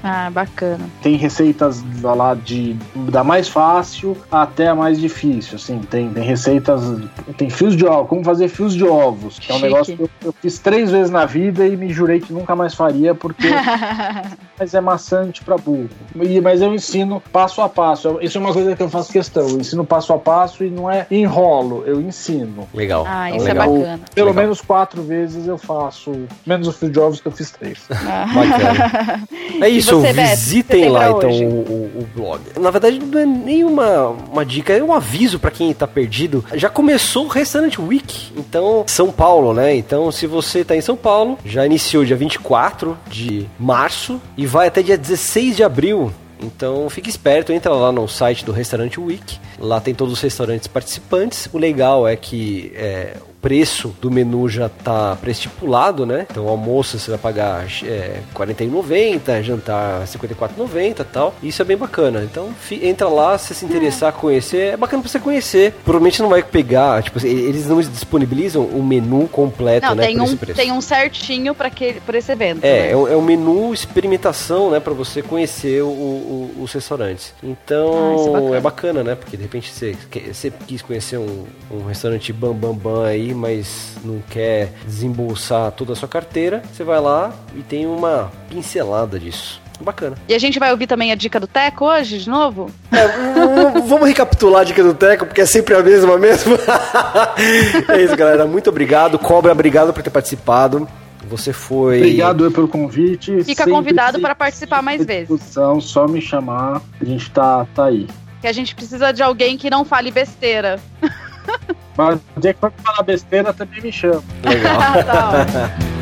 Ah, 0.04 0.30
bacana. 0.30 0.86
tem 1.02 1.16
receitas 1.16 1.84
lá 2.02 2.34
de 2.36 2.76
da 2.96 3.24
mais 3.24 3.48
fácil 3.48 4.16
até 4.32 4.68
a 4.68 4.76
mais 4.76 5.00
difícil, 5.00 5.56
assim, 5.56 5.80
tem, 5.80 6.10
tem 6.10 6.24
receitas, 6.24 6.82
tem 7.38 7.50
fios 7.50 7.76
de 7.76 7.86
ovos, 7.86 8.08
como 8.10 8.24
fazer 8.24 8.48
fios 8.48 8.74
de 8.76 8.84
ovos, 8.86 9.40
que 9.40 9.52
é 9.52 9.56
um 9.56 9.58
Chique. 9.60 9.70
negócio 9.72 9.96
que 9.98 10.04
eu, 10.04 10.10
eu 10.26 10.34
fiz 10.34 10.60
três 10.60 10.92
vezes 10.92 11.10
na 11.12 11.26
vida 11.26 11.66
e 11.68 11.76
me 11.76 11.92
jurei 11.92 12.20
que 12.20 12.32
nunca 12.32 12.56
mais 12.56 12.74
faria 12.74 13.14
porque 13.16 13.48
mas 14.60 14.74
é 14.74 14.82
maçante 14.82 15.44
pra 15.44 15.58
burro. 15.58 15.90
E, 16.16 16.40
mas 16.42 16.62
eu 16.62 16.74
ensino 16.74 17.22
passo 17.32 17.62
a 17.62 17.70
passo, 17.70 18.18
isso 18.22 18.38
é 18.38 18.42
uma 18.42 18.54
coisa 18.54 18.76
que 18.76 18.82
eu 18.84 18.90
faço 18.90 19.12
questão, 19.12 19.48
eu 19.48 19.60
ensino 19.60 19.86
passo 19.86 20.14
a 20.14 20.18
passo 20.18 20.64
e 20.64 20.70
não 20.70 20.90
é 20.90 21.06
enrolo, 21.12 21.84
eu 21.86 22.00
ensino. 22.02 22.68
Legal. 22.74 23.06
ah, 23.08 23.28
Então, 23.30 23.38
isso 23.38 23.46
legal. 23.48 23.66
é 23.66 23.70
bacana. 23.80 24.00
Pelo 24.16 24.28
Legal. 24.30 24.44
menos 24.44 24.62
quatro 24.62 25.02
vezes 25.04 25.48
eu 25.48 25.58
faço, 25.58 26.12
menos 26.46 26.68
o 26.68 26.74
fio 26.74 26.90
de 26.90 27.00
ovos 27.00 27.22
que 27.22 27.28
eu 27.28 27.32
fiz 27.32 27.52
três. 27.52 27.80
Bacana. 27.90 29.24
É 29.60 29.68
isso, 29.70 29.87
você, 29.96 30.14
visitem 30.14 30.62
Você 30.80 30.84
tem 30.86 30.90
lá 30.90 31.10
então 31.10 31.30
o, 31.32 32.02
o- 32.02 32.08
blog. 32.16 32.42
Na 32.60 32.72
verdade, 32.72 33.00
não 33.00 33.20
é 33.20 33.26
nenhuma 33.26 34.08
uma 34.32 34.46
dica, 34.46 34.74
é 34.74 34.84
um 34.84 34.94
aviso 34.94 35.40
pra 35.40 35.52
quem 35.52 35.74
tá 35.74 35.86
perdido. 35.88 36.44
Já 36.54 36.70
começou 36.70 37.26
o 37.26 37.28
Restaurant 37.30 37.78
Week, 37.80 38.32
então 38.36 38.84
São 38.88 39.12
Paulo, 39.12 39.54
né? 39.54 39.76
Então, 39.76 40.12
se 40.12 40.26
você 40.28 40.64
tá 40.64 40.76
em 40.76 40.82
São 40.82 40.96
Paulo, 40.96 41.38
já 41.46 41.66
iniciou 41.66 42.06
dia 42.06 42.16
24 42.16 42.98
de 43.10 43.46
março 43.60 44.22
e 44.38 44.46
vai 44.46 44.68
até 44.68 44.82
dia 44.82 44.98
16 44.98 45.56
de 45.58 45.64
abril. 45.64 46.12
Então 46.40 46.88
fique 46.88 47.10
esperto, 47.10 47.52
entra 47.52 47.74
lá 47.74 47.92
no 47.92 48.08
site 48.08 48.46
do 48.46 48.52
Restaurante 48.52 49.00
Week. 49.00 49.40
Lá 49.60 49.82
tem 49.82 49.96
todos 49.96 50.14
os 50.14 50.22
restaurantes 50.22 50.68
participantes. 50.68 51.50
O 51.52 51.58
legal 51.58 52.08
é 52.08 52.16
que 52.16 52.72
é, 52.76 53.14
preço 53.42 53.96
do 54.02 54.10
menu 54.12 54.48
já 54.50 54.68
tá 54.70 55.16
pré-estipulado, 55.22 56.06
né? 56.06 56.26
Então 56.30 56.48
almoço 56.48 56.98
você 57.00 57.12
vai 57.12 57.20
pagar 57.20 57.66
é, 57.84 58.22
R$ 58.22 58.22
41,90, 58.36 59.44
jantar 59.44 60.00
R$ 60.02 60.06
54,90 60.06 61.00
e 61.02 61.04
tal. 61.06 61.34
Isso 61.44 61.62
é 61.62 61.66
bem 61.66 61.78
bacana. 61.78 62.24
Então 62.24 62.50
entra 62.72 63.08
lá, 63.08 63.38
se 63.38 63.48
você 63.48 63.54
se 63.54 63.66
interessar, 63.66 64.12
conhecer. 64.14 64.74
É 64.74 64.78
bacana 64.78 65.02
pra 65.02 65.12
você 65.12 65.20
conhecer. 65.20 65.74
Provavelmente 65.84 66.22
não 66.22 66.30
vai 66.30 66.44
pegar, 66.44 67.02
tipo, 67.04 67.18
assim, 67.18 67.28
eles 67.30 67.68
não 67.68 67.80
disponibilizam 67.80 68.64
o 68.64 68.84
menu 68.84 69.28
completo, 69.28 69.88
Não, 69.88 69.96
né? 69.96 70.08
tem 70.08 70.20
um, 70.22 70.36
tem 70.36 70.72
um 70.72 70.82
certinho 70.82 71.54
pra, 71.56 71.68
aquele, 71.68 72.00
pra 72.02 72.18
esse 72.18 72.32
evento. 72.32 72.64
É, 72.64 72.82
né? 72.88 72.92
é 72.92 72.96
um, 72.98 73.08
é 73.08 73.16
um 73.16 73.22
menu 73.22 73.74
experimentação, 73.74 74.72
né, 74.72 74.80
para 74.80 74.94
você 74.94 75.22
conhecer 75.22 75.82
o- 75.84 75.88
o- 75.88 76.52
os 76.62 76.72
restaurantes. 76.74 77.34
Ah, 77.42 77.46
isso 77.46 77.48
é 77.48 77.52
Então 77.52 78.32
bacana. 78.34 78.58
é 78.58 78.62
bacana, 78.62 79.04
né? 79.04 79.16
Porque 79.16 79.36
de 79.38 79.44
repente 79.44 79.72
você, 79.72 79.96
você 80.34 80.52
quis 80.66 80.82
conhecer 80.82 81.18
um, 81.18 81.46
um 81.72 81.86
restaurante 81.86 82.32
bam 82.34 82.54
bam 82.54 82.74
bam 82.74 83.04
aí, 83.04 83.27
mas 83.34 83.94
não 84.04 84.22
quer 84.30 84.74
desembolsar 84.86 85.72
toda 85.72 85.94
a 85.94 85.96
sua 85.96 86.08
carteira, 86.08 86.62
você 86.72 86.84
vai 86.84 87.00
lá 87.00 87.34
e 87.56 87.62
tem 87.62 87.86
uma 87.86 88.32
pincelada 88.50 89.20
disso. 89.20 89.62
Bacana. 89.80 90.18
E 90.28 90.34
a 90.34 90.40
gente 90.40 90.58
vai 90.58 90.72
ouvir 90.72 90.88
também 90.88 91.12
a 91.12 91.16
dica 91.16 91.40
do 91.40 91.46
Teco 91.46 91.86
hoje, 91.86 92.18
de 92.18 92.30
novo? 92.30 92.72
É, 92.92 93.80
vamos 93.82 94.08
recapitular 94.08 94.62
a 94.62 94.64
dica 94.64 94.84
do 94.84 94.94
Teco, 94.94 95.26
porque 95.26 95.42
é 95.42 95.46
sempre 95.46 95.76
a 95.76 95.84
mesma 95.84 96.18
mesmo. 96.18 96.58
é 97.88 98.02
isso, 98.02 98.16
galera. 98.16 98.46
Muito 98.48 98.70
obrigado. 98.70 99.20
Cobra, 99.20 99.52
obrigado 99.52 99.94
por 99.94 100.02
ter 100.02 100.10
participado. 100.10 100.88
Você 101.28 101.54
foi. 101.54 101.98
Obrigado 101.98 102.50
pelo 102.52 102.68
convite. 102.68 103.44
Fica 103.44 103.64
Sempre 103.64 103.72
convidado 103.74 104.20
para 104.20 104.34
participar 104.34 104.82
mais 104.82 105.06
vezes. 105.06 105.30
só 105.82 106.08
me 106.08 106.22
chamar, 106.22 106.82
a 107.00 107.06
gente 107.06 107.30
tá, 107.32 107.68
tá 107.76 107.86
aí. 107.86 108.08
Que 108.42 108.48
a 108.48 108.54
gente 108.54 108.74
precisa 108.74 109.12
de 109.12 109.22
alguém 109.22 109.58
que 109.58 109.70
não 109.70 109.84
fale 109.84 110.12
besteira. 110.12 110.80
Mas 111.98 112.20
o 112.36 112.40
dia 112.40 112.54
que 112.54 112.60
for 112.60 112.72
falar 112.84 113.04
besteira, 113.04 113.54
também 113.54 113.82
me 113.82 113.92
chama. 113.92 114.24
Legal. 114.44 114.78
Tá 115.04 115.30
ótimo. 115.30 115.98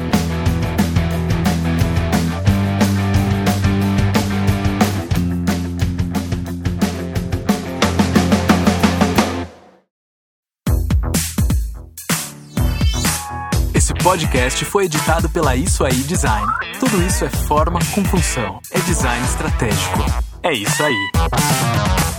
Esse 13.73 13.93
podcast 13.93 14.65
foi 14.65 14.85
editado 14.85 15.29
pela 15.29 15.55
Isso 15.55 15.83
Aí 15.85 15.93
Design. 15.93 16.47
Tudo 16.79 17.01
isso 17.03 17.23
é 17.25 17.29
forma 17.29 17.79
com 17.93 18.03
função. 18.05 18.59
É 18.71 18.79
design 18.79 19.23
estratégico. 19.25 20.05
É 20.41 20.53
isso 20.53 20.83
aí. 20.83 22.14